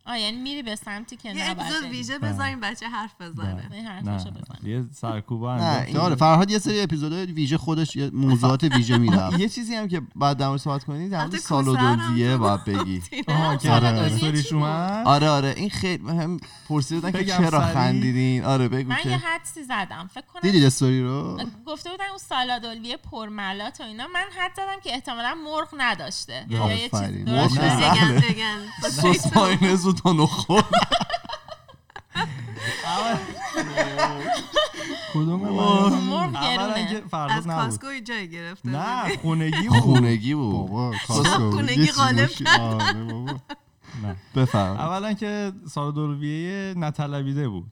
آه 0.08 0.20
یعنی 0.20 0.38
میری 0.38 0.64
به 0.64 0.76
سمتی 0.76 1.18
که 1.18 1.30
یه 1.30 1.50
اپیزود 1.50 1.84
ویژه 1.92 2.20
بذاریم 2.20 2.60
بچه 2.60 2.88
حرف 2.88 3.22
بزنه. 3.22 3.70
این 3.72 3.84
نه. 3.84 3.90
حرفشو 3.90 4.32
بزنه. 4.32 4.70
یه 4.70 4.84
سرکوب 4.94 5.44
آره 5.44 6.16
فرهاد 6.16 6.52
یه 6.52 6.60
سری 6.60 6.82
اپیزودهای 6.82 7.26
ویژه 7.26 7.58
خودش 7.58 7.96
یه 7.96 8.10
موضوعات 8.14 8.64
ویژه 8.76 8.98
می‌رفت 8.98 9.40
یه 9.40 9.50
چیزی 9.50 9.76
هم 9.76 9.88
که 9.88 10.02
بعد 10.16 10.38
در 10.38 10.48
مورد 10.48 10.60
صحبت 10.60 10.84
کنید 10.84 11.12
در 11.12 11.18
مورد 11.18 11.30
البته 11.30 11.48
سال 11.48 11.68
و 11.68 11.76
کوسرم 11.76 11.96
دزدیه 11.96 12.32
تو 12.32 12.38
باید 12.38 12.64
بگی. 12.64 13.02
آره. 13.68 13.88
استوریش 13.88 14.54
اومد؟ 14.54 15.08
آره 15.08 15.30
آره 15.30 15.54
این 15.58 15.70
خیلی 15.70 16.08
هم 16.08 16.40
پرسیدن 16.70 17.12
که 17.12 17.26
چرا؟ 17.26 17.62
خندیدین؟ 17.62 18.44
آره 18.44 18.68
بگو 18.68 18.90
من 18.90 18.98
یه 19.06 19.18
حدسی 19.18 19.64
زدم. 19.64 20.10
فکر 20.14 20.24
کنم 20.34 20.42
دیدید 20.42 20.64
استوری 20.64 21.02
رو؟ 21.02 21.40
گفته 21.66 21.90
بودن 21.90 22.06
اون 22.10 22.18
سالادلوی 22.18 22.98
پرملات 23.12 23.82
و 23.82 23.84
اینا. 23.84 24.08
من 24.08 24.26
حد 24.40 24.52
زدم 24.56 24.80
که 24.84 24.94
احتمالا 24.94 25.36
مرغ 25.46 25.68
نداشته. 25.78 26.46
یا 26.50 26.72
یه 26.72 26.78
چیز 26.78 26.94
آفرین. 26.94 27.26
درست 27.26 29.38
مرغ 29.38 29.64
و 29.96 30.00
تا 30.00 30.14
نخور 30.14 30.64
کدوم 35.14 35.50
مرغ 36.10 37.10
از 37.12 37.48
کاسکو 37.48 37.88
جای 38.06 38.30
گرفته 38.30 38.70
نه 38.70 39.18
خونگی 39.18 39.68
بود. 39.68 39.80
خونگی 39.80 40.34
بود. 40.36 40.54
بابا 40.54 40.94
کاسکو. 41.08 41.52
خونگی 41.52 41.74
یه 41.74 41.86
چیز 41.88 41.98
غالب 41.98 42.30
آره 42.60 43.04
بابا. 43.04 43.40
نه. 44.04 44.16
بفهم 44.36 44.78
اولا 44.78 45.14
که 45.14 45.52
سال 45.70 45.92
دلویه 45.92 46.74
نطلبیده 46.78 47.50
بود. 47.50 47.72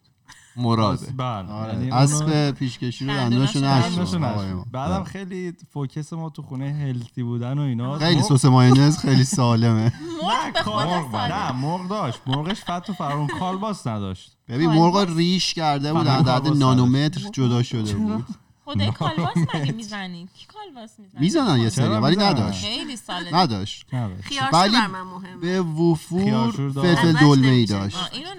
مراده. 0.55 1.11
بله. 1.17 1.49
آره. 1.49 1.73
یعنی 1.73 1.91
اسب 1.91 2.51
پیشکشی 2.51 3.05
رو 3.05 3.13
دندوناشو 3.13 3.59
دندوناشو 3.59 4.01
نشد. 4.01 4.01
نشد. 4.01 4.13
اونو 4.15 4.27
آقای 4.27 4.47
نشد. 4.47 4.55
ما. 4.55 4.65
بعدم 4.71 5.03
خیلی 5.03 5.53
فوکس 5.73 6.13
ما 6.13 6.29
تو 6.29 6.41
خونه 6.41 6.73
هلتی 6.73 7.23
بودن 7.23 7.57
و 7.57 7.61
اینا. 7.61 7.99
خیلی 7.99 8.21
سس 8.21 8.45
ماینز 8.45 8.97
خیلی 8.97 9.23
سالمه. 9.23 9.93
خود. 10.63 11.15
نه 11.15 11.51
مرغ 11.51 11.87
داشت. 11.87 12.19
مرغش 12.27 12.61
فت 12.63 12.89
و 12.89 12.93
فرون 12.93 13.27
کالباس 13.27 13.87
نداشت. 13.87 14.37
ببین 14.47 14.69
مرغ 14.69 15.13
ریش 15.17 15.53
کرده 15.53 15.93
بود 15.93 16.05
کالباس 16.07 16.57
نانومتر 16.57 17.21
جدا 17.33 17.63
شده 17.63 17.95
بود. 17.95 18.25
خدای 18.65 18.91
کالباس 18.91 19.37
مگه 19.55 19.71
می‌زنی؟ 19.81 20.27
کی 20.35 20.45
کالباس 20.45 20.99
می‌زنی 20.99 21.21
می‌زنن 21.21 21.59
یه 21.59 21.69
سری 21.69 21.87
ولی؟ 21.87 22.15
نداشت. 22.15 22.65
ساله 23.07 23.35
نداشت 23.35 23.85
ولی 24.53 24.75
بر 24.75 24.87
من 24.87 25.01
مهمه. 25.01 25.37
به 25.37 25.61
وفور. 25.61 26.51
فلفل 26.51 27.13
دلمه 27.13 27.47
ای. 27.47 27.65
داشت. 27.65 27.97
اینو 28.11 28.29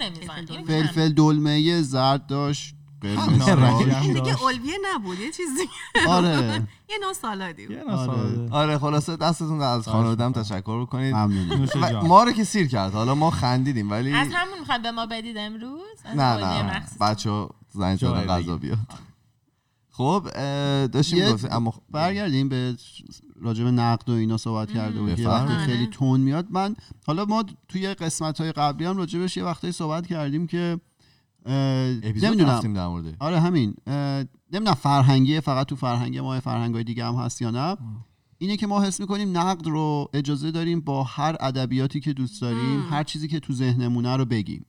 اینو 0.50 0.64
فلفل 0.64 1.12
دلمه 1.12 1.82
زرد 1.82 2.26
داشت 2.26 2.74
دیگه 3.02 4.20
داشت. 4.20 4.42
الویه 4.42 4.76
نبود 4.94 5.18
یه 5.18 5.30
چیز 5.32 5.48
دیگه. 5.58 6.08
آره. 6.08 6.62
یه 6.90 6.98
نوع 7.02 7.12
سالادی 7.12 7.66
نساده. 7.66 8.50
آره. 8.50 8.78
خلاصه 8.78 9.16
دستتون 9.16 9.62
از 9.62 9.88
خانوادم 9.88 10.32
تشکر 10.32 10.82
بکنید. 10.82 11.14
ما 12.04 12.24
رو 12.24 12.32
که 12.32 12.44
سیر 12.44 12.68
کرد. 12.68 12.92
حالا 12.92 13.14
ما 13.14 13.30
خندیدیم 13.30 13.90
ولی 13.90 14.12
از 14.12 14.28
نه 14.28 14.34
همون 14.34 14.58
می‌خواد 14.58 14.82
به 14.82 14.90
ما 14.90 15.06
بدید 15.06 15.36
امروز؟ 15.38 15.80
نه 16.16 16.62
مخصوص. 16.62 16.98
بچه 16.98 17.46
زنگ 17.68 17.98
زدن 17.98 18.26
غذا 18.26 18.56
بیاد. 18.56 18.78
خب 19.90 20.28
داشتیم 20.86 21.38
اما 21.50 21.74
برگردیم 21.90 22.48
به 22.48 22.76
راجب 23.45 23.66
نقد 23.66 24.09
و 24.09 24.12
اینا 24.12 24.36
صحبت 24.36 24.72
کرده 24.72 25.01
بود. 25.01 25.18
یه. 25.18 25.28
وقتی 25.28 25.55
خیلی. 25.55 25.86
تون 25.86 26.20
میاد. 26.20 26.47
من 26.51 26.76
حالا 27.07 27.24
ما 27.24 27.45
توی 27.68 27.95
قسمت 27.95 28.40
های 28.40 28.53
قبلی 28.53 28.86
هم 28.86 28.97
راجبش 28.97 29.36
یه 29.36 29.45
وقتایی 29.45 29.72
صحبت 29.72 30.07
کردیم 30.07 30.47
که 30.47 30.80
نمی‌دونم. 31.47 32.72
در 32.74 32.86
مورد. 32.86 33.16
آره 33.18 33.40
همین. 33.40 33.74
نمی‌دونم 34.53 34.74
فرهنگی 34.74 35.40
فقط 35.40 35.66
تو 35.66 35.76
فرهنگ 35.76 36.18
ما 36.18 36.40
فرهنگ 36.40 36.74
های 36.74 36.84
دیگه 36.84 37.05
هم 37.05 37.14
هست 37.14 37.42
یا 37.42 37.51
نه. 37.51 37.76
اینه 38.38 38.57
که 38.57 38.66
ما 38.66 38.82
حس 38.82 39.01
می‌کنیم 39.01 39.38
نقد 39.38 39.66
رو 39.66 40.11
اجازه 40.14 40.51
داریم 40.51 40.80
با 40.80 41.03
هر 41.03 41.36
ادبیاتی 41.40 42.01
که 42.01 42.12
دوست 42.12 42.42
داریم. 42.42 42.82
هر 42.90 43.05
چیزی 43.05 43.28
که 43.28 43.40
تو 43.40 43.53
ذهنمونه 43.53 44.16
رو 44.16 44.24
بگیم. 44.24 44.66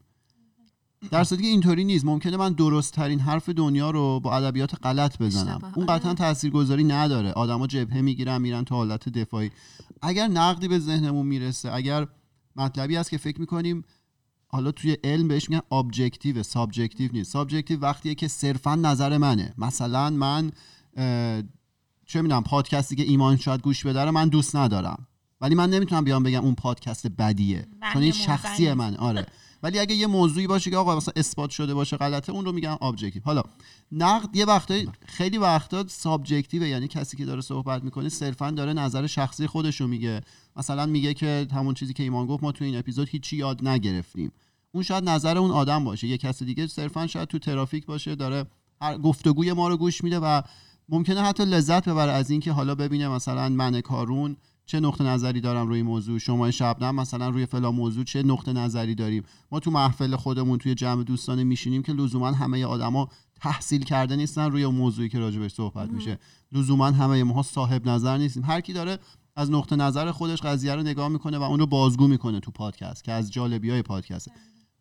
در 1.11 1.23
صورتی 1.23 1.43
که 1.43 1.49
اینطوری 1.49 1.83
نیست. 1.83 2.05
ممکنه 2.05 2.37
من 2.37 2.53
درست 2.53 2.93
ترین 2.93 3.19
حرف 3.19 3.49
دنیا 3.49 3.91
رو 3.91 4.19
با 4.19 4.37
ادبیات 4.37 4.75
غلط 4.83 5.17
بزنم. 5.17 5.47
اشتباه. 5.47 5.77
اون 5.77 5.85
قطعا 5.85 6.13
تاثیرگذاری 6.13 6.83
نداره. 6.83 7.31
آدما 7.31 7.67
جبهه 7.67 8.01
می‌گیرن 8.01 8.41
میرن 8.41 8.63
تو 8.63 8.75
حالت 8.75 9.09
دفاعی. 9.09 9.51
اگر 10.01 10.27
نقدی 10.27 10.67
به 10.67 10.79
ذهنمون 10.79 11.25
می‌رسه 11.25 11.73
اگر 11.73 12.07
مطلبی 12.55 12.95
هست 12.95 13.09
که 13.09 13.17
فکر 13.17 13.39
می‌کنیم 13.39 13.83
حالا 14.47 14.71
توی 14.71 14.97
علم 15.03 15.27
بهش 15.27 15.49
میگن 15.49 15.61
objective 15.71 16.43
subjective 16.43 17.11
نیست. 17.13 17.31
subjective 17.31 17.79
وقتیه 17.79 18.15
که 18.15 18.27
صرفا 18.27 18.75
نظر 18.75 19.17
منه. 19.17 19.53
مثلا 19.57 20.09
من 20.09 20.51
چه 22.05 22.21
می‌دونم 22.21 22.43
پادکستی 22.43 22.95
که 22.95 23.03
ایمان 23.03 23.37
شاید 23.37 23.61
گوش 23.61 23.85
بده 23.85 24.11
من 24.11 24.29
دوست 24.29 24.55
ندارم. 24.55 25.07
ولی 25.41 25.55
من 25.55 25.69
نمی‌تونم 25.69 26.03
بیام 26.03 26.23
بگم 26.23 26.41
اون 26.43 26.55
پادکست 26.55 27.07
بدیه. 27.07 27.67
چون 27.93 28.01
این 28.01 28.11
شخصی. 28.11 28.73
من. 28.73 28.95
آره. 28.95 29.25
ولی 29.65 29.79
اگه 29.79 29.95
یه 29.95 30.07
موضوعی 30.07 30.47
باشه 30.47 30.71
که 30.71 30.77
آقا 30.77 30.95
مثلا 30.95 31.13
اثبات 31.15 31.49
شده 31.49 31.73
باشه 31.73 31.97
غلطه 31.97 32.31
اون 32.31 32.45
رو 32.45 32.51
میگن 32.51 32.77
objective 32.81 33.21
حالا 33.25 33.43
نقد 33.91 34.35
یه 34.35 34.45
وقتایی 34.45 34.89
خیلی 35.05 35.37
وقتا 35.37 35.87
subjective 35.87 36.63
یعنی 36.63 36.87
کسی 36.87 37.17
که 37.17 37.25
داره 37.25 37.41
صحبت 37.41 37.83
می‌کنه 37.83 38.09
صرفا 38.09 38.51
داره 38.51 38.73
نظر 38.73 39.07
شخصی 39.07 39.47
خودش 39.47 39.81
رو 39.81 39.87
میگه. 39.87 40.21
مثلا 40.55 40.85
میگه 40.85 41.13
که 41.13 41.47
همون 41.51 41.73
چیزی 41.73 41.93
که 41.93 42.03
ایمان 42.03 42.25
گفت 42.25 42.43
ما 42.43 42.51
تو 42.51 42.65
این 42.65 42.77
اپیزود 42.77 43.09
هیچی 43.09 43.37
یاد 43.37 43.67
نگرفتیم. 43.67 44.31
اون 44.71 44.83
شاید 44.83 45.09
نظر 45.09 45.37
اون 45.37 45.51
آدم 45.51 45.83
باشه. 45.83 46.07
یه 46.07 46.17
کس 46.17 46.43
دیگه 46.43 46.67
صرفا 46.67 47.07
شاید 47.07 47.27
تو 47.27 47.39
ترافیک 47.39 47.85
باشه 47.85 48.15
داره 48.15 48.45
گفتگوی 49.03 49.53
ما 49.53 49.67
رو 49.67 49.77
گوش 49.77 50.03
میده 50.03 50.19
و 50.19 50.41
ممکنه 50.89 51.21
حتی 51.21 51.45
لذت 51.45 51.89
ببره 51.89 52.11
از 52.11 52.29
اینکه 52.29 52.51
حالا 52.51 52.75
ببینه 52.75 53.07
مثلا 53.07 53.49
من 53.49 53.81
کارون 53.81 54.37
چه 54.65 54.79
نقطه 54.79 55.03
نظری 55.03 55.41
دارم 55.41 55.67
روی 55.67 55.81
موضوع؟ 55.81 56.17
شما 56.17 56.51
شبنم 56.51 56.95
مثلا 56.95 57.29
روی 57.29 57.45
فلان 57.45 57.75
موضوع 57.75 58.03
چه 58.03 58.23
نقطه 58.23 58.53
نظری 58.53 58.95
داریم؟ 58.95 59.23
ما 59.51 59.59
تو 59.59 59.71
محفل 59.71 60.15
خودمون 60.15 60.57
توی 60.57 60.75
جمع 60.75 61.03
دوستانه 61.03 61.43
میشینیم 61.43 61.83
که 61.83 61.93
لزوما 61.93 62.31
همه 62.31 62.65
آدما 62.65 63.09
تحصیل 63.41 63.83
کرده 63.83 64.15
نیستن 64.15 64.51
روی 64.51 64.65
موضوعی 64.65 65.09
که 65.09 65.19
راجبش 65.19 65.53
صحبت 65.53 65.89
میشه. 65.89 66.19
لزوما 66.51 66.85
همه 66.85 67.23
ماها 67.23 67.43
صاحب 67.43 67.89
نظر 67.89 68.17
نیستیم. 68.17 68.43
هر 68.43 68.61
کی 68.61 68.73
داره 68.73 68.99
از 69.35 69.51
نقطه 69.51 69.75
نظر 69.75 70.11
خودش 70.11 70.41
قضیه 70.41 70.75
رو 70.75 70.83
نگاه 70.83 71.07
می‌کنه 71.07 71.37
و 71.37 71.41
اون 71.41 71.59
رو 71.59 71.65
بازگو 71.65 72.07
می‌کنه 72.07 72.39
تو 72.39 72.51
پادکست 72.51 73.03
که 73.03 73.11
از 73.11 73.31
جالبی 73.31 73.69
های 73.69 73.81
پادکسته. 73.81 74.31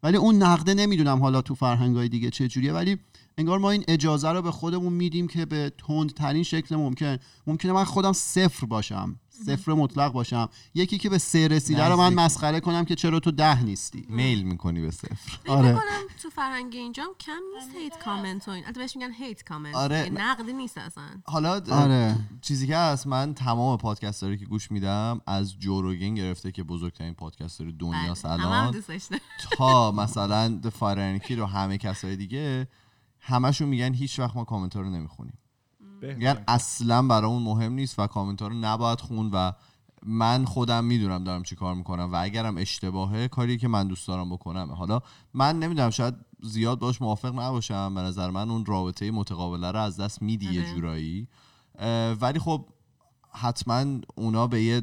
ولی 0.02 0.16
اون 0.16 0.42
نقده 0.42 0.74
نمی‌دونم 0.74 1.18
حالا 1.18 1.42
تو 1.42 1.54
فرهنگای 1.54 2.08
دیگه 2.08 2.30
چه 2.30 2.48
جوریه. 2.48 2.72
ولی 2.72 2.98
انگار 3.38 3.58
ما 3.58 3.70
این 3.70 3.84
اجازه 3.88 4.28
رو 4.28 4.42
به 4.42 4.50
خودمون 4.50 4.92
میدیم 4.92 5.26
که 5.26 5.44
به 5.44 5.72
تندترین 5.78 6.42
شکل 6.42 6.76
ممکن. 6.76 7.18
ممکنه 7.46 7.72
من 7.72 7.84
خودم 7.84 8.12
صفر 8.12 8.66
باشم. 8.66 9.16
صفر 9.46 9.72
مطلق 9.72 10.12
باشم 10.12 10.48
یکی 10.74 10.98
که 10.98 11.08
به 11.08 11.18
سه 11.18 11.48
رسیده 11.48 11.84
رو 11.84 11.96
من. 11.96 12.14
مسخره 12.14 12.60
کنم 12.60 12.84
که 12.84 12.94
چرا 12.94 13.20
تو 13.20 13.30
ده 13.30 13.62
نیستی 13.62 14.06
میل 14.08 14.42
می‌کنی 14.42 14.80
به 14.80 14.90
صفر 14.90 15.38
آره. 15.48 15.68
می‌کنم 15.68 15.82
تو 16.22 16.30
فرهنگ 16.30 16.74
اینجام 16.74 17.08
کم 17.20 17.32
نیست 17.54 17.76
hate 17.76 17.98
comment 18.04 18.48
و 18.48 18.50
این 18.50 18.64
البته 18.64 18.80
بهش 18.80 18.96
میگن 18.96 19.12
hate 19.12 19.44
comment 19.44 19.74
آره. 19.74 20.10
نقدی 20.14 20.52
نیست 20.52 20.78
اصلا 20.78 21.04
حالا 21.24 21.62
آره. 21.70 22.16
چیزی 22.40 22.66
که 22.66 22.76
هست 22.76 23.06
من 23.06 23.34
تمام 23.34 23.78
پادکستری 23.78 24.38
که 24.38 24.46
گوش 24.46 24.70
میدم 24.70 25.20
از 25.26 25.58
Joe 25.58 25.79
Rogan 25.79 26.14
گرفته 26.14 26.52
که 26.52 26.62
بزرگترین 26.62 27.14
پادکستر 27.14 27.64
دنیا 27.78 28.14
بله. 28.24 28.32
الان 28.32 28.70
دارم. 28.70 29.20
تا 29.52 29.92
مثلا 29.92 30.60
Fighter 30.72 31.00
and 31.00 31.12
the 31.12 31.24
Kid 31.24 31.36
رو 31.36 31.46
همه 31.46 31.78
کسای 31.78 32.16
دیگه 32.16 32.68
همشون 33.20 33.68
میگن 33.68 33.94
هیچ 33.94 34.18
وقت 34.18 34.36
ما 34.36 34.44
کامنت 34.44 34.76
رو 34.76 34.90
نمی‌خونیم 34.90 35.38
میگن 36.12 36.44
اصلا 36.48 37.02
برامون 37.02 37.42
مهم 37.42 37.72
نیست 37.72 37.98
و 37.98 38.06
کامنت 38.06 38.42
رو 38.42 38.54
نباید 38.54 39.00
خون 39.00 39.30
و 39.32 39.52
من 40.06 40.44
خودم 40.44 40.84
می‌دونم 40.84 41.24
دارم 41.24 41.42
چی 41.42 41.56
کار 41.56 41.74
می‌کنم 41.74 42.12
و 42.12 42.22
اگرم 42.22 42.56
اشتباهه 42.56 43.28
کاری 43.28 43.58
که 43.58 43.68
من 43.68 43.88
دوست 43.88 44.08
دارم 44.08 44.30
بکنم. 44.30 44.72
حالا 44.72 45.00
من 45.34 45.58
نمی‌دونم 45.58 45.90
شاید 45.90 46.14
زیاد 46.42 46.78
باش 46.78 47.02
موافق 47.02 47.40
نباشم. 47.40 47.94
به 47.94 48.00
نظر 48.00 48.30
من 48.30 48.50
اون 48.50 48.66
رابطه 48.66 49.10
متقابله 49.10 49.70
رو 49.70 49.80
از 49.80 50.00
دست 50.00 50.22
میدی 50.22 50.52
یه 50.52 50.60
آره. 50.60 50.74
جورایی. 50.74 51.28
ولی 52.20 52.38
خب 52.38 52.66
حتما 53.30 54.00
اونا 54.14 54.46
به 54.46 54.62
یه 54.62 54.82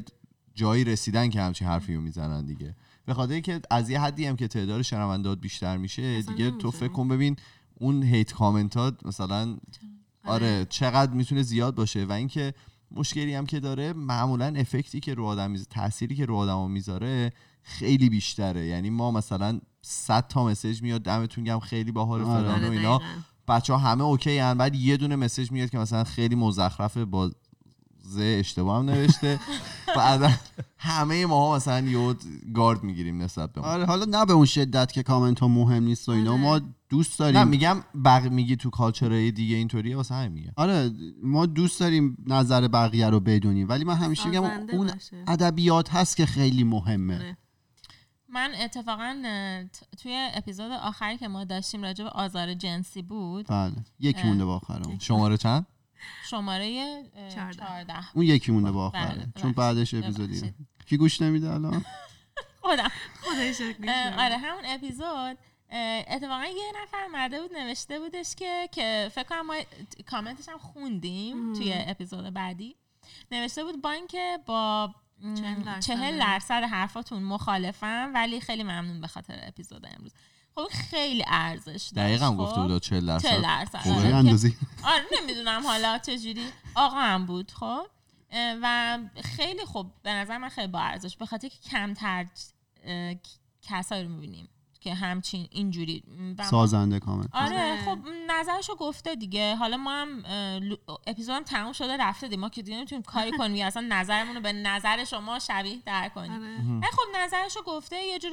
جایی 0.54 0.84
رسیدن 0.84 1.30
که 1.30 1.40
همچین 1.40 1.68
حرفی 1.68 1.94
رو 1.94 2.00
می‌زنن 2.00 2.46
دیگه. 2.46 2.76
به 3.04 3.14
خاطر 3.14 3.40
که 3.40 3.60
از 3.70 3.90
یه 3.90 4.00
حدی 4.00 4.26
هم 4.26 4.36
که 4.36 4.48
تعداد 4.48 4.82
شنوندات 4.82 5.40
بیشتر 5.40 5.76
میشه 5.76 6.22
دیگه 6.22 6.50
تو. 6.50 6.70
فکر 6.70 6.92
کن 6.92 7.08
ببین 7.08 7.36
اون 7.74 8.02
هیت 8.02 8.32
کامنتات 8.32 9.06
مثلا 9.06 9.56
آره 10.24 10.66
چقدر 10.70 11.12
می‌تونه 11.12 11.42
زیاد 11.42 11.74
باشه 11.74 12.04
و 12.04 12.12
اینکه 12.12 12.54
مشکلی 12.90 13.34
هم 13.34 13.46
که 13.46 13.60
داره 13.60 13.92
معمولا 13.92 14.54
افکتی 14.56 15.00
که 15.00 15.14
رو 15.14 15.24
آدم 15.24 15.50
میز... 15.50 15.66
تأثیری 15.70 16.14
که 16.14 16.26
رو 16.26 16.36
آدم 16.36 16.70
می‌ذاره 16.70 17.32
خیلی 17.62 18.10
بیشتره 18.10 18.66
یعنی 18.66 18.90
ما 18.90 19.10
مثلا 19.10 19.60
100 19.82 20.26
تا 20.28 20.44
مسیج 20.44 20.82
میاد 20.82 21.02
دمتون 21.02 21.44
گم 21.44 21.58
خیلی 21.58 21.92
باحال 21.92 22.22
آره. 22.22 22.42
فلان 22.42 22.62
و 22.62 22.66
آره، 22.66 22.76
اینا. 22.76 23.00
بچه 23.48 23.72
ها 23.72 23.78
همه 23.78 24.04
اوکی 24.04 24.38
هن 24.38 24.54
بعد 24.54 24.74
یه 24.74 24.96
دونه 24.96 25.16
مسیج 25.16 25.52
میاد 25.52 25.70
که 25.70 25.78
مثلا 25.78 26.04
خیلی 26.04 26.34
مزخرفه 26.34 27.04
با 27.04 27.30
ز 28.12 28.18
اشتباه 28.20 28.78
هم 28.78 28.90
نوشته 28.90 29.40
بعدا 29.96 30.30
همه 30.78 31.26
ما 31.26 31.56
مثلا 31.56 31.88
یه 31.88 32.14
گارد 32.54 32.82
می‌گیریم 32.82 33.22
نسبت 33.22 33.52
به 33.52 33.60
ما 33.60 33.66
آره 33.66 33.84
حالا 33.84 34.04
نه 34.04 34.26
به 34.26 34.32
اون 34.32 34.44
شدت 34.44 34.92
که 34.92 35.02
کامنت 35.02 35.40
ها 35.40 35.48
مهم 35.48 35.84
نیست 35.84 36.08
و 36.08 36.12
اینا 36.12 36.32
آره. 36.32 36.40
ما 36.40 36.60
دوست 36.88 37.22
نه 37.22 37.32
داریم 37.32 37.48
میگم 37.48 37.84
بق 38.04 38.28
میگی 38.30 38.56
تو 38.56 38.70
کالچرهای 38.70 39.30
دیگه 39.30 39.56
اینطوریه 39.56 39.96
واسه 39.96 40.14
همین 40.14 40.32
میگم 40.32 40.52
آره 40.56 40.90
ما 41.22 41.46
دوست 41.46 41.80
داریم 41.80 42.16
نظر 42.26 42.68
بقیه 42.68 43.10
رو 43.10 43.20
بدونیم 43.20 43.68
ولی 43.68 43.84
من 43.84 43.94
همیشه 43.94 44.28
میگم 44.28 44.44
اون. 44.44 44.90
ادبیات 45.26 45.94
هست 45.94 46.16
که 46.16 46.26
خیلی 46.26 46.64
مهمه 46.64 47.14
آره. 47.14 47.36
من 48.28 48.52
اتفاقا 48.60 49.22
توی 50.02 50.28
اپیزود 50.34 50.72
آخری 50.72 51.18
که 51.18 51.28
ما 51.28 51.44
داشتیم 51.44 51.82
راجع 51.82 52.04
به 52.04 52.10
آزار 52.10 52.54
جنسی 52.54 53.02
بود 53.02 53.46
بله 53.48 53.72
یکی 54.00 54.20
اه. 54.20 54.26
مونده 54.26 54.44
با 54.44 54.56
آخرمون 54.56 54.98
شماره 54.98 55.36
چند 55.36 55.66
شماره 56.30 57.04
اه، 57.16 57.28
چهارده. 57.28 57.56
14 57.58 57.94
اون 58.14 58.24
یکی 58.24 58.52
مونده 58.52 58.70
با 58.70 58.88
بله، 58.88 59.02
آخره 59.02 59.14
ببخشید. 59.14 59.42
چون 59.42 59.52
بعدش 59.52 59.94
اپیزودی. 59.94 60.54
کی 60.86 60.96
گوش 60.96 61.22
نمیده 61.22 61.50
الان 61.52 61.84
خودم 62.62 62.90
اه، 63.88 64.24
آره 64.24 64.38
همون 64.38 64.64
اپیزود 64.66 65.38
اتفاقا 66.08 66.44
یه 66.44 66.72
نفر 66.82 67.06
مرده 67.12 67.40
بود 67.42 67.52
نوشته 67.56 67.98
بودش 67.98 68.34
که 68.34 68.68
که 68.72 69.10
فکر 69.14 69.24
کنم 69.24 69.46
ما 69.46 69.54
کامنتش 70.06 70.48
هم 70.48 70.58
خوندیم. 70.58 71.52
توی 71.52 71.72
اپیزود 71.76 72.34
بعدی 72.34 72.76
نوشته 73.32 73.64
بود 73.64 73.82
با 73.82 73.90
اینکه 73.90 74.38
با. 74.46 74.94
چهل 75.80 76.18
درصد 76.18 76.62
حرفاتون 76.62 77.22
مخالفم 77.22 78.10
ولی 78.14 78.40
خیلی 78.40 78.62
ممنون 78.62 79.00
به 79.00 79.06
خاطر 79.06 79.40
اپیزود 79.42 79.86
امروز 79.96 80.12
خب 80.54 80.68
خیلی 80.90 81.24
ارزش 81.26 81.66
داشت 81.66 81.94
دقیقا 81.94 82.30
خب؟ 82.30 82.36
گفته 82.36 82.60
بود 82.60 82.82
40 82.82 83.06
درصد. 83.06 83.28
40 83.28 83.42
درصد. 83.42 83.88
آره. 83.88 84.14
اندازی. 84.14 84.56
آره 84.82 85.04
نمی‌دونم 85.22 85.62
حالا 85.66 85.98
چجوری. 85.98 86.46
آقا 86.74 86.96
هم 87.00 87.26
بود 87.26 87.50
خب. 87.50 87.86
و 88.34 88.98
خیلی 89.24 89.64
خوب 89.64 89.92
به 90.02 90.10
نظر 90.12 90.38
من 90.38 90.48
خیلی 90.48 90.66
با 90.68 90.80
ارزش 90.80 91.16
به 91.16 91.26
خاطر 91.26 91.48
که 91.48 91.58
کمتر 91.70 92.26
کسایی 93.62 94.04
رو 94.04 94.08
می‌بینیم. 94.08 94.48
که 94.82 94.94
همچین 94.94 95.48
اینجوری 95.50 96.04
سازنده 96.50 96.98
کامنت 96.98 97.28
آره 97.32 97.62
آره. 97.62 97.84
خب 97.84 97.98
نظرشو 98.28 98.74
گفته 98.74 99.14
دیگه. 99.14 99.56
حالا 99.56 99.76
ما 99.76 99.92
هم 99.92 100.22
اپیزودم 101.06 101.42
تموم 101.42 101.72
شده 101.72 101.96
رفته 101.96 102.28
دیگه. 102.28 102.40
ما 102.40 102.48
که 102.48 102.62
دیگه 102.62 102.76
نمی‌تونیم 102.76 103.02
کاری 103.02 103.30
کنیم 103.38 103.56
یا 103.56 103.66
اصلا 103.66 103.86
نظرمون 103.88 104.34
رو 104.34 104.40
به 104.40 104.52
نظر 104.52 105.04
شما 105.04 105.38
شبیه 105.38 105.78
در 105.86 106.08
کنیم. 106.08 106.32
آره. 106.32 106.90
خب 106.92 107.02
نظرشو 107.16 107.62
گفته 107.62 107.96
یه 107.96 108.18
جور 108.18 108.32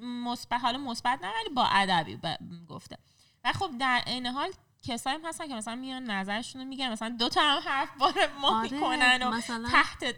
مثبت 0.00 0.60
حالا 0.60 0.78
مثبت 0.78 1.18
نه 1.22 1.28
ولی 1.40 1.54
با 1.54 1.64
ادبی 1.64 2.18
گفته. 2.68 2.96
و 3.44 3.52
خب 3.52 3.70
در 3.80 4.02
عین 4.06 4.26
حال 4.26 4.50
کسایی 4.82 5.16
هم 5.16 5.24
هستن 5.24 5.48
که 5.48 5.54
مثلا 5.54 5.74
میان 5.74 6.10
نظرشون 6.10 6.62
رو 6.62 6.68
میگن. 6.68 6.92
مثلا 6.92 7.16
دو 7.18 7.28
تا 7.28 7.40
هم 7.40 7.62
حرف 7.64 7.88
بار 7.98 8.14
ما 8.40 8.58
آره، 8.60 8.72
می‌کنن 8.72 9.22
و 9.22 9.30
مثلا 9.30 9.68
تحت 9.68 10.14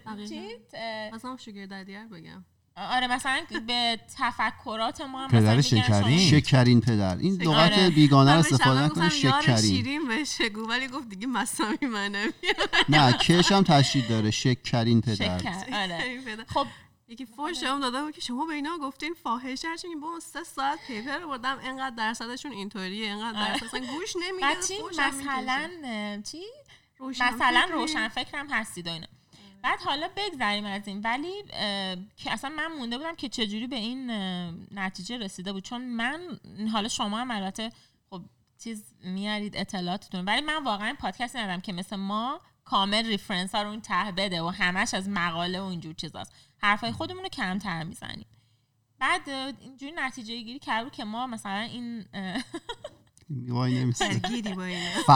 مثلا 1.12 1.36
شوگر 1.36 1.66
ددیر 1.66 2.04
بگم. 2.04 2.44
آره 2.76 3.06
مثلا 3.06 3.40
به 3.66 4.00
تفکرات 4.18 5.00
ما 5.00 5.24
هم 5.24 5.28
پدر 5.28 5.60
شکرین. 5.60 6.18
شکرین 6.18 6.80
پدر. 6.80 7.16
این 7.16 7.42
لغت 7.42 7.72
آره. 7.72 7.90
بیگانه 7.90 8.32
رو 8.32 8.38
استفاده 8.38 8.80
یار 8.80 9.08
شکرین. 9.10 9.56
شیرین 9.56 10.08
بهش 10.08 10.40
بگو 10.40 10.68
ولی 10.68 10.88
گفت 10.88 11.08
دیگه 11.08 11.26
مسامی 11.26 11.78
منم 11.82 12.32
نه 12.88 13.12
کش 13.12 13.52
هم 13.52 13.62
تشدید 13.62 14.08
داره. 14.08 14.30
شکرین 14.30 15.00
پدر. 15.00 15.38
شکر 15.38 15.74
آره. 15.74 16.44
خب 16.48 16.66
یکی 17.08 17.26
فوش 17.26 17.62
هم 17.62 17.80
داده 17.80 18.02
بود 18.02 18.14
که 18.14 18.20
شما 18.20 18.46
به 18.46 18.54
اینا 18.54 18.78
گفتین 18.78 19.14
فاحشه 19.22 19.68
هرچی 19.68 19.88
با 20.02 20.20
سه 20.20 20.44
ساعت 20.44 20.78
پیپر 20.86 21.18
رو 21.18 21.28
بردم 21.28 21.58
اینقدر 21.58 21.96
درصدشون 21.96 22.52
اینطوریه 22.52 23.06
اینقدر 23.06 23.38
آره. 23.38 23.52
درصد 23.52 23.64
اصلا 23.64 23.80
گوش 23.80 24.16
هم 24.16 24.36
مثلا 24.36 26.22
چی؟ 26.22 26.42
مثلا. 27.00 27.68
روشن 27.72 28.08
فکرم 28.08 28.46
هستید 28.50 28.88
اینا. 28.88 29.06
بعد 29.66 29.80
حالا 29.80 30.08
بگذریم 30.16 30.64
از 30.64 30.88
این. 30.88 31.00
ولی 31.00 31.42
که 32.16 32.32
اصلا 32.32 32.50
من 32.50 32.66
مونده 32.78 32.98
بودم 32.98 33.16
که 33.16 33.28
چجوری 33.28 33.66
به 33.66 33.76
این 33.76 34.10
نتیجه 34.70 35.18
رسیده 35.18 35.52
بود. 35.52 35.64
چون 35.64 35.84
من 35.84 36.20
حالا 36.72 36.88
شما 36.88 37.18
هم 37.18 37.30
البته 37.30 37.72
خب 38.10 38.22
چیز 38.58 38.94
میارید 39.04 39.56
اطلاعاتتون. 39.56 40.24
ولی 40.24 40.40
من 40.40 40.64
واقعا 40.64 40.96
پادکست 41.00 41.36
ندارم 41.36 41.60
که 41.60 41.72
مثل 41.72 41.96
ما 41.96 42.40
کامل 42.64 43.06
ریفرنس 43.06 43.54
ها 43.54 43.62
رو 43.62 43.68
اون 43.68 43.80
ته 43.80 44.12
بده 44.16 44.42
و 44.42 44.48
همش 44.48 44.94
از 44.94 45.08
مقاله 45.08 45.60
و 45.60 45.64
اینجور 45.64 45.94
چیزاست. 45.94 46.32
حرفای 46.58 46.92
خودمون 46.92 47.22
رو 47.22 47.28
کمتر 47.28 47.82
می‌زنیم. 47.82 48.26
بعد 48.98 49.28
اینجوری 49.60 49.92
نتیجه 49.96 50.42
گیری 50.42 50.58
کرد 50.58 50.92
که 50.92 51.04
ما 51.04 51.26
مثلا 51.26 51.60
این 51.60 52.04
وای 53.30 53.78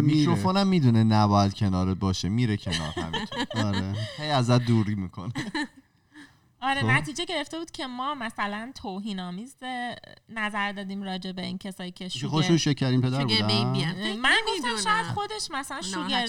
میره. 0.00 0.16
میکروفونم 0.18 0.66
می‌دونه 0.66 1.04
نباید 1.04 1.54
کنارت 1.54 1.96
باشه 1.96 2.28
میره 2.28 2.56
کنار 2.56 2.92
همینطور 2.96 3.46
آره. 3.66 3.94
هی 4.18 4.30
ازت 4.30 4.64
دوری 4.66 4.94
می‌کنه. 4.94 5.32
آره 6.62 6.80
خب. 6.80 6.86
نتیجه 6.86 7.24
گرفته 7.24 7.58
بود 7.58 7.70
که 7.70 7.86
ما 7.86 8.14
مثلا 8.14 8.72
توهین 8.74 9.20
آمیز 9.20 9.56
نظر 10.28 10.72
دادیم 10.72 11.02
راجع 11.02 11.32
به 11.32 11.42
این 11.42 11.58
کسایی 11.58 11.90
که 11.90 12.08
شوگر 12.08 12.28
خودشون 12.28 12.56
شکرین 12.56 13.00
پدر 13.00 13.24
بودن؟ 13.24 13.42
من 13.42 13.48
گفتم 13.48 14.28
نمی‌دونم. 14.48 14.82
شاید 14.84 15.06
خودش 15.06 15.50
مثلا 15.50 15.82
شوگر. 15.82 16.26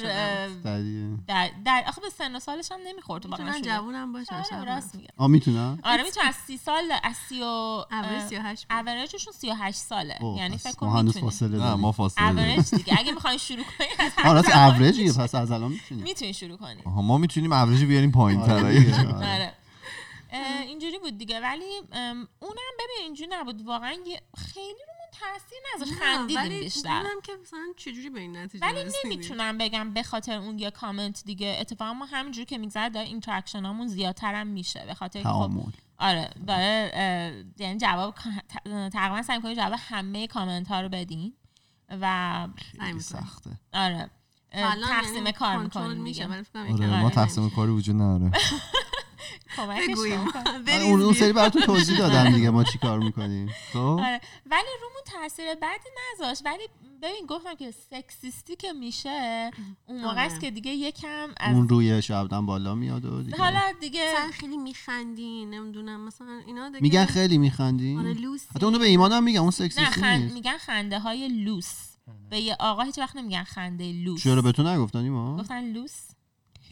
در, 1.28 1.50
در 1.66 1.84
آخه 1.88 2.02
به 2.02 2.10
سن 2.10 2.36
و 2.36 2.40
سالش 2.40 2.72
هم 2.72 2.80
نمی‌خورد. 2.88 3.26
واقعا. 3.26 3.60
جوونم 3.60 4.14
باشن 4.14 4.36
آره 4.36 4.44
شاید. 4.50 4.68
راست 4.68 4.96
میگه. 4.96 5.08
آ 5.18 5.28
می‌تونن؟ 5.28 5.80
آره 5.84 6.04
می‌تونه 6.04 6.28
از 6.28 6.36
سی 6.36 6.58
سال 6.58 6.84
از 7.04 7.16
سی 7.30 7.42
و 7.42 7.46
اول 7.92 8.20
38 8.30 8.68
بود. 8.68 8.88
اوریجشون 8.88 9.34
سی 9.34 9.50
و 9.50 9.54
هشت 9.54 9.78
ساله. 9.78 10.18
اوه، 10.22 10.38
یعنی 10.38 10.58
فکر 10.58 10.70
ما 10.82 10.92
کن 10.92 11.00
هنوز 11.00 11.18
فاصله 11.18 11.58
نه 11.58 11.76
ما 11.76 11.92
فاصله 11.92 12.28
اوریج 12.28 12.76
دیگه. 12.76 13.00
اگه 13.00 13.12
می‌خواین 13.12 13.38
شروع 13.38 13.64
کنی 13.78 13.88
از 14.06 14.12
آه 14.26 14.34
راست 14.34 14.50
همین 14.50 14.76
اوریجیه 14.76 15.14
پس 15.14 15.36
از 15.36 15.52
الان 15.52 15.72
می‌تونیم. 15.72 16.04
می‌تونی 16.04 16.34
شروع 16.34 16.58
کنی. 16.58 16.82
آها، 16.86 17.02
ما 17.02 17.18
می‌تونیم 17.18 17.54
اوریج 17.54 17.84
بیاریم 17.84 18.12
پایین 18.12 18.42
آره. 18.42 19.54
اینجوری 20.32 21.00
بود 21.00 21.18
دیگه. 21.18 21.40
ولی 21.40 21.78
اونم 22.40 22.74
ببین 22.80 23.02
اینجوری 23.02 23.30
نبود. 23.34 23.66
واقعا 23.66 23.90
خیلی 24.38 24.84
رومون 24.88 25.08
تاثیر 25.12 25.60
نذاشت. 25.76 25.94
خندیدیم 26.04 26.38
ولی 26.38 26.60
بیشتر. 26.60 26.98
می‌دونم 26.98 27.22
که 27.24 27.32
مثلا 27.42 27.66
چجوری 27.78 28.10
به 28.10 28.20
این 28.20 28.38
نتیجه 28.38 28.66
ولی 28.66 28.84
رسیدی. 28.84 29.16
نمی‌تونم 29.16 29.58
بگم 29.58 29.94
به 29.94 30.04
خاطر 30.04 30.38
اون 30.38 30.60
یه 30.60 30.72
کامنت 30.72 31.24
دیگه. 31.26 31.58
اتفاقا 31.60 31.94
ما 31.94 32.06
همینجوری 32.06 32.46
که 32.46 32.58
میگذره 32.58 32.90
داره 32.90 33.08
interaction 33.08 33.66
هامون 33.66 33.88
زیادتر 33.88 34.34
هم 34.34 34.48
میشه. 34.48 34.84
به 34.86 34.94
خاطر 34.94 35.20
که 35.20 35.28
خب 35.28 35.34
تعامل. 35.34 35.72
آره 36.00 36.30
داره 36.48 37.46
یعنی 37.58 37.78
جواب 37.78 38.16
تقریبا 38.94 39.22
سعی 39.22 39.38
می‌کنیم 39.38 39.56
جواب 39.56 39.74
همه 39.78 40.28
کامنت 40.28 40.68
ها 40.68 40.82
رو 40.82 40.90
بدیم 40.90 41.34
و. 41.90 42.48
سخته. 43.00 43.50
آره. 43.74 44.10
الان 44.54 44.90
تقسیم 44.90 45.16
یعنی 45.16 45.32
کار 45.32 45.58
می‌کنیم 45.58 46.02
میشه 46.02 46.24
دیگه 46.24 46.36
ولی 46.36 46.44
فکر 46.44 46.54
کنم 46.54 46.64
آره 46.64 46.74
یکم 46.74 47.00
ما 47.00 47.06
آره 47.06 47.16
تقسیم 47.16 47.50
کاری 47.50 47.72
وجود 47.72 47.96
نداره. 47.96 48.32
بگوییم. 49.88 50.20
آره، 50.74 50.84
اون 50.84 51.14
سری 51.14 51.34
براتون 51.34 51.62
توضیح 51.62 51.98
دادم 51.98 52.32
دیگه 52.36 52.50
ما 52.50 52.64
چیکار 52.64 53.00
می‌کنیم. 53.00 53.50
خب؟ 53.74 53.78
آره. 53.78 54.22
ولی 54.46 54.70
رومون 54.82 55.02
تاثیر 55.06 55.56
بدی 55.56 55.90
نذاشت. 56.14 56.42
ولی 56.46 56.68
ببین 57.02 57.26
گفتم 57.28 57.56
که 57.56 57.72
سکسیستی 57.72 58.56
که 58.56 58.74
میشه 58.74 59.52
اون 59.86 60.02
موقع 60.02 60.26
است 60.26 60.32
آره. 60.36 60.42
که 60.42 60.52
دیگه 60.52 60.72
یکم 60.72 61.28
از 61.38 61.56
اون 61.56 61.70
روی 61.70 62.02
شبنم 62.02 62.46
بالا 62.46 62.76
میاد 62.76 63.06
و 63.06 63.24
دیگه. 63.24 63.38
حالا 63.38 63.62
دیگه 63.82 64.14
مثلا 64.14 64.32
خیلی 64.32 64.58
میخندی 64.58 65.46
نمی‌دونم 65.46 66.06
مثلا 66.06 66.42
اینا 66.48 66.68
دیگه 66.70 66.82
میگن 66.82 67.06
خیلی 67.06 67.38
میخندی؟ 67.38 67.98
آره 67.98 68.16
حتی 68.56 68.66
اونو 68.66 68.80
به 68.80 68.86
ایمان 68.86 69.12
هم 69.12 69.24
میگن 69.24 69.40
اون 69.40 69.46
نه 69.46 69.52
سکسیستی 69.52 69.86
خند... 69.86 70.22
نیست. 70.22 70.34
میگن 70.34 70.58
خنده 70.58 71.00
های 71.00 71.28
لوس 71.28 71.92
به 72.30 72.40
یه 72.40 72.56
آقا 72.60 72.84
هیچ 72.84 72.98
وقت 72.98 73.16
نمیگن 73.16 73.44
خنده 73.44 73.92
لوس. 73.92 74.24
چرا 74.24 74.42
به 74.42 74.52
تو 74.52 74.64
نگفتن 74.64 75.00
ایمان؟ 75.00 75.38
گفتن 75.38 75.74
لوس. 75.74 76.11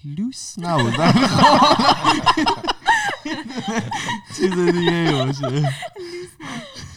لوس 0.06 0.60
نبود 0.60 0.94
چیز 4.36 4.60
دیگه 4.60 5.12
باشه. 5.12 5.74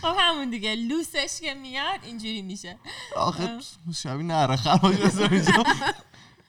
خب 0.02 0.14
همون 0.18 0.50
دیگه 0.50 0.74
لوسش 0.74 1.40
که 1.40 1.54
میاد 1.54 2.00
اینجوری 2.02 2.42
میشه. 2.42 2.78
آخه 3.16 3.58
شبیه 3.94 4.26
نره 4.26 4.56
خراج 4.56 5.16
اینجا. 5.32 5.64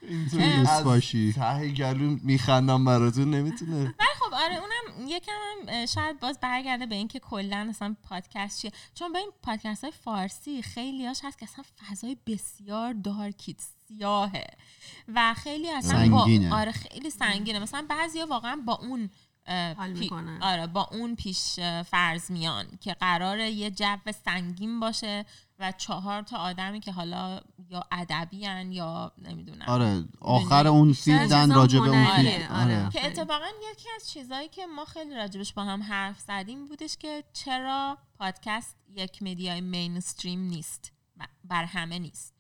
اینطوری 0.02 0.84
باشی. 0.84 1.34
ته 1.34 1.68
گلو 1.70 2.18
میخندم 2.24 2.86
براتون 2.86 3.34
نمی‌تونه. 3.34 3.82
ولی 3.82 4.14
خب 4.20 4.34
آره 4.34 4.56
اونم 4.56 5.08
یکم 5.08 5.32
هم 5.32 5.86
شاید 5.86 6.20
باز 6.20 6.40
برگرده 6.40 6.86
به 6.86 6.96
اینکه 6.96 7.20
کلا 7.20 7.68
اصلا 7.70 7.96
پادکست 8.10 8.62
چیه. 8.62 8.72
چون 8.96 9.14
به 9.14 9.20
این 9.20 9.32
پادکست 9.44 9.84
های 9.84 9.94
فارسی 10.06 10.62
خیلیاش 10.62 11.20
هست 11.24 11.40
که 11.40 11.46
اصلا 11.46 11.64
فضای 11.90 12.18
بسیار 12.28 12.94
دارکیت 12.94 13.62
سیاهه. 13.98 14.46
و 15.16 15.34
خیلی 15.34 15.72
اصلا 15.72 15.92
سنگینه. 15.92 16.50
با 16.50 16.56
آره 16.56 16.72
خیلی 16.72 17.10
سنگینه. 17.10 17.60
مثلا 17.60 17.86
بعضیا 17.90 18.26
واقعا 18.26 18.62
با 18.66 18.74
اون 18.74 19.10
پی-. 19.46 20.10
آره 20.42 20.68
با 20.68 20.90
اون 20.92 21.16
پیش 21.16 21.60
فرض 21.86 22.32
میان 22.32 22.66
که 22.82 22.94
قراره 22.94 23.52
یه 23.52 23.72
جو 23.72 24.12
سنگین 24.26 24.80
باشه 24.80 25.26
و 25.60 25.72
چهار 25.72 26.22
تا 26.22 26.38
آدمی 26.38 26.80
که 26.80 26.92
حالا 26.92 27.40
یا 27.70 27.84
ادبی 27.92 28.38
یا 28.38 29.12
نمی‌دونم. 29.18 29.66
آره 29.68 30.04
آخر 30.22 30.68
اون 30.68 30.94
field 30.94 31.42
ن 31.42 31.52
راجع 31.54 31.80
به 31.80 31.90
اون 31.90 32.06
field 32.06 32.52
آره. 32.52 32.84
آره. 32.84 32.90
که 32.90 33.06
اتفاقا 33.06 33.48
یکی 33.72 33.90
از 33.96 34.10
چیزهایی 34.10 34.48
که 34.48 34.66
ما 34.66 34.86
خیلی 34.86 35.16
راجبش 35.16 35.54
با 35.54 35.64
هم 35.64 35.84
حرف 35.84 36.20
زدیم 36.20 36.66
بودش 36.66 36.98
که 36.98 37.24
چرا 37.34 37.98
پادکست 38.20 38.78
یک 38.90 39.24
media 39.24 39.62
ی 39.62 39.69
mainstream 39.69 40.40
نیست 40.40 40.92
بر 41.44 41.64
همه 41.64 42.00
نیست. 42.00 42.33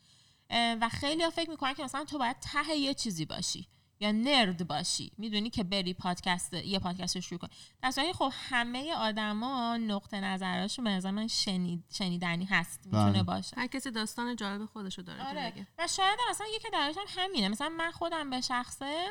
و 0.82 0.90
خیلی 0.90 1.24
ها 1.24 1.30
فکر 1.30 1.50
می‌کنن 1.50 1.74
که 1.74 1.84
مثلا 1.84 2.06
تو 2.06 2.18
باید 2.18 2.40
ته 2.40 2.76
یه 2.76 2.94
چیزی 2.94 3.26
باشی 3.26 3.68
یا 4.00 4.12
nerd 4.12 4.68
باشی. 4.68 5.12
می‌دونی 5.18 5.50
که 5.50 5.64
بری 5.64 5.94
پادکست 5.94 6.54
یه 6.54 6.80
پادکست 6.80 7.16
رو 7.16 7.22
شروع 7.22 7.40
کنی. 7.40 7.50
در 7.82 7.92
خب 8.14 8.32
همه 8.50 8.94
آدما 8.94 9.78
نقطه 9.78 10.20
نظرشون 10.20 10.86
به 10.86 10.92
نظر 10.92 11.12
من 11.12 11.28
شنید، 11.28 11.84
شنیدنی 11.94 12.46
هست. 12.46 12.86
می‌تونه 12.86 13.12
بله. 13.12 13.24
باشه. 13.24 13.58
هر 13.58 13.68
کسی 13.68 13.92
داستان 13.92 14.36
جالب 14.36 14.66
خودشو 14.66 15.02
داره 15.02 15.20
که 15.20 15.26
آره. 15.26 15.68
و 15.78 15.88
شاید 15.88 16.20
هم 16.20 16.30
اصلا 16.30 16.48
یکی 16.56 16.70
درش 16.74 16.96
هم 16.98 17.24
همینه. 17.24 17.50
مثلا 17.50 17.70
من 17.70 17.92
خودم 17.92 18.30
به 18.30 18.42
شخصه 18.42 19.08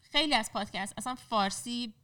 خیلی 0.00 0.34
از 0.34 0.52
پادکست 0.52 0.94
اصلا 0.96 1.14
فارسی 1.14 1.94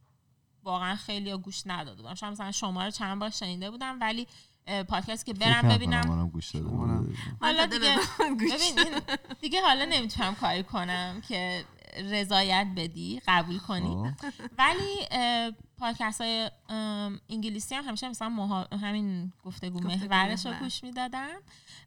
واقعا 0.63 0.95
خیلی 0.95 1.37
گوش 1.37 1.63
نداده 1.65 2.01
بودم. 2.01 2.15
شاید 2.15 2.31
مثلا 2.31 2.51
شما 2.51 2.85
رو 2.85 2.91
چند 2.91 3.19
بار 3.19 3.29
شنیده 3.29 3.71
بودم 3.71 3.97
ولی 4.01 4.27
اه، 4.67 4.83
پادکستی 4.83 5.33
که 5.33 5.39
برم 5.39 5.61
ببینم. 5.75 6.01
حالا 7.41 7.65
دیگه 7.65 7.95
ببین 8.29 9.01
دیگه 9.41 9.61
حالا 9.61 9.85
نمی‌تونم 9.85 10.35
کاری 10.35 10.63
کنم 10.63 11.21
که 11.27 11.65
رضایت 12.03 12.67
بدی 12.75 13.21
قبول 13.27 13.59
کنی. 13.59 14.13
خب. 14.21 14.27
ولی 14.57 15.07
پادکست 15.77 16.21
های 16.21 16.51
انگلیسی 17.29 17.75
هم 17.75 17.83
همیشه 17.83 18.09
مثلا 18.09 18.29
محا- 18.29 18.73
همین 18.75 19.33
گفتگو 19.43 19.79
محورش 19.79 20.45
رو. 20.45 20.51
گوش 20.59 20.83
می‌دادم. 20.83 21.35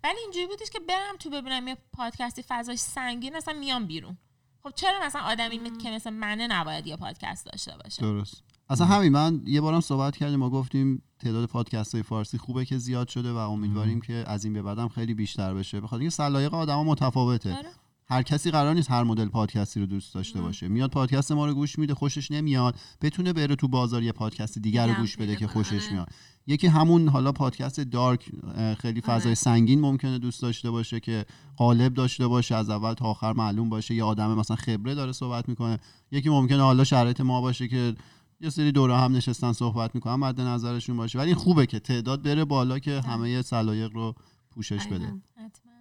ولی 0.04 0.18
اینجوری 0.24 0.46
بودش 0.46 0.70
که 0.70 0.80
برم 0.80 1.16
تو 1.18 1.30
ببینم 1.30 1.68
یه 1.68 1.76
پادکستی 1.92 2.44
فضاش 2.48 2.78
سنگین 2.78 3.36
اصلا 3.36 3.54
میام 3.54 3.86
بیرون. 3.86 4.18
خب 4.62 4.70
چرا 4.74 5.00
مثلا 5.06 5.22
آدمی 5.22 5.58
می- 5.58 5.76
که 5.78 5.90
مثل 5.90 6.10
منه 6.10 6.46
نباید 6.46 6.86
یه 6.86 6.96
پادکست 6.96 7.46
داشته 7.46 7.72
باشه؟ 7.84 8.02
درست. 8.02 8.42
اصلا 8.70 8.86
همین 8.86 9.12
من 9.12 9.42
یه 9.46 9.60
بارم 9.60 9.80
صحبت 9.80 10.16
کردیم 10.16 10.38
ما 10.38 10.50
گفتیم 10.50 11.02
تعداد 11.18 11.48
پادکست 11.48 11.94
های 11.94 12.02
فارسی 12.02 12.38
خوبه 12.38 12.64
که 12.64 12.78
زیاد 12.78 13.08
شده 13.08 13.32
و 13.32 13.36
امیدواریم 13.36 14.00
که 14.00 14.24
از 14.26 14.44
این 14.44 14.52
به 14.52 14.62
بعدم 14.62 14.88
خیلی 14.88 15.14
بیشتر 15.14 15.54
بشه. 15.54 15.80
بخاطر 15.80 16.00
اینکه 16.00 16.14
سلایق 16.14 16.54
آدما 16.54 16.84
متفاوته. 16.84 17.56
آره. 17.56 17.68
هر 18.10 18.22
کسی 18.22 18.50
قرار 18.50 18.74
نیست 18.74 18.90
هر 18.90 19.02
مدل 19.02 19.28
پادکستی 19.28 19.80
رو 19.80 19.86
دوست 19.86 20.14
داشته 20.14 20.40
باشه. 20.40 20.68
میاد 20.68 20.90
پادکست 20.90 21.32
ما 21.32 21.46
رو 21.46 21.54
گوش 21.54 21.78
میده 21.78 21.94
خوشش 21.94 22.30
نمیاد. 22.30 22.74
بتونه 23.00 23.32
بره 23.32 23.56
تو 23.56 23.68
بازار 23.68 24.02
یه 24.02 24.12
پادکست 24.12 24.58
دیگر 24.58 24.86
رو 24.86 24.94
گوش 24.94 25.16
بده 25.16 25.36
که 25.36 25.46
خوشش 25.46 25.82
آره. 25.84 25.92
میاد. 25.92 26.08
یکی 26.46 26.66
همون 26.66 27.08
حالا 27.08 27.32
پادکست 27.32 27.80
دارک 27.80 28.30
خیلی 28.78 29.00
فضای 29.00 29.22
آره. 29.22 29.34
سنگین 29.34 29.80
ممکنه 29.80 30.18
دوست 30.18 30.42
داشته 30.42 30.70
باشه 30.70 31.00
که 31.00 31.26
قالب 31.56 31.94
داشته 31.94 32.26
باشه 32.26 32.54
از 32.54 32.70
اول 32.70 32.92
تا 32.92 33.04
آخر 33.04 33.32
معلوم 33.32 33.68
باشه. 33.68 33.94
یه 33.94 34.04
آدم 34.04 34.34
مثلا 34.34 34.56
خبره 34.56 34.94
داره 34.94 35.12
صحبت 35.12 35.48
می‌کنه. 35.48 35.78
یکی 36.10 36.28
ممکنه 36.28 36.62
حالا 36.62 36.84
شرایط 36.84 37.20
ما 37.20 37.40
باشه 37.40 37.68
که 37.68 37.94
یه 38.40 38.50
سری 38.50 38.72
دوره 38.72 38.96
هم 38.96 39.16
نشستن 39.16 39.52
صحبت 39.52 39.94
می‌کنن 39.94 40.14
مد 40.14 40.40
نظرشون 40.40 40.96
باشه. 40.96 41.18
ولی 41.18 41.26
این 41.26 41.36
خوبه 41.36 41.66
که 41.66 41.78
تعداد 41.78 42.22
بره 42.22 42.44
بالا 42.44 42.78
که 42.78 43.00
همه 43.00 43.42
سلایق 43.42 43.92
رو 43.92 44.14
پوشش 44.50 44.86
بده. 44.86 44.98
دقیقاً. 44.98 45.18
حتما. 45.36 45.72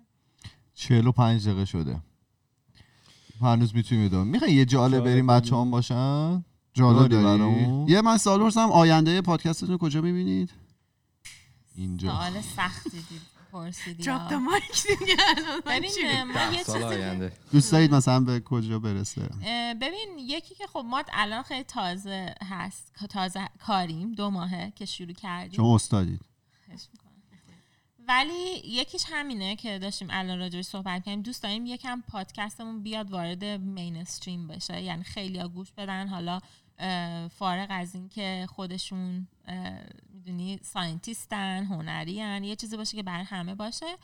45 0.74 1.48
دقیقه 1.48 1.66
شده. 1.66 2.02
هنوز 3.42 3.76
می‌تونیم 3.76 4.06
ادامه 4.06 4.32
می‌خوای 4.32 4.54
یه 4.54 4.66
جاله 4.66 4.92
جالب 4.92 5.06
بریم. 5.06 5.28
بچه 5.28 5.56
هم 5.56 5.72
باشن؟ 5.72 6.46
جالب 6.74 7.08
برامون؟ 7.08 7.90
یه 7.90 8.02
من 8.02 8.18
سوال 8.18 8.40
پرسم 8.40 8.72
آینده 8.72 9.22
پادکستتون 9.22 9.78
کجا 9.78 10.02
می‌بینید؟ 10.02 10.54
اینجا. 11.76 12.12
سوال 12.12 12.42
سختی 12.42 12.90
دید 12.90 13.37
پرسیدی 13.58 14.04
Drop 14.04 14.30
the 14.30 14.34
ها. 14.34 14.60
mic 14.60 14.88
دیگه 15.00 15.18
ببین؟ 15.66 16.24
ما 16.24 16.52
یه 16.52 16.64
چیزی 16.64 17.32
دوست 17.52 17.72
دارید 17.72 17.94
مثلا 17.94 18.20
به 18.20 18.40
کجا 18.40 18.80
برسه 18.80 19.22
ببین 19.82 20.18
یکی 20.18 20.56
که 20.56 20.68
خب 20.68 20.84
ما 20.86 21.04
الان 21.14 21.44
خیلی 21.44 21.64
تازه 21.64 22.36
هست 22.44 22.94
تازه 23.10 23.50
کاریم 23.60 24.12
دو 24.12 24.30
ماهه 24.30 24.74
که 24.76 24.86
شروع 24.86 25.14
کردیم 25.14 25.58
شما 25.58 25.76
استادید. 25.76 26.20
ولی 28.08 28.62
یکیش 28.66 29.04
همینه 29.12 29.56
که 29.56 29.80
داشتیم 29.80 30.08
الان 30.12 30.40
راجعش 30.40 30.66
صحبت 30.66 31.06
کردیم 31.06 31.22
دوست 31.22 31.44
داریم 31.44 31.66
یکم 31.66 32.04
پادکستمون 32.08 32.84
بیاد 32.84 33.12
وارد 33.12 33.44
مینستریم 33.46 34.48
بشه 34.48 34.82
یعنی 34.82 35.04
خیلی 35.04 35.44
گوش 35.44 35.72
بدن 35.72 36.08
حالا 36.08 36.40
فارغ 37.30 37.68
از 37.70 37.96
این 37.96 38.10
که 38.10 38.48
خودشون 38.50 39.28
می‌دونی 40.14 40.60
ساینتیستن 40.64 41.64
هنری 41.64 42.12
یه 42.12 42.56
چیزی 42.56 42.78
باشه 42.78 42.98
که 42.98 43.04
برای 43.04 43.24
همه 43.24 43.56
باشه. 43.56 43.98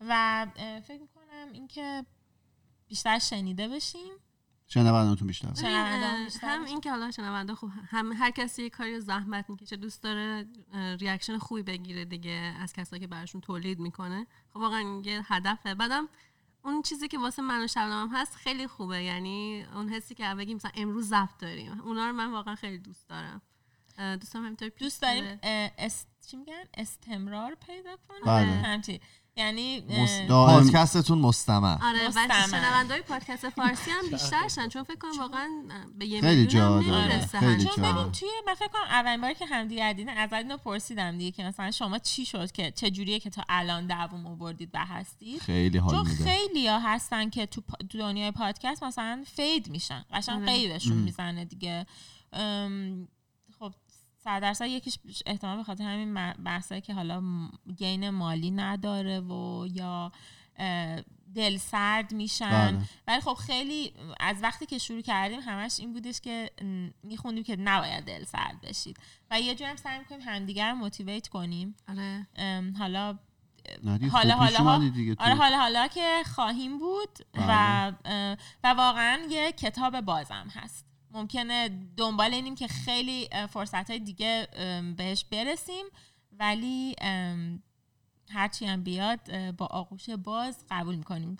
و 0.00 0.46
فکر 0.84 1.00
می‌کنم 1.00 1.52
اینکه 1.52 2.04
بیشتر 2.88 3.18
شنیده 3.18 3.68
بشیم. 3.68 4.12
شنوندهاتون 4.70 5.26
بیشتر. 5.26 5.48
هم 5.48 6.24
بیشتر 6.24 6.48
هم 6.48 6.62
بشه. 6.62 6.70
این 6.70 6.80
که 6.80 6.90
حالا 6.90 7.10
شنونده 7.10 7.54
خوب 7.54 7.70
هم 7.88 8.12
هر 8.12 8.30
کسی 8.30 8.62
یه 8.62 8.70
کاری 8.70 8.94
رو 8.94 9.00
زحمت 9.00 9.50
می‌کشه 9.50 9.76
دوست 9.76 10.02
داره 10.02 10.46
reaction 11.00 11.38
خوبی 11.38 11.62
بگیره 11.62 12.04
دیگه 12.04 12.54
از 12.60 12.72
کسایی 12.72 13.00
که 13.00 13.06
براشون 13.06 13.40
تولید 13.40 13.78
می‌کنه. 13.78 14.26
خب 14.50 14.56
واقعا 14.56 15.02
یه 15.04 15.22
هدفه. 15.24 15.74
بعدم 15.74 16.08
اون 16.64 16.82
چیزی 16.82 17.08
که 17.08 17.18
واسه 17.18 17.42
من 17.42 17.64
و 17.64 17.66
شبنمم 17.66 18.16
هست 18.16 18.34
خیلی 18.36 18.66
خوبه. 18.66 19.02
یعنی 19.02 19.66
اون 19.74 19.88
حسی 19.88 20.14
که 20.14 20.34
بگیم 20.34 20.56
مثلا 20.56 20.70
امروز 20.74 21.08
ضبط 21.08 21.38
داریم. 21.38 21.80
اونا 21.80 22.06
رو 22.06 22.12
من 22.12 22.30
واقعا 22.30 22.54
خیلی 22.54 22.78
دوست 22.78 23.08
دارم. 23.08 23.42
دوست 23.98 24.34
دارم 24.34 24.44
همینطور 24.44 24.68
دوست 24.68 25.02
داریم 25.02 25.24
بره. 25.24 25.38
اه، 25.42 25.70
اس... 25.78 26.06
چی 26.26 26.36
میگن؟ 26.36 26.64
استمرار 26.74 27.54
پیدا 27.54 27.96
کنیم. 28.08 28.22
بله. 28.24 28.46
همچی 28.46 29.00
یعنی 29.38 29.80
دائم. 30.28 30.60
پادکستتون 30.60 31.18
مستمر 31.18 31.76
آره 31.82 32.04
و 32.04 32.08
مستمر. 32.08 32.46
شنونده 32.50 32.94
های 32.94 33.02
پادکست 33.02 33.48
فارسی 33.48 33.90
هم 33.90 34.10
بیشتر 34.10 34.48
شن 34.48 34.68
چون 34.68 34.82
فکر 34.82 34.96
کنم 34.96 35.18
واقعا 35.18 35.48
به 35.98 36.06
یه 36.06 36.20
خیلی 36.20 36.40
میلیون 36.40 36.62
هم 36.62 36.82
جا 36.82 36.90
داره. 36.90 37.04
نمی‌رسه 37.04 37.38
چون 37.38 37.84
آره. 37.84 37.92
ببین 37.92 38.12
توی 38.12 38.28
من 38.46 38.54
فکر 38.54 38.68
کنم 38.68 38.82
اولین 38.90 39.20
باری 39.20 39.34
که 39.34 39.46
همدیگه 39.46 39.92
دیدن 39.92 40.18
از 40.18 40.32
اینو 40.32 40.56
پرسیدم 40.56 41.18
دیگه 41.18 41.30
که 41.30 41.44
مثلا 41.44 41.70
شما 41.70 41.98
چی 41.98 42.26
شد 42.26 42.52
که 42.52 42.70
چه 42.70 42.90
جوریه 42.90 43.20
که 43.20 43.30
تا 43.30 43.42
الان 43.48 43.86
دووم 43.86 44.26
آوردید 44.26 44.70
و 44.74 44.84
هستید 44.84 45.40
خیلی 45.40 45.78
حال 45.78 45.94
چون 45.94 46.08
میده 46.08 46.24
خیلی 46.24 46.66
ها 46.66 46.78
هستن 46.78 47.30
که 47.30 47.46
تو, 47.46 47.62
دنیای 47.90 48.30
پادکست 48.30 48.82
مثلا 48.82 49.24
fade 49.36 49.68
میشن 49.68 50.04
قشنگ 50.12 50.42
آره. 50.42 50.46
غیبشون 50.46 50.92
ام. 50.92 50.98
می‌زنه 50.98 51.44
دیگه 51.44 51.86
صد 54.24 54.42
درصد 54.42 54.66
یکیش 54.66 54.98
احتمال 55.26 55.56
به 55.56 55.64
خاطر 55.64 55.84
همین 55.84 56.32
بحثایی 56.32 56.80
که 56.80 56.94
حالا 56.94 57.22
gain 57.76 58.10
مالی 58.10 58.50
نداره 58.50 59.20
و 59.20 59.66
یا 59.72 60.12
دل 61.34 61.56
سرد 61.56 62.12
میشن 62.12 62.50
بله. 62.50 62.80
ولی 63.06 63.20
خب 63.20 63.34
خیلی 63.34 63.94
از 64.20 64.42
وقتی 64.42 64.66
که 64.66 64.78
شروع 64.78 65.00
کردیم 65.00 65.40
همش 65.40 65.80
این 65.80 65.92
بودش 65.92 66.20
که 66.20 66.50
میخوندیم 67.02 67.44
که 67.44 67.56
نباید 67.56 68.04
دل 68.04 68.24
سرد 68.24 68.60
بشید 68.62 68.96
و 69.30 69.40
یه 69.40 69.54
جور 69.54 69.68
هم 69.68 69.76
سعی 69.76 69.98
می‌کنیم 69.98 70.20
همدیگر 70.20 70.70
رو 70.70 70.76
موتیویت 70.76 71.28
کنیم 71.28 71.74
آره 71.88 72.26
حالا 72.78 73.18
حالا 73.84 73.98
پیش 73.98 74.12
حالا 74.12 74.34
ها-. 74.36 75.16
آره 75.18 75.34
حالا 75.34 75.58
حالا 75.58 75.88
که 75.88 76.22
خواهیم 76.34 76.78
بود 76.78 77.18
و 77.34 77.92
بله. 78.04 78.36
و 78.64 78.68
واقعا 78.68 79.20
یه 79.30 79.52
کتاب 79.52 80.00
بازم 80.00 80.46
هست 80.54 80.87
ممکنه 81.18 81.68
دنبال 81.96 82.34
اینیم 82.34 82.54
که 82.54 82.68
خیلی 82.68 83.28
فرصت 83.50 83.90
های 83.90 83.98
دیگه 83.98 84.48
بهش 84.96 85.24
برسیم. 85.24 85.84
ولی 86.32 86.96
هرچی 88.30 88.66
هم 88.66 88.82
بیاد 88.82 89.50
با 89.50 89.66
آغوش 89.66 90.10
باز 90.10 90.64
قبول 90.70 90.96
می‌کنیم. 90.96 91.36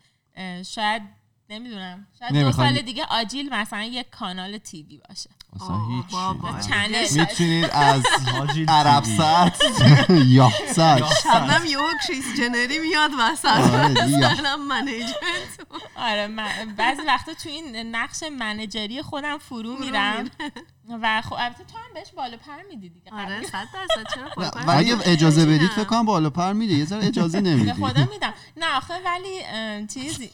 شاید 0.62 1.02
نمی‌دونم. 1.50 2.06
شاید 2.18 2.32
دو 2.44 2.52
سال 2.52 2.80
دیگه 2.80 3.04
آجیل 3.04 3.48
مثلا 3.48 3.84
یک 3.84 4.10
کانال 4.10 4.58
TV 4.58 5.00
باشه. 5.08 5.30
اصلا 5.56 5.76
هیچ 6.78 7.12
می‌تونید 7.12 7.70
از 7.72 8.02
عرب 8.68 9.02
TV. 9.02 9.16
ساعت 9.16 9.56
یا 10.36 10.50
سر 10.74 11.02
شبنم 11.22 11.66
یهو 11.66 11.82
کریس 12.08 12.24
جنری 12.38 12.78
میاد 12.78 13.10
وسط. 13.18 13.46
آره،. 13.46 13.88
مثلا 13.88 14.56
management 14.56 15.12
آره 15.96 16.26
من 16.26 16.48
بعضی 16.76 17.02
وقتا 17.06 17.34
تو 17.34 17.48
این 17.48 17.76
نقش 17.96 18.22
manager 18.22 18.92
ی 18.92 19.02
خودم 19.02 19.38
فرو 19.38 19.76
میرم. 19.76 20.30
و 21.02 21.22
خب 21.22 21.32
البته 21.38 21.64
تو 21.64 21.78
هم 21.78 21.94
بهش 21.94 22.12
بالا 22.16 22.36
پر 22.36 22.62
میدی 22.68 22.88
دیگه. 22.88 23.12
آره 23.12 23.34
قبول. 23.36 23.46
صد 23.46 23.66
درصد. 23.74 24.14
چرا 24.14 24.50
خب، 24.50 24.68
اگه 24.68 24.96
اجازه 25.04 25.46
بدید 25.46 25.70
فکر 25.70 25.84
کنم 25.84 26.04
بالا 26.04 26.30
پر 26.30 26.52
میده 26.52 26.74
یه 26.74 26.84
ذره 26.84 27.06
اجازه 27.06 27.40
به 27.42 27.50
نمی‌دید 27.50 27.74
خدا 27.74 28.04
میدم. 28.12 28.34
نه 28.56 28.76
آخه 28.76 28.94
ولی 29.04 29.40
چیزی 29.86 30.30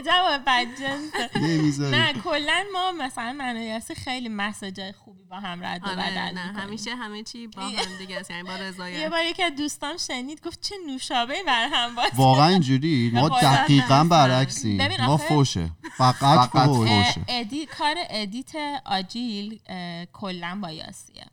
عجب 0.00 0.42
بدجنسه 0.46 1.30
نمی‌ذاری 1.38 1.96
نه 1.96 2.12
کلا 2.12 2.64
ما 2.72 2.92
مثلا 2.92 3.32
من 3.32 3.56
و 3.56 3.60
یاسی 3.60 3.94
خیلی 3.94 4.28
مسیجای 4.28 4.92
خوبی 4.92 5.24
با 5.24 5.36
هم 5.40 5.64
رد 5.64 5.82
و 5.84 5.88
آره 5.88 5.96
بدل 5.96 6.34
نه. 6.34 6.40
همیشه 6.40 6.94
همه 6.94 7.22
چی 7.22 7.46
با 7.46 7.62
هم 7.62 7.98
دیگه 7.98 8.20
است 8.20 8.30
یعنی 8.30 8.42
با 8.42 8.52
یه 8.52 8.58
رضایت 8.58 9.10
بار 9.10 9.24
یکی 9.24 9.42
از 9.42 9.56
دوستام 9.56 9.96
شنید 9.96 10.46
گفت 10.46 10.60
چه 10.60 10.74
نوشابه 10.86 11.42
بر 11.46 11.68
هم 11.72 11.94
باز 11.94 12.10
واقعا 12.14 12.48
اینجوری 12.48 13.10
ما 13.14 13.28
دقیقا. 13.28 14.04
برعکسیم 14.04 14.96
ما 15.06 15.16
فوشه 15.16 15.70
فقط 15.96 16.50
فقط 16.50 16.68
فوش. 16.68 16.88
فوشه. 16.88 17.24
ادی 17.28 17.66
کار 17.66 17.94
edit 18.10 18.52
آجیل 18.84 19.58
کلا 20.12 20.58
با 20.62 20.70
یاسیه. 20.70 21.24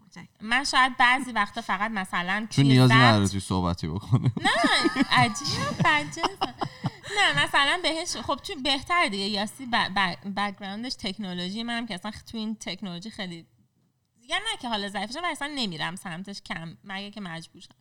من 0.41 0.63
شاید 0.63 0.97
بعضی 0.97 1.31
وقتا 1.31 1.61
فقط 1.61 1.91
مثلا 1.91 2.47
چون 2.49 2.65
نیازی 2.65 2.93
نداره 2.93 3.27
توی 3.27 3.39
صحبتی 3.39 3.87
بکنه. 3.87 4.31
نه 4.41 4.51
عجیب. 5.11 6.25
نه 7.17 7.43
مثلا 7.43 7.79
بهش 7.83 8.17
خب 8.17 8.35
تو 8.35 8.53
بهتر 8.63 9.07
دیگه. 9.07 9.27
یاسی 9.27 9.65
background 10.35 10.85
ش 10.85 10.95
تکنولوژی 10.95 11.63
منم 11.63 11.85
که 11.85 11.93
اصلا 11.93 12.11
تو 12.31 12.37
این 12.37 12.55
تکنولوژی 12.55 13.09
خیلی 13.09 13.45
دیگه 14.21 14.35
نه 14.35 14.57
که 14.61 14.69
حالا 14.69 14.89
ضعیفشم 14.89 15.19
و 15.23 15.25
اصلا 15.25 15.51
نمیرم 15.55 15.95
سمتش 15.95 16.41
کم 16.41 16.77
مگه 16.83 17.11
که 17.11 17.21
مجبور 17.21 17.61
شم. 17.61 17.75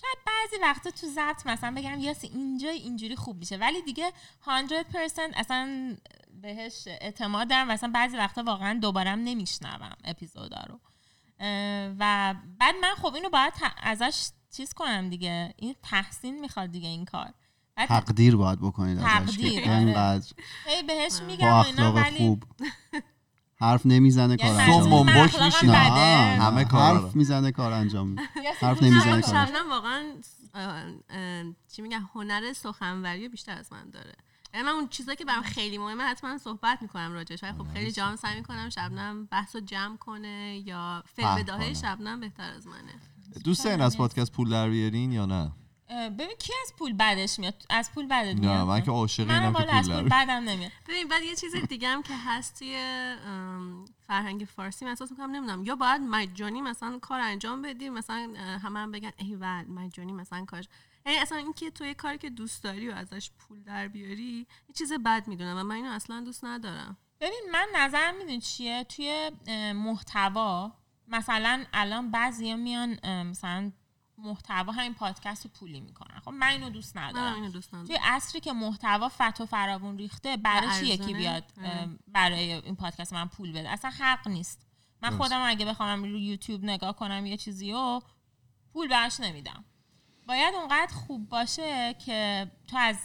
شاید 0.00 0.18
بعضی 0.26 0.62
وقتا 0.62 0.90
تو 0.90 1.06
ضبط 1.06 1.46
مثلا 1.46 1.74
بگم 1.76 2.00
یاسی 2.00 2.26
اینجا 2.26 2.68
اینجوری 2.68 3.16
خوب 3.16 3.36
میشه 3.36 3.56
ولی 3.56 3.82
دیگه 3.82 4.12
100% 4.44 4.48
اصلا 5.34 5.96
بهش 6.42 6.84
اعتماد 6.86 7.50
دارم 7.50 7.68
و 7.68 7.72
اصلا 7.72 7.90
بعضی 7.94 8.16
وقتا 8.16 8.42
واقعا 8.42 8.78
دوبارم 8.82 9.18
نمیشنوم 9.18 9.96
اپیزودا 10.04 10.64
رو. 10.68 10.80
و 11.98 12.34
بعد 12.58 12.74
من 12.82 12.94
خب 13.02 13.14
اینو 13.14 13.28
باید 13.28 13.52
ازش 13.82 14.28
چیز 14.56 14.72
کنم 14.72 15.10
دیگه. 15.10 15.54
این 15.56 15.74
تحسین 15.82 16.40
می‌خواد 16.40 16.70
دیگه 16.70 16.88
این 16.88 17.04
کار. 17.04 17.34
بعد 17.76 17.88
تقدیر 17.88 18.36
باید 18.36 18.58
بکنید 18.60 18.98
ازش 18.98 19.06
تقدیر، 19.06 19.60
آره. 19.60 19.78
اینقدر 19.78 20.32
هی 20.66 20.82
بهش 20.82 21.20
با 21.20 21.26
میگم 21.26 21.54
اینا 21.54 21.92
ولی 21.92 22.18
خوب. 22.18 22.44
حرف 23.60 23.86
نمی‌زنه 23.86 24.36
کار 24.36 24.60
انجام 24.60 25.08
همه 26.40 26.64
کارا 26.64 26.98
رو. 26.98 27.04
حرف 27.04 27.16
می‌زنه 27.16 27.52
کار 27.52 27.72
انجام 27.72 28.08
میده. 28.08 28.22
حرف 28.60 28.82
نمی‌زنه 28.82 29.20
کار. 29.20 29.46
شبنم 29.46 29.70
واقعا 29.70 30.02
چی 31.76 31.82
میگن 31.82 32.08
هنر 32.14 32.52
سخنوری 32.52 33.28
بیشتر 33.28 33.58
از 33.58 33.72
من 33.72 33.90
داره. 33.90 34.14
من 34.62 34.68
اون 34.68 34.88
چیزایی 34.88 35.16
که 35.16 35.24
برام 35.24 35.42
خیلی 35.42 35.78
مهمه 35.78 36.04
حتما 36.04 36.38
صحبت 36.38 36.82
می‌کنم 36.82 37.12
راجعش. 37.12 37.42
ولی 37.42 37.52
خب 37.52 37.66
خیلی 37.72 37.92
جام 37.92 38.16
سعی 38.16 38.36
می‌کنم 38.36 38.70
شبنم 38.70 39.26
بحث 39.26 39.54
رو 39.56 39.60
جمع 39.60 39.96
کنه 39.96 40.62
یا 40.66 41.02
فیلم 41.16 41.28
فهم 41.28 41.42
بداهه. 41.42 41.74
شبنم 41.74 42.20
بهتر 42.20 42.50
از 42.50 42.66
منه. 42.66 42.94
دوست 43.44 43.64
دارین 43.64 43.80
از 43.80 43.98
پادکست 43.98 44.32
پول 44.32 44.50
در 44.50 44.68
بیارین 44.68 45.12
یا 45.12 45.26
نه؟ 45.26 45.52
ببین 45.90 46.36
کی 46.38 46.52
از 46.62 46.72
پول 46.78 46.92
بعدش 46.92 47.38
میاد؟ 47.38 47.54
از 47.70 47.92
پول 47.92 48.06
بعدت 48.06 48.34
نه 48.34 48.40
میاد 48.40 48.66
من 48.66 48.80
که 48.80 48.90
عاشق 48.90 49.28
من 49.28 49.34
اینم 49.34 49.52
که 49.52 49.58
والا 49.58 49.72
از 49.72 49.90
پول 49.90 50.00
پول 50.00 50.08
بعدم 50.08 50.32
نمیاد. 50.32 50.72
ببین 50.88 51.08
بعد 51.08 51.22
یه 51.22 51.36
چیز 51.36 51.56
دیگه 51.56 51.88
هم 51.88 52.02
که 52.02 52.14
هست 52.16 52.58
توی 52.58 52.76
فرهنگ 54.06 54.48
فارسی 54.56 54.84
من 54.84 54.90
احساس 54.90 55.10
می‌کنم 55.10 55.30
نمی‌دونم. 55.30 55.64
یا 55.64 55.76
باید 55.76 56.00
مجانی 56.00 56.62
مثلا 56.62 56.98
کار 56.98 57.20
انجام 57.20 57.62
بدی 57.62 57.88
مثلا 57.88 58.34
همه 58.62 58.80
هم 58.80 58.92
بگن 58.92 59.12
ایول 59.16 59.64
مجانی 59.68 60.12
مثلا 60.12 60.44
کارش. 60.44 60.64
یعنی 61.06 61.18
اصلا 61.18 61.38
اینکه 61.38 61.70
تو 61.70 61.84
یه 61.84 61.94
کاری 61.94 62.18
که 62.18 62.30
دوست 62.30 62.62
داری 62.62 62.88
و 62.88 62.94
ازش 62.94 63.30
پول 63.38 63.62
در 63.62 63.88
بیاری 63.88 64.46
یه 64.68 64.74
چیز 64.74 64.92
بد 64.92 65.28
می‌دونم 65.28 65.56
و 65.56 65.62
من 65.62 65.74
اینو 65.74 65.90
اصلا 65.90 66.20
دوست 66.20 66.44
ندارم. 66.44 66.96
ببین 67.20 67.42
من 67.52 67.66
نظرم 67.76 68.16
می‌دونی 68.16 68.40
چیه؟ 68.40 68.84
توی 68.84 69.30
محتوا 69.72 70.72
مثلا 71.08 71.64
الان 71.72 72.10
بعضیا 72.10 72.56
میان 72.56 73.10
مثلا 73.22 73.72
محتوا 74.18 74.72
همین 74.72 74.94
پادکست 74.94 75.44
رو 75.44 75.50
پولی 75.50 75.80
می‌کنن. 75.80 76.20
خب 76.24 76.30
من 76.30 76.46
اینو 76.46 76.70
دوست 76.70 76.96
من 76.96 77.02
ندارم. 77.02 77.34
اینو 77.34 77.50
دوست 77.50 77.68
ندارم. 77.68 77.86
توی 77.86 77.98
عصری 78.02 78.40
که 78.40 78.52
محتوا 78.52 79.08
فت 79.08 79.40
و 79.40 79.46
فراوون 79.46 79.98
ریخته 79.98 80.36
برای 80.36 80.80
چی 80.80 80.86
یکی. 80.86 81.14
بیاد 81.14 81.52
آره. 81.58 81.88
برای 82.08 82.52
این 82.52 82.76
پادکست 82.76 83.12
من 83.12 83.28
پول 83.28 83.52
بده؟ 83.52 83.70
اصلا 83.70 83.90
حق 83.90 84.28
نیست. 84.28 84.66
من. 85.02 85.16
خودم 85.16 85.42
اگه 85.42 85.66
بخوام 85.66 86.02
رو 86.02 86.18
یوتیوب 86.18 86.64
نگاه 86.64 86.96
کنم 86.96 87.26
یه 87.26 87.36
چیزی 87.36 87.72
رو 87.72 88.02
پول 88.72 88.88
براش 88.88 89.20
نمیدم. 89.20 89.64
باید 90.28 90.54
اونقدر 90.54 90.92
خوب 91.06 91.28
باشه 91.28 91.96
که 92.06 92.50
تو 92.66 92.76
از 92.76 92.96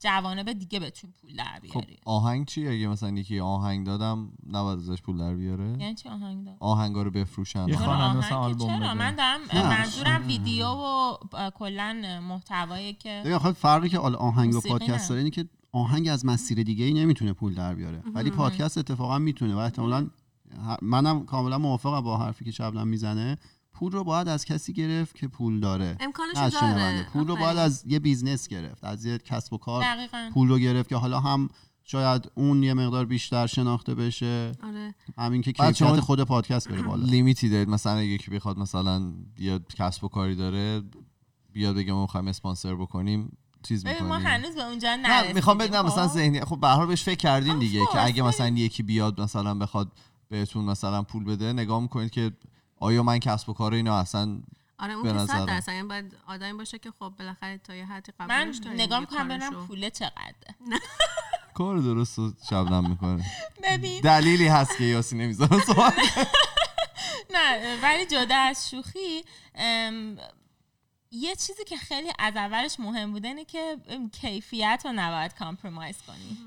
جوانب 0.00 0.52
دیگه 0.52 0.80
بتون 0.80 1.12
پول 1.22 1.36
در 1.36 1.44
خب 1.44 1.60
بیاری. 1.60 1.96
آهنگ 2.04 2.46
چی؟ 2.46 2.68
اگه 2.68 2.88
مثلا 2.88 3.10
یکی 3.10 3.40
آهنگ 3.40 3.86
دادم 3.86 4.32
نباید 4.46 4.78
ازش 4.78 5.02
پول 5.02 5.18
در 5.18 5.34
بیاره؟ 5.34 5.64
یعنی 5.64 5.94
چی 5.94 6.08
آهنگ 6.08 6.44
دار 6.44 6.56
آهنگا 6.60 7.02
رو 7.02 7.10
بفروشن. 7.10 7.68
یه 7.68 7.76
خواننده 7.76 8.18
مثلا 8.18 8.38
آلبوم 8.38 8.68
چرا؟ 8.68 8.78
بده. 8.78 8.94
من 8.94 9.14
دارم. 9.14 9.68
منظورم 9.68 10.26
ویدیو 10.26 10.66
و 10.66 11.16
کلا 11.54 12.20
محتوایی 12.22 12.92
که 12.92 13.22
آخه 13.34 13.52
فرقی 13.52 13.88
که 13.88 13.98
آهنگ 13.98 14.54
و 14.54 14.60
پادکست. 14.60 15.08
داره 15.08 15.20
اینه 15.20 15.30
که 15.30 15.48
آهنگ 15.72 16.08
از 16.08 16.26
مسیر 16.26 16.62
دیگه 16.62 16.84
ای 16.84 16.92
نمی‌تونه 16.92 17.32
پول 17.32 17.54
در 17.54 17.74
بیاره. 17.74 18.02
ولی 18.14 18.30
پادکست 18.30 18.78
اتفاقا 18.78 19.18
می‌تونه 19.18 19.54
و 19.54 19.58
احتمالاً 19.58 20.10
منم 20.82 21.26
کاملا 21.26 21.58
موافقم 21.58 22.00
با 22.00 22.18
حرفی 22.18 22.44
که 22.44 22.50
شبنم 22.50 22.88
می‌زنه. 22.88 23.38
پول 23.78 23.92
رو 23.92 24.04
باید 24.04 24.28
از 24.28 24.44
کسی 24.44 24.72
گرفت 24.72 25.14
که 25.14 25.28
پول 25.28 25.60
داره. 25.60 25.96
امکانش 26.00 26.36
از 26.36 26.52
داره. 26.52 27.06
پول 27.12 27.26
رو 27.26 27.36
باید. 27.36 27.56
از 27.58 27.84
یه 27.86 27.98
business 27.98 28.48
گرفت 28.48 28.84
از 28.84 29.04
یه 29.04 29.18
کسب 29.18 29.52
و 29.52 29.58
کار 29.58 29.82
دقیقا. 29.82 30.30
پول 30.34 30.48
رو 30.48 30.58
گرفت 30.58 30.88
که 30.88 30.96
حالا 30.96 31.20
هم 31.20 31.48
شاید 31.84 32.30
اون 32.34 32.62
یه 32.62 32.74
مقدار 32.74 33.04
بیشتر 33.04 33.46
شناخته 33.46 33.94
بشه. 33.94 34.52
آره. 34.62 34.94
همین 35.18 35.42
که 35.42 35.52
کیفیت 35.52 35.72
شما 35.72 36.00
خود 36.00 36.22
پادکست 36.22 36.68
بره 36.68 36.82
بالا. 36.82 37.04
limit 37.12 37.42
ی 37.42 37.48
دارید. 37.48 37.68
مثلا 37.68 38.02
یکی 38.02 38.30
بخواد 38.30 38.58
مثلا 38.58 39.12
یه 39.38 39.60
کسب 39.78 40.04
و 40.04 40.08
کاری 40.08 40.34
داره 40.34 40.82
بیاد 41.52 41.76
بگه 41.76 41.92
ما 41.92 42.00
می‌خوایم 42.02 42.28
اسپانسر 42.28 42.74
بکنیم 42.74 43.36
چیز 43.62 43.84
ببین 43.84 44.06
ما 44.06 44.18
می‌کنیم. 44.18 44.26
هنوز 44.26 44.54
به 44.54 44.64
اونجا 44.64 44.96
نه 44.96 45.08
نرسیدیم 45.08 45.34
می‌خوام 45.34 45.58
بدونم 45.58 45.86
مثلا 45.86 46.08
خب؟ 46.08 46.14
ذهنی 46.14 46.40
خب 46.40 46.60
به 46.60 46.66
هر 46.68 46.74
حال 46.74 46.86
بهش 46.86 47.02
فکر 47.02 47.16
کردین 47.16 47.58
دیگه 47.58 47.80
که. 47.92 48.04
اگه 48.04 48.22
مثلا 48.22 48.48
یکی 48.48 48.82
بیاد 48.82 49.20
مثلا 49.20 49.54
بخواد 49.54 49.92
بهتون 50.28 50.64
مثلا 50.64 51.02
پول 51.02 51.24
بده 51.24 51.52
نگاه 51.52 51.80
می‌کنید 51.80 52.10
که 52.10 52.32
آیا 52.80 53.02
من 53.02 53.18
کسب 53.18 53.48
و 53.48 53.52
کار 53.52 53.74
اینو 53.74 53.92
اصلا 53.92 54.38
آره 54.78 54.92
اون 54.92 55.02
به 55.02 55.12
که. 55.12 55.26
صد 55.26 55.46
درصد 55.46 55.72
یعنی 55.72 55.88
باید 55.88 56.16
آدمی 56.26 56.52
باشه 56.52 56.78
که 56.78 56.90
خب 56.90 57.12
بالاخره 57.18 57.58
تا 57.58 57.74
یه 57.74 57.86
حدی 57.86 58.12
من 58.18 58.26
قبولش 58.26 58.56
داریم 58.56 58.80
نگاه 58.80 59.00
می‌کنم. 59.00 59.28
ببینم 59.28 59.66
پوله 59.66 59.90
چقدره. 59.90 60.54
کار 61.54 61.78
درست 61.78 62.18
رو 62.18 62.32
شبنم 62.50 62.90
می‌کنه. 62.90 63.24
ببین. 63.62 64.00
دلیلی 64.00 64.48
هست 64.48 64.76
که 64.78 64.84
یاسی 64.84 65.16
نمی‌ذاره 65.16 65.60
صحبت 65.60 65.94
نه 67.30 67.76
ولی 67.82 68.06
جدا 68.06 68.36
از 68.36 68.70
شوخی 68.70 69.24
یه 71.10 71.36
چیزی 71.36 71.64
که 71.66 71.76
خیلی 71.76 72.08
از 72.18 72.36
اولش 72.36 72.80
مهم 72.80 73.12
بوده 73.12 73.28
اینه 73.28 73.44
که 73.44 73.76
کیفیت 74.12 74.82
رو 74.84 74.92
نباید 74.94 75.34
کامپرمایز 75.34 75.96
کنی. 76.06 76.38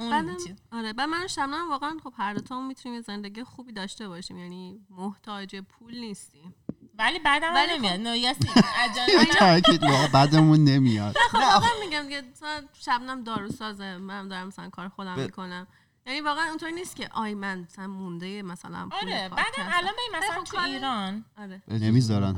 اون 0.00 0.36
چیز. 0.36 0.56
آره 0.72 0.92
بعد 0.92 1.08
من 1.08 1.24
و 1.24 1.28
شبنم 1.28 1.70
واقعا 1.70 1.96
خب 2.04 2.12
هر 2.16 2.34
دوتا 2.34 2.60
می‌تونیم 2.60 2.96
یه 2.96 3.02
زندگی 3.02 3.44
خوبی 3.44 3.72
داشته 3.72 4.08
باشیم 4.08 4.38
یعنی 4.38 4.80
محتاج 4.90 5.56
پول 5.56 5.98
نیستیم 6.00 6.54
ولی 6.98 7.18
بعدم 7.18 7.54
ولی 7.54 7.68
خب- 7.68 7.78
نمیاد 7.78 8.00
نه 8.00 8.18
یاسی 8.18 8.48
عجله. 8.78 9.24
تاکید 9.38 9.82
واقعا 9.82 10.08
بعدمون 10.08 10.64
نمیاد. 10.64 11.16
خب 11.30 11.38
واقعا 11.38 11.70
میگم 11.84 12.08
که 12.08 12.22
مثلا 12.32 12.62
شبنم 12.72 13.24
داروسازه 13.24 13.96
من 13.96 14.28
دارم 14.28 14.46
مثلا 14.46 14.70
کار 14.70 14.88
خودم 14.88 15.18
می‌کنم. 15.18 15.66
یعنی 16.06 16.20
واقعا 16.20 16.48
اونطوری 16.48 16.72
نیست 16.72 16.96
که 16.96 17.08
آی 17.12 17.34
من 17.34 17.58
مثلا 17.60 17.86
مونده 17.86 18.42
مثلا 18.42 18.88
پول 18.88 19.08
آره. 19.08 19.28
بعدم 19.28 19.42
الان 19.58 19.92
ببین 19.92 20.18
مثلا 20.18 20.40
خب 20.40 20.44
تو 20.44 20.60
ایران 20.60 21.24
آره. 21.38 21.62
نمی‌ذارن. 21.68 22.36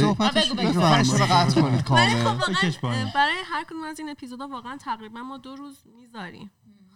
صحبتش 0.00 0.50
خب 0.50 0.56
برای 3.14 3.36
هر 3.44 3.64
کدوم 3.64 3.84
از 3.84 3.98
این 3.98 4.08
اپیزودا 4.10 4.48
واقعا 4.48 4.76
تقریبا 4.76 5.20
ما 5.22 5.38
دو 5.38 5.56
روز 5.56 5.78
می‌ذاریم. 5.96 6.50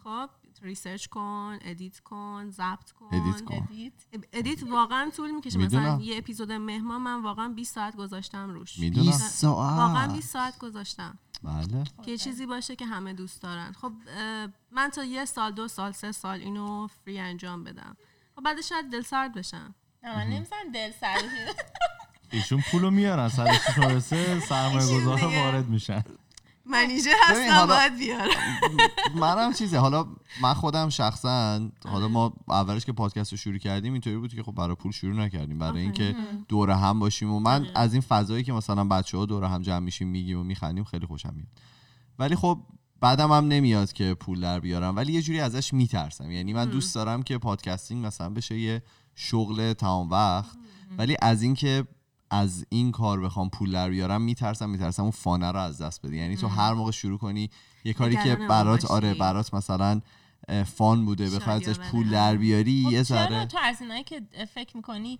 خب 0.04 0.30
research 0.62 1.06
کن 1.06 1.58
edit 1.60 2.00
کن 2.00 2.50
ضبط 2.50 2.90
کن 2.90 3.08
edit 3.12 3.44
کن. 3.44 3.68
edit 3.70 3.92
edit 4.32 4.62
واقعا 4.62 5.10
طول 5.10 5.30
می‌کشه. 5.30 5.58
مثلا. 5.58 6.00
یه 6.00 6.18
اپیزود 6.18 6.52
مهمان 6.52 7.02
من 7.02 7.22
واقعا 7.22 7.48
20 7.48 7.74
ساعت 7.74 7.96
گذاشتم 7.96 8.50
روش. 8.50 8.78
می‌دونم. 8.78 9.06
20 9.06 9.40
ساعت. 9.40 9.78
واقعا 9.78 10.12
20 10.12 10.32
ساعت 10.32 10.58
گذاشتم. 10.58 11.18
بله. 11.42 11.84
که 12.02 12.10
یه 12.10 12.18
چیزی 12.18 12.46
باشه 12.46 12.76
که 12.76 12.86
همه 12.86 13.12
دوست 13.12 13.42
دارن. 13.42 13.72
خب 13.72 13.92
من 14.72 14.88
تا 14.88 15.04
یه 15.04 15.24
سال 15.24 15.52
دو 15.52 15.68
سال 15.68 15.92
سه 15.92 16.12
سال 16.12 16.40
اینو 16.40 16.86
free 16.86 17.18
انجام 17.18 17.64
بدم. 17.64 17.96
خب 18.36 18.42
بعدش 18.42 18.68
شاید 18.68 18.90
دل 18.92 19.02
سرد 19.02 19.34
بشم. 19.34 19.74
نه 20.02 20.16
من 20.16 20.26
نمی‌زنم 20.26 20.72
دل 20.74 20.90
سردی 21.00 21.26
ایشون 22.32 22.62
پولو 22.70 22.90
میارن. 22.90 23.28
سر 23.28 23.52
چیش 23.52 23.78
برسه 23.78 24.40
سرمایه 24.40 25.00
گذار. 25.00 25.24
وارد 25.24 25.68
میشن. 25.68 26.02
منیجر 26.70 27.10
هستم 27.28 27.66
باید 27.66 27.98
بیارم. 27.98 28.28
منم 29.14 29.52
چیزه 29.52 29.78
حالا 29.78 30.06
من 30.42 30.54
خودم 30.54 30.88
شخصا 30.88 31.60
حالا 31.84 32.08
ما 32.08 32.32
اولش 32.48 32.84
که 32.84 32.92
پادکست 32.92 33.32
رو 33.32 33.38
شروع 33.38 33.58
کردیم 33.58 33.92
اینطوری 33.92 34.16
بود 34.16 34.34
که 34.34 34.42
خب 34.42 34.52
برای 34.52 34.74
پول 34.74 34.92
شروع 34.92 35.14
نکردیم 35.14 35.58
برای 35.58 35.82
اینکه 35.82 36.16
دور 36.48 36.70
هم 36.70 36.98
باشیم 36.98 37.32
و 37.32 37.40
من 37.40 37.66
از 37.74 37.92
این 37.92 38.02
فضایی 38.02 38.44
که 38.44 38.52
مثلا 38.52 38.84
بچه 38.84 39.18
ها 39.18 39.26
دور 39.26 39.44
هم 39.44 39.62
جمع 39.62 39.78
میشیم 39.78 40.08
میگیم 40.08 40.40
و 40.40 40.44
میخندیم 40.44 40.84
خیلی 40.84 41.06
خوشم 41.06 41.32
میاد. 41.34 41.48
ولی 42.18 42.36
خب 42.36 42.58
بعدم 43.00 43.32
هم 43.32 43.48
نمیاد 43.48 43.92
که 43.92 44.14
پول 44.14 44.40
در 44.40 44.60
بیارم 44.60 44.96
ولی 44.96 45.12
یه 45.12 45.22
جوری 45.22 45.40
ازش 45.40 45.74
میترسم. 45.74 46.30
یعنی 46.30 46.52
من 46.52 46.64
دوست 46.64 46.94
دارم 46.94 47.22
که 47.22 47.38
پادکستینگ 47.38 48.06
مثلا 48.06 48.30
بشه 48.30 48.58
یه 48.58 48.82
شغل 49.14 49.72
تمام 49.72 50.10
وقت 50.10 50.56
ولی 50.98 51.16
از 51.22 51.42
اینکه 51.42 51.86
از 52.30 52.66
این 52.68 52.92
کار 52.92 53.20
بخوام 53.20 53.50
پول 53.50 53.72
در 53.72 53.90
بیارم 53.90 54.22
میترسم 54.22 54.70
میترسم 54.70 55.02
اون 55.02 55.10
فانه 55.10 55.52
رو 55.52 55.60
از 55.60 55.82
دست 55.82 56.06
بده 56.06 56.16
یعنی 56.16 56.36
تو 56.36 56.48
هر 56.48 56.72
موقع 56.72 56.90
شروع 56.90 57.18
کنی 57.18 57.50
یه 57.84 57.92
کاری 57.92 58.16
که 58.16 58.36
برات. 58.36 58.84
آره 58.84 59.14
برات 59.14 59.54
مثلا 59.54 60.00
فان 60.76 61.04
بوده 61.04 61.30
بخوای 61.30 61.56
ازش. 61.56 61.78
پول 61.78 62.10
در 62.10 62.36
بیاری 62.36 62.84
خب 62.84 62.92
یه 62.92 63.02
ذره 63.02 63.46
تو 63.46 63.58
از 63.62 63.80
اینایی 63.80 64.04
که 64.04 64.22
فکر 64.54 64.76
می‌کنی 64.76 65.18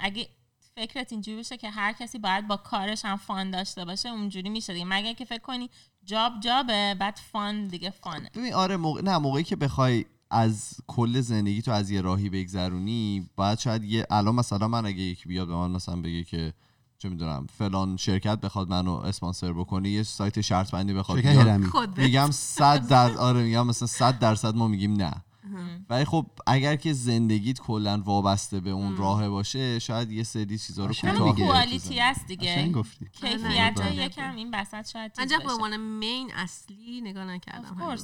اگه 0.00 0.28
فکرت 0.74 1.12
اینجوری 1.12 1.38
بشه 1.38 1.56
که 1.56 1.70
هر 1.70 1.92
کسی 1.92 2.18
باید 2.18 2.48
با 2.48 2.56
کارش 2.56 3.04
هم 3.04 3.16
فان 3.16 3.50
داشته 3.50 3.84
باشه 3.84 4.08
اونجوری 4.08 4.50
میشه 4.50 4.72
دیگه 4.72 4.84
مگر 4.84 5.12
که 5.12 5.24
فکر 5.24 5.42
کنی 5.42 5.70
جاب 6.04 6.32
جابه 6.40 6.96
بعد 6.98 7.20
فان 7.32 7.68
دیگه 7.68 7.90
فانه 7.90 8.30
ببین 8.34 8.54
آره 8.54 8.76
موقع... 8.76 9.02
نه 9.02 9.18
موقعی 9.18 9.44
که 9.44 9.56
بخوای 9.56 10.04
از 10.32 10.74
کل 10.86 11.20
زندگی 11.20 11.62
تو 11.62 11.70
از 11.70 11.90
یه 11.90 12.00
راهی 12.00 12.28
بگذرونی 12.30 13.30
باید 13.36 13.58
شاید 13.58 13.84
یه 13.84 14.06
الان 14.10 14.34
مثلا 14.34 14.68
من 14.68 14.86
اگه 14.86 15.00
یکی 15.00 15.28
بیاد 15.28 15.48
به 15.48 15.54
من 15.54 15.70
مثلا 15.70 15.96
بگه 15.96 16.24
که 16.24 16.52
چه 16.98 17.08
می‌دونم 17.08 17.46
فلان 17.58 17.96
شرکت 17.96 18.40
بخواد 18.40 18.68
منو 18.68 18.92
اسپانسر 18.92 19.52
بکنه 19.52 19.88
یه 19.88 20.02
سایت 20.02 20.40
شرط 20.40 20.70
بندی 20.70 20.92
بخواد 20.94 21.18
میگم 21.98 22.28
100 22.30 22.88
در 22.88 23.16
آره 23.28 23.42
میگم 23.42 23.66
مثلا 23.66 23.88
100 23.88 24.18
درصد 24.18 24.54
ما 24.56 24.68
میگیم 24.68 24.92
نه. 24.92 25.12
ولی 25.90 26.04
خب 26.04 26.26
اگر 26.46 26.76
که 26.76 26.92
زندگیت 26.92 27.60
کلا 27.60 28.02
وابسته 28.04 28.60
به 28.60 28.70
اون 28.70 28.96
راه 28.96 29.28
باشه 29.28 29.78
شاید 29.78 30.10
یه 30.10 30.22
سری 30.22 30.58
چیزا 30.58 30.86
رو 30.86 30.94
کوتاه 30.94 31.36
کوالیتی. 31.36 31.98
هست 31.98 32.26
دیگه. 32.26 32.68
گفتی. 32.68 33.06
کیفیت 33.12 33.80
آره. 33.80 33.94
یکم 33.94 34.36
این 34.36 34.54
وسط 34.54 34.88
شاید 34.88 35.12
من 35.18 35.26
به. 35.26 35.52
عنوان 35.52 35.76
مین 35.76 36.32
اصلی 36.34 37.00
نگاه 37.00 37.24
نکردم 37.24 37.96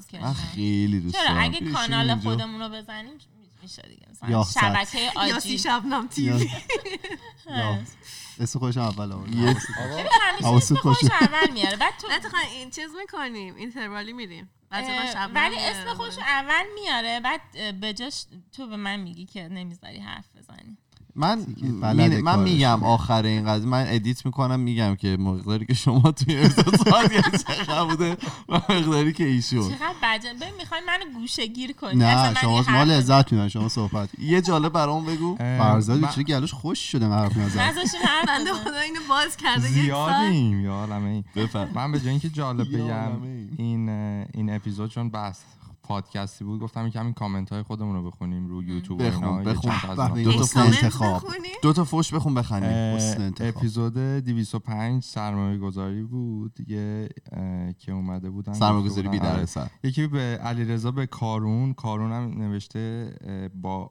خیلی 0.54 1.00
دوست 1.00 1.14
چرا؟ 1.14 1.24
دارم. 1.24 1.42
اگه 1.44 1.72
کانال. 1.72 2.14
خودمون 2.16 2.60
رو 2.60 2.68
بزنیم 2.68 3.12
میشه 3.62 3.82
دیگه؟ 3.82 4.06
مثلا. 4.10 4.44
شبکه 4.44 4.98
یاسی 5.28 5.48
آجی 5.48 5.58
شبنم 5.58 6.02
یا- 6.18 6.38
TV. 6.38 6.50
اسم 8.40 8.58
خودش 8.58 8.76
اول 8.76 9.12
آورد. 9.12 9.30
همیشه 9.34 10.46
اسم 10.46 10.74
خودش. 10.74 10.98
اول 11.20 11.52
میاره. 11.52 11.76
بعد 11.76 11.92
تو 12.00 12.08
نه 12.08 12.18
تو 12.20 12.28
این 12.52 12.70
چیز 12.70 12.90
می‌کنیم. 13.00 13.54
interval 13.54 14.06
ی 14.06 14.12
میریم. 14.12 14.50
ولی. 14.70 15.56
اسم 15.58 15.94
خودش 15.94 16.16
رو 16.16 16.22
اول 16.22 16.64
میاره 16.74 17.20
بعد 17.20 17.40
به 17.80 17.92
جاش 17.92 18.24
تو 18.52 18.66
به 18.66 18.76
من 18.76 19.00
میگی 19.00 19.26
که 19.26 19.48
نمی‌ذاری 19.48 19.98
حرف 19.98 20.36
بزنی 20.36 20.78
من 21.18 21.46
من 22.22 22.22
کارش. 22.22 22.38
میگم 22.38 22.84
آخر 22.84 23.22
این 23.22 23.46
قضیه. 23.46 23.66
من 23.68 23.84
edit 23.88 24.26
می‌کنم 24.26 24.60
میگم 24.60 24.96
که 24.96 25.16
مقداری 25.20 25.66
که 25.66 25.74
شما 25.74 26.12
توی 26.12 26.34
کردید 26.48 27.44
چقدر 27.48 27.84
بوده 27.84 28.16
و 28.48 28.54
مقداری 28.54 29.12
که 29.12 29.24
ایشون 29.24 29.68
چقدر 29.68 29.94
بجن 30.02 30.32
ببین 30.40 30.54
می‌خوای 30.58 30.80
منو 30.86 31.18
گوشه 31.20 31.46
گیر 31.46 31.72
کنی. 31.72 31.96
نه 31.96 32.26
من 32.26 32.34
شما 32.34 32.52
یه 32.60 32.70
ما 32.70 32.78
حرف 32.78 32.88
لذت 32.88 33.32
می‌برین 33.32 33.48
شما 33.48 33.68
صحبت 33.68 34.08
یه 34.18 34.40
جالب 34.40 34.72
برام 34.72 35.06
بگو. 35.06 35.36
فرزاد 35.36 35.98
من- 35.98 36.08
چه 36.08 36.22
گلوش 36.22 36.52
خوش 36.52 36.78
شده 36.92 37.08
من 37.08 37.16
حرف 37.18 37.36
نزد 37.36 37.60
نذاشتین 37.60 38.00
حرف 38.00 38.28
بنده. 38.28 38.52
خدا 38.52 38.78
اینو 38.78 39.00
باز 39.08 39.36
کرده 39.36 39.68
زیادیم 39.68 40.60
یا 40.64 40.72
عالمه 40.72 41.24
من 41.74 41.92
به 41.92 42.00
جای 42.00 42.08
اینکه 42.10 42.28
جالب 42.28 42.68
بگم. 42.76 43.22
این 43.56 43.88
این 44.34 44.50
اپیزود 44.54 44.90
چون 44.90 45.10
بحث 45.10 45.40
پادکستی 45.88 46.44
بود 46.44 46.60
گفتم 46.60 46.90
که 46.90 47.00
همین 47.00 47.12
کامنت 47.12 47.52
های 47.52 47.62
خودمون 47.62 47.96
رو 47.96 48.10
بخونیم 48.10 48.46
رو 48.46 48.62
یوتیوب 48.62 49.02
بخون، 49.02 49.44
بخون. 49.44 49.72
دو 50.22 50.32
تا 50.32 50.46
کامنت 50.54 50.84
انتخاب. 50.84 51.22
دو 51.62 51.72
تا 51.72 51.84
فوش 51.84 52.14
بخون 52.14 52.34
بخندیم. 52.34 53.32
اپیزود 53.40 53.94
205 53.94 55.04
سرمایه 55.04 55.58
گذاری 55.58 56.02
بود. 56.02 56.58
یه 56.66 57.08
اه، 57.32 57.72
که 57.72 57.92
اومده 57.92 58.30
بودن 58.30 58.52
سرمایه‌گذاری 58.52 59.08
گفته 59.08 59.18
بی 59.18 59.18
بودن، 59.18 59.32
آره. 59.32 59.46
سر 59.46 59.70
یکی 59.82 60.06
به 60.06 60.18
علیرضا 60.18 60.90
به 60.90 61.06
کارون. 61.06 61.74
کارون 61.74 62.12
هم 62.12 62.42
نوشته 62.42 63.14
با 63.54 63.90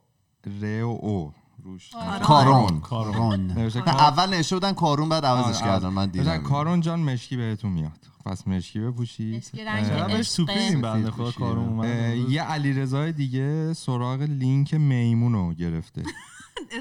ر 0.62 0.84
و 0.84 1.00
او. 1.02 1.34
روش. 1.64 1.95
آره. 1.95 2.20
کارون. 2.26 2.80
کارون. 2.80 3.47
کار- 3.70 3.88
اول 3.88 4.30
نوشته 4.30 4.55
بودن 4.55 4.74
کارون 4.74 5.10
بعد 5.10 5.26
عوضش 5.26 5.62
آره، 5.62 5.72
کردن. 5.72 5.89
من 5.89 6.05
دیدم. 6.10 6.38
کارون 6.38 6.82
جان 6.82 6.99
مشکی 6.99 7.38
بهتون 7.38 7.72
میاد. 7.72 7.91
پس 8.26 8.47
مشکی 8.47 8.80
بپوشید. 8.80 9.36
مشکی 9.36 9.64
رنگ 9.64 9.84
اه، 9.84 9.89
چقدر 9.89 10.08
بهش 10.08 10.16
عشق. 10.20 10.30
سوپیدیم 10.30 10.82
بنده 10.82 11.12
خدا 11.12 11.26
سفید 11.32 11.39
کارو 11.39 11.64
پوشیده. 11.66 12.14
اومد. 12.16 12.30
یه 12.30 12.41
علیرضا 12.41 13.12
دیگه 13.12 13.74
سراغ 13.74 14.22
لینک 14.22 14.74
میمون 14.74 15.34
رو 15.34 15.53
گرفته. 15.53 16.03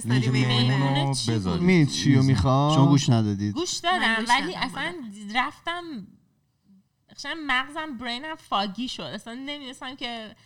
لینک 0.05 0.29
میمونه 0.29 0.79
میمون 0.95 1.13
چی؟ 1.15 1.31
بذارید. 1.33 1.63
می 1.63 1.87
چیو 1.87 2.23
می‌خوام؟ 2.23 2.75
شما 2.75 2.87
گوش 2.87 3.11
ندادید. 3.11 3.55
گوش 3.55 3.73
دادم 3.77 4.25
ولی 4.29 4.55
اصلا 4.55 4.95
رفتم 5.35 5.83
مغزم 7.47 7.99
برینم 8.01 8.35
فاگی 8.35 8.89
شد. 8.89 9.03
اصلا 9.03 9.35
نمی‌دونستم 9.35 9.95
که 9.97 10.37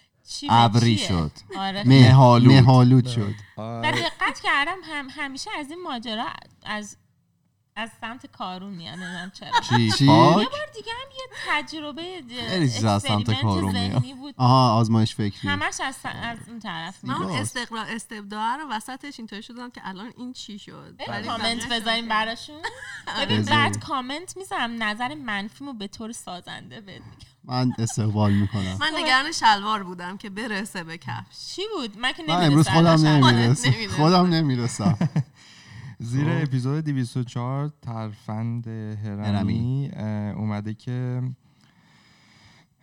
ابری. 0.50 0.98
شد 0.98 1.32
آره 1.56 1.82
مه- 1.82 1.88
مه‌آلود. 1.88 2.52
مه‌آلود 2.52 3.06
شد 3.06 3.34
و 3.58 3.92
دقت 3.92 4.40
کردم 4.40 4.76
هم 4.84 5.08
همیشه 5.10 5.50
از 5.58 5.70
این 5.70 5.82
ماجرا 5.82 6.26
از 6.64 6.96
از 7.76 7.90
سمت 8.00 8.26
کارون 8.26 8.70
میاد 8.72 8.94
نمی‌دونم 8.94 9.30
چرا؟ 9.30 9.60
چی؟ 9.60 10.04
یه 10.04 10.10
بار 10.10 10.66
دیگه 10.74 10.92
هم 10.92 11.10
یه 11.18 11.26
تجربه 11.48 12.22
خیلی 12.48 12.70
چیزا 12.70 12.94
از 12.94 13.02
سمت 13.02 13.42
کارون 13.42 13.78
میاد. 13.78 14.34
آها 14.36 14.74
آزمایش 14.74 15.14
فکری. 15.14 15.48
همش 15.48 15.80
از, 15.84 15.96
از 16.04 16.38
اون 16.48 16.60
طرف 16.60 17.04
من 17.04 17.14
اون 17.14 17.26
زیباست. 17.26 17.56
استقلال 17.56 17.86
استبداع 17.88 18.56
رو 18.56 18.68
وسطش 18.70 19.14
اینطوری 19.18 19.42
شدم 19.42 19.70
که 19.70 19.80
الان 19.84 20.12
این 20.16 20.32
چی 20.32 20.58
شد؟ 20.58 20.94
کامنت 21.26 21.68
بذاریم. 21.68 22.08
براشون. 22.08 22.56
ببین 23.20 23.40
بذاریم. 23.40 23.44
بعد 23.44 23.78
کامنت 23.78 24.36
می‌ذارم 24.36 24.82
نظر 24.82 25.14
منفیمو 25.14 25.72
به 25.72 25.86
طور 25.86 26.12
سازنده 26.12 26.80
میگم. 26.80 27.00
من 27.44 27.72
استقبال 27.78 28.32
می‌کنم. 28.32 28.76
من 28.80 28.92
نگران 28.96 29.32
شلوار 29.32 29.82
بودم 29.82 30.16
که 30.16 30.30
برسه 30.30 30.84
به 30.84 30.98
کفش. 30.98 31.54
چی 31.54 31.62
بود؟ 31.76 31.98
من 31.98 32.12
که 32.12 32.22
من 32.28 32.44
امروز 32.44 32.68
خودم 32.68 33.06
نمی‌رسم. 33.06 33.72
خودم 33.96 34.26
نمی‌رسم. 34.36 34.98
زیر 36.02 36.24
خب. 36.24 36.42
اپیزود 36.42 36.84
204 36.84 37.72
ترفند 37.82 38.68
هرمی 38.68 39.90
اومده 40.36 40.74
که 40.74 41.22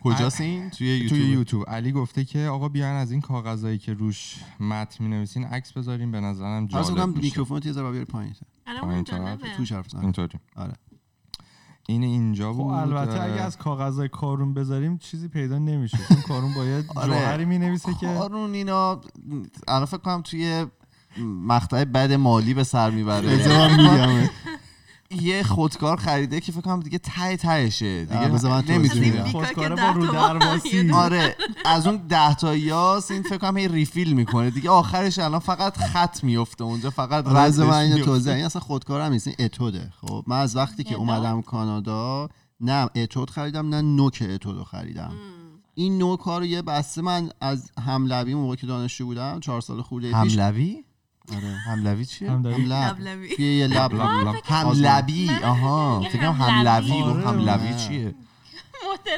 کجاست 0.04 0.42
این؟ 0.42 0.70
توی 0.70 0.88
یوتیوب 0.88 1.10
توی 1.10 1.30
یوتیوب. 1.30 1.70
علی 1.70 1.92
گفته 1.92 2.26
که 2.26 2.40
آقا 2.40 2.70
بیاین 2.70 2.96
از 2.96 3.12
این 3.12 3.22
کاغذایی 3.22 3.78
که 3.78 3.94
روش 3.94 4.44
متن 4.60 5.04
می 5.04 5.10
نویسین 5.10 5.46
عکس 5.46 5.72
بذاریم 5.72 6.12
به 6.12 6.20
نظرم 6.20 6.68
جالب 6.68 7.08
میشه. 7.08 7.22
میکروفون 7.22 7.62
یه 7.66 7.72
ذره 7.72 7.92
بیاری 7.92 8.06
پایین. 8.06 8.36
الان. 8.68 9.04
تو 9.04 9.16
حرف 9.16 9.96
اینطوری. 10.02 10.40
آره. 10.56 10.74
این 11.88 12.04
اینجا 12.04 12.54
خب 12.54 12.58
بود 12.58 12.74
البته 12.74 13.24
اگه 13.24 13.42
از 13.42 13.58
کاغذهای 13.58 14.10
کارون 14.10 14.54
بذاریم 14.54 14.98
چیزی 14.98 15.28
پیدا 15.28 15.60
نمیشه. 15.60 15.98
چون 16.08 16.22
کارون 16.22 16.54
باید 16.54 16.86
آره. 16.96 17.08
جوهری 17.08 17.46
می 17.46 17.58
نویسه 17.58 17.94
که 17.94 18.08
کارون 18.08 18.54
اینا 18.54 19.02
الان 19.68 19.86
فکر 19.86 19.98
کنم 19.98 20.22
توی 20.22 20.66
مقطع 21.24 21.84
بد 21.84 22.14
مالی 22.14 22.54
به 22.54 22.64
سر 22.64 22.90
می‌بره. 22.90 24.30
یه 25.22 25.44
خودکار 25.44 25.98
خریده 25.98 26.40
که 26.40 26.52
فکر 26.52 26.62
کنم 26.62 26.80
دیگه 26.80 26.98
ته 26.98 27.38
تهشه. 27.38 28.08
آه، 28.12 28.28
دیگه 28.28 28.32
که 28.90 29.24
خودکاره 29.32 29.76
ده 29.76 29.82
با 29.82 29.90
رو 29.92 30.08
درواسی. 30.08 30.92
آره 30.92 31.36
از 31.66 31.88
اون 31.88 31.98
ده 31.98 32.36
تا 32.36 32.56
یاس 32.56 33.12
این 33.12 33.24
فکر 33.24 33.38
کنم 33.38 33.58
هی 33.58 33.68
ریفیل 33.68 34.14
می‌کنه. 34.14 34.50
دیگه 34.50 34.70
آخرش 34.70 35.20
الان 35.20 35.40
فقط 35.40 35.78
خط 35.78 36.24
میفته 36.24 36.64
اونجا 36.64 36.90
فقط 36.90 37.28
آره، 37.28 37.48
بذار 37.48 37.68
من 37.68 37.78
اینو. 37.78 38.06
توضیح 38.06 38.34
این 38.34 38.46
اصلا 38.46 38.62
خودکار 38.62 39.02
هم 39.02 39.12
نیست 39.12 39.28
این 39.28 39.36
اتوده. 39.40 39.92
خب 40.02 40.24
من 40.28 40.40
از 40.40 40.56
وقتی 40.56 40.84
که؟ 40.84 40.96
اومدم 40.96 41.42
کانادا 41.42 42.30
نه 42.60 42.90
اتود 42.96 43.30
خریدم 43.30 43.70
نه 43.70 43.82
نوک 43.82 44.24
اتود 44.30 44.58
رو 44.58 44.64
خریدم 44.64 45.12
این 45.76 45.98
نوک 45.98 46.20
ها 46.20 46.38
رو 46.38 46.46
یه 46.46 46.62
بسته 46.62 47.02
من 47.02 47.30
از 47.42 47.72
هملبی 47.86 48.34
موقع 48.34 48.56
که 48.56 48.68
دانشجو 48.68 49.06
بودم 49.06 49.40
چهار 49.40 49.62
سال 49.62 49.82
خورده 49.82 50.08
پیش 50.24 50.38
هملوی 50.38 50.84
آره. 51.36 51.48
هملوی 51.48 52.06
چیه؟ 52.06 52.28
توی 53.36 53.58
یه 53.58 53.68
لب. 53.68 53.94
لب. 53.94 54.28
لب. 54.28 54.36
هملبی 54.46 55.28
من 55.28 55.44
آها. 55.44 56.00
میگه 56.00 56.10
فکر 56.12 56.22
کنم 56.22 56.32
هملوی. 56.32 56.92
هملوی 56.92 57.02
گفت 57.02 57.26
آره. 57.26 57.28
هملوی 57.28 57.70
نه. 57.70 57.78
چیه؟ 57.88 58.16
مدل 58.94 59.18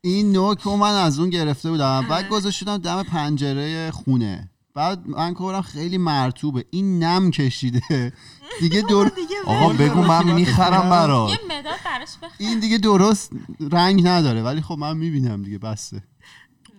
این 0.00 0.32
نوک 0.32 0.60
رو 0.60 0.76
من 0.76 0.94
از 0.94 1.18
اون 1.18 1.30
گرفته 1.30 1.70
بودم 1.70 2.06
بعد 2.08 2.24
آره. 2.24 2.28
گذاشتم 2.28 2.76
دم 2.76 3.02
پنجره 3.02 3.90
خونه. 3.90 4.50
بعد 4.74 5.06
من 5.06 5.34
کارم 5.34 5.62
خیلی 5.62 5.98
مرتوبه. 5.98 6.64
این 6.70 7.04
نم 7.04 7.30
کشیده. 7.30 8.12
دیگه 8.60 8.80
دور 8.80 9.12
آقا 9.46 9.68
بگو 9.72 10.02
من 10.02 10.32
می‌خرم 10.32 10.90
برات. 10.90 11.30
یه 11.30 11.38
مداد 11.44 11.78
براش 11.84 12.08
بخر 12.22 12.30
این 12.38 12.60
دیگه 12.60 12.78
درست 12.78 13.30
رنگ 13.72 14.06
نداره. 14.06 14.42
ولی 14.42 14.60
خب 14.60 14.78
من 14.78 14.96
می‌بینم 14.96 15.42
دیگه. 15.42 15.58
بسته. 15.58 16.02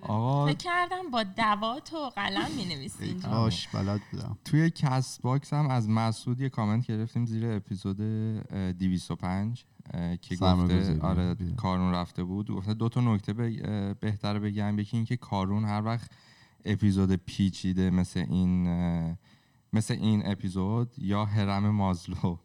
آقا. 0.08 0.45
فکر 0.45 0.58
کردم 0.58 1.12
با 1.12 1.24
دوات 1.24 1.93
و 1.93 2.10
قلم 2.10 2.51
می 2.56 2.62
ای 2.64 2.76
نویسین 2.76 3.20
کاش 3.20 3.68
بلد 3.68 4.01
بودم. 4.12 4.38
توی 4.45 4.70
کست 4.70 5.22
باکس 5.22 5.53
هم 5.53 5.68
از 5.68 5.89
مسعود 5.89 6.41
یه 6.41 6.49
کامنت 6.49 6.88
گرفتیم 6.88 7.26
زیر 7.26 7.51
اپیزود 7.51 8.01
اه، 8.01 8.72
205 8.72 9.66
اه، 9.93 10.18
که. 10.18 10.36
گفته 10.36 10.99
آره. 11.01 11.36
کارون 11.58 11.93
رفته 11.93 12.24
بود. 12.24 12.51
گفته 12.51 12.74
دو 12.74 12.89
تا 12.89 13.01
نکته 13.01 13.34
بهتره 13.99 14.39
بگم. 14.39 14.80
یکی 14.80 14.97
اینکه 14.97 15.18
کارون 15.18 15.66
هر 15.66 15.82
وقت 15.82 16.12
اپیزود 16.66 17.14
پیچیده 17.14 17.89
مثل 17.89 18.26
این 18.30 18.68
مثل 19.74 19.93
این 19.93 20.22
اپیزود 20.26 20.93
یا 20.97 21.26
هرم 21.26 21.70
مازلو. 21.70 22.38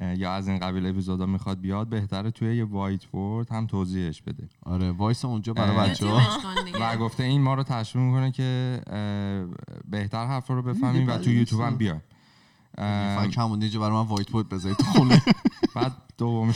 یا 0.00 0.32
از 0.32 0.48
این 0.48 0.58
قبیل 0.58 0.86
اپیزودا 0.86 1.26
می‌خواد 1.26 1.60
بیاد 1.60 1.88
بهتره 1.88 2.30
توی 2.30 2.56
یه 2.56 2.64
whiteboard 2.64 3.50
هم 3.50 3.66
توضیحش 3.66 4.22
بده. 4.22 4.48
آره 4.62 4.90
وایس 4.90 5.24
اونجا 5.24 5.52
برای. 5.52 5.90
بچه. 5.90 6.06
و 6.80 6.96
گفته 6.96 7.22
این 7.22 7.42
ما 7.42 7.54
رو 7.54 7.62
تشویق 7.62 8.04
می‌کنه 8.04 8.30
که 8.32 8.80
بهتر 9.90 10.26
حرف 10.26 10.46
رو 10.46 10.62
بفهمیم 10.62 11.02
و 11.02 11.12
بله، 11.12 11.18
تو 11.18 11.30
یوتیوب 11.30 11.62
هم. 11.62 11.76
بیایم. 11.76 12.02
اه، 12.78 13.24
فکر 13.26 13.40
همون 13.40 13.62
اینجا 13.62 13.80
برای 13.80 13.92
من 13.92 14.06
whiteboard 14.06 14.48
بذارید 14.48 14.76
تو 14.78 14.84
خونه. 14.84 15.22
بعد 15.74 15.92
ما 16.20 16.46
رو 16.46 16.52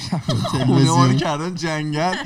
تلویزیون 0.53 1.16
کردن 1.16 1.55
جنگل. 1.55 2.14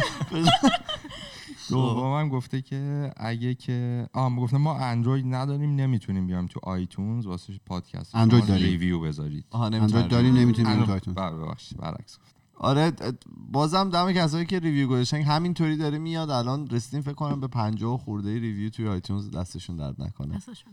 دومم 1.70 2.28
گفته 2.28 2.62
که 2.62 3.10
اگه 3.16 3.54
که 3.54 4.08
آه 4.12 4.36
گفته 4.36 4.56
ما 4.56 4.78
اندروید 4.78 5.34
نداریم 5.34 5.74
نمی‌تونیم 5.74 6.26
بیایم 6.26 6.46
تو 6.46 6.60
آیتونز 6.62 7.26
واسه 7.26 7.52
پادکست 7.66 8.14
اندروید 8.14 8.46
داریم. 8.46 8.64
review 8.64 9.00
بذارید. 9.00 9.44
اندروید. 9.52 10.08
داریم 10.08 10.36
نمی‌تونیم 10.36 10.70
بریم 10.72 10.84
تو 10.84 10.92
اندروید- 10.92 11.08
آیتون 11.08 11.14
بله 11.14 11.36
برعکس 11.78 12.18
گفتم. 12.18 12.36
آره 12.58 12.92
بازم 13.52 13.90
دم 13.90 14.12
کسایی 14.12 14.46
که 14.46 14.58
review 14.58 14.88
گذاشتن 14.88 15.22
همینطوری 15.22 15.76
داره 15.76 15.98
میاد. 15.98 16.30
الان 16.30 16.66
رسیدیم 16.70 17.00
فکر 17.00 17.12
کنم 17.14 17.40
به 17.40 17.48
50 17.48 17.98
خورده 17.98 18.38
review 18.38 18.70
توی 18.70 18.88
آیتونز 18.88 19.30
دستشون 19.30 19.76
درد 19.76 20.02
نکنه. 20.02 20.36
دستشون. 20.36 20.72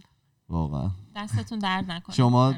واقعا. 0.49 0.91
دستتون 1.15 1.59
درد 1.59 1.91
نکنه. 1.91 2.15
شما-. 2.15 2.55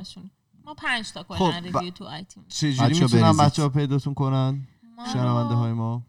ما 0.66 0.74
پنج 0.74 1.12
تا 1.12 1.24
خب، 1.24 1.36
کلا 1.38 1.62
ب- 1.62 1.64
review 1.64 1.92
تو 1.92 2.06
آیتیون 2.06 2.46
چجوری 2.50 2.74
بچه‌ها 2.90 2.90
می‌تونن 3.06 3.22
بریزید. 3.22 3.42
بچه 3.46 3.62
ها 3.62 3.70
پیداتون 3.70 4.14
کنن؟ 4.14 4.68
شنونده 5.14 5.54
های 5.56 5.74
ما؟ 5.74 6.02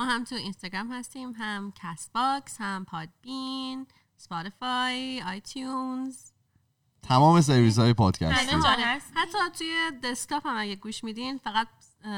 ما 0.00 0.06
هم 0.06 0.24
تو 0.24 0.34
اینستاگرام 0.34 0.92
هستیم 0.92 1.32
هم 1.32 1.72
کست 1.76 2.12
باکس 2.12 2.60
هم 2.60 2.84
پادبین 2.84 3.86
سپاتیفای 4.16 5.22
آیتیونز 5.22 6.30
تمام 7.02 7.40
سرویس 7.40 7.78
های 7.78 7.94
پادکست 7.94 8.54
هست 8.54 9.12
حتی 9.16 9.38
توی 9.58 9.90
دسکتاپ 10.04 10.46
هم 10.46 10.56
اگه 10.56 10.76
گوش 10.76 11.04
میدین 11.04 11.38
فقط 11.38 11.68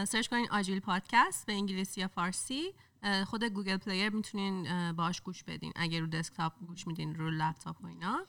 search 0.04 0.28
کنین 0.28 0.48
آجیل 0.50 0.80
پادکست 0.80 1.46
به 1.46 1.52
انگلیسی 1.52 2.00
یا 2.00 2.08
فارسی. 2.08 2.74
خود 3.26 3.44
گوگل 3.44 3.76
پلیر 3.76 4.10
می‌تونین 4.10 4.92
باش 4.92 5.20
گوش 5.20 5.44
بدین 5.44 5.72
اگه 5.76 6.00
رو 6.00 6.06
دسکتاپ 6.06 6.52
گوش 6.66 6.86
میدین 6.86 7.14
رو 7.14 7.30
لپتاپ 7.30 7.84
و 7.84 7.86
اینا. 7.86 8.26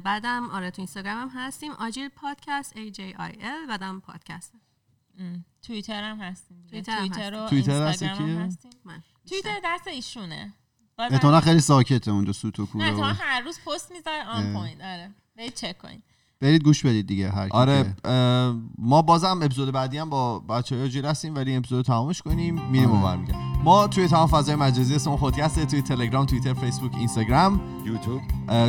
بعدم 0.00 0.50
آره 0.50 0.70
تو 0.70 0.82
اینستاگرام 0.82 1.28
هم 1.28 1.40
هستیم. 1.40 1.72
آجیل 1.72 2.08
پادکست 2.08 2.74
A 2.74 2.92
J 2.94 3.00
I 3.18 3.32
L 3.40 3.68
بعدم 3.68 4.00
پادکست. 4.00 4.54
توییتر 5.62 6.04
هم 6.04 6.20
هستیم 6.20 6.62
دیگه. 6.62 6.82
توییتر 6.82 7.34
و 7.34 7.82
اینستاگرام 7.82 8.30
هم؟ 8.30 8.38
هستیم. 8.38 8.70
توییتر 9.28 9.60
دست 9.64 9.86
ایشونه. 9.88 10.54
احتمالا 10.98 11.40
خیلی 11.40 11.60
ساکته 11.60 12.10
اونجا 12.10 12.32
سوت 12.32 12.60
و 12.60 12.62
نه 12.62 12.68
کوره 12.68 12.94
و- 12.94 13.02
هر 13.02 13.40
روز 13.40 13.58
پست 13.66 13.92
می‌ذاره 13.92 14.24
on. 14.24 14.54
point. 14.54 14.80
آره. 14.80 15.10
برید 15.36 15.54
چک 15.54 15.78
کنید. 15.78 16.02
برید 16.40 16.64
گوش 16.64 16.86
بدید 16.86 17.06
دیگه 17.06 17.30
هر 17.30 17.48
کی 17.48 17.56
آره 17.56 17.94
ما 18.78 19.02
بازم 19.02 19.40
اپیزود 19.42 19.70
بعدی 19.70 19.98
هم 19.98 20.10
با 20.10 20.38
بچه 20.38 20.76
های 20.76 21.00
هستیم 21.00 21.34
ولی 21.34 21.50
این 21.50 21.58
اپیزود 21.58 21.76
رو 21.76 21.82
تمامش 21.82 22.22
کنیم 22.22 22.60
میریم 22.70 22.90
آره. 22.90 23.00
و 23.00 23.02
برمیگردیم 23.02 23.48
ما 23.64 23.86
توی 23.86 24.08
تمام 24.08 24.26
فضای 24.26 24.54
مجازی 24.54 24.94
اسم 24.94 25.16
پادکسته 25.16 25.64
توی 25.64 25.82
تلگرام 25.82 26.26
توییتر 26.26 26.54
فیسبوک 26.54 26.94
اینستاگرام 26.94 27.60
یوتیوب. 27.84 28.20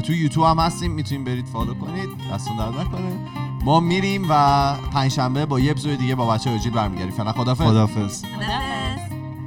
توی 0.01 0.17
یوتیوب 0.17 0.45
هم 0.45 0.59
هستیم 0.59 0.91
می‌تونیم 0.91 1.23
برید 1.23 1.45
فالو 1.45 1.73
کنید 1.73 2.09
دستون 2.33 2.57
درد 2.57 2.73
نکنه. 2.73 3.27
ما 3.63 3.79
میریم 3.79 4.25
و 4.29 4.73
پنجشنبه 4.93 5.45
با 5.45 5.59
یه 5.59 5.71
اپیزود 5.71 5.97
دیگه 5.97 6.15
با 6.15 6.27
بچه 6.27 6.49
های 6.49 6.69
برمیگردیم. 6.69 7.11
فعلا 7.11 7.31
خدافظ 7.31 7.63
خدافظ 7.67 8.23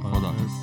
خداحافظ. 0.03 0.62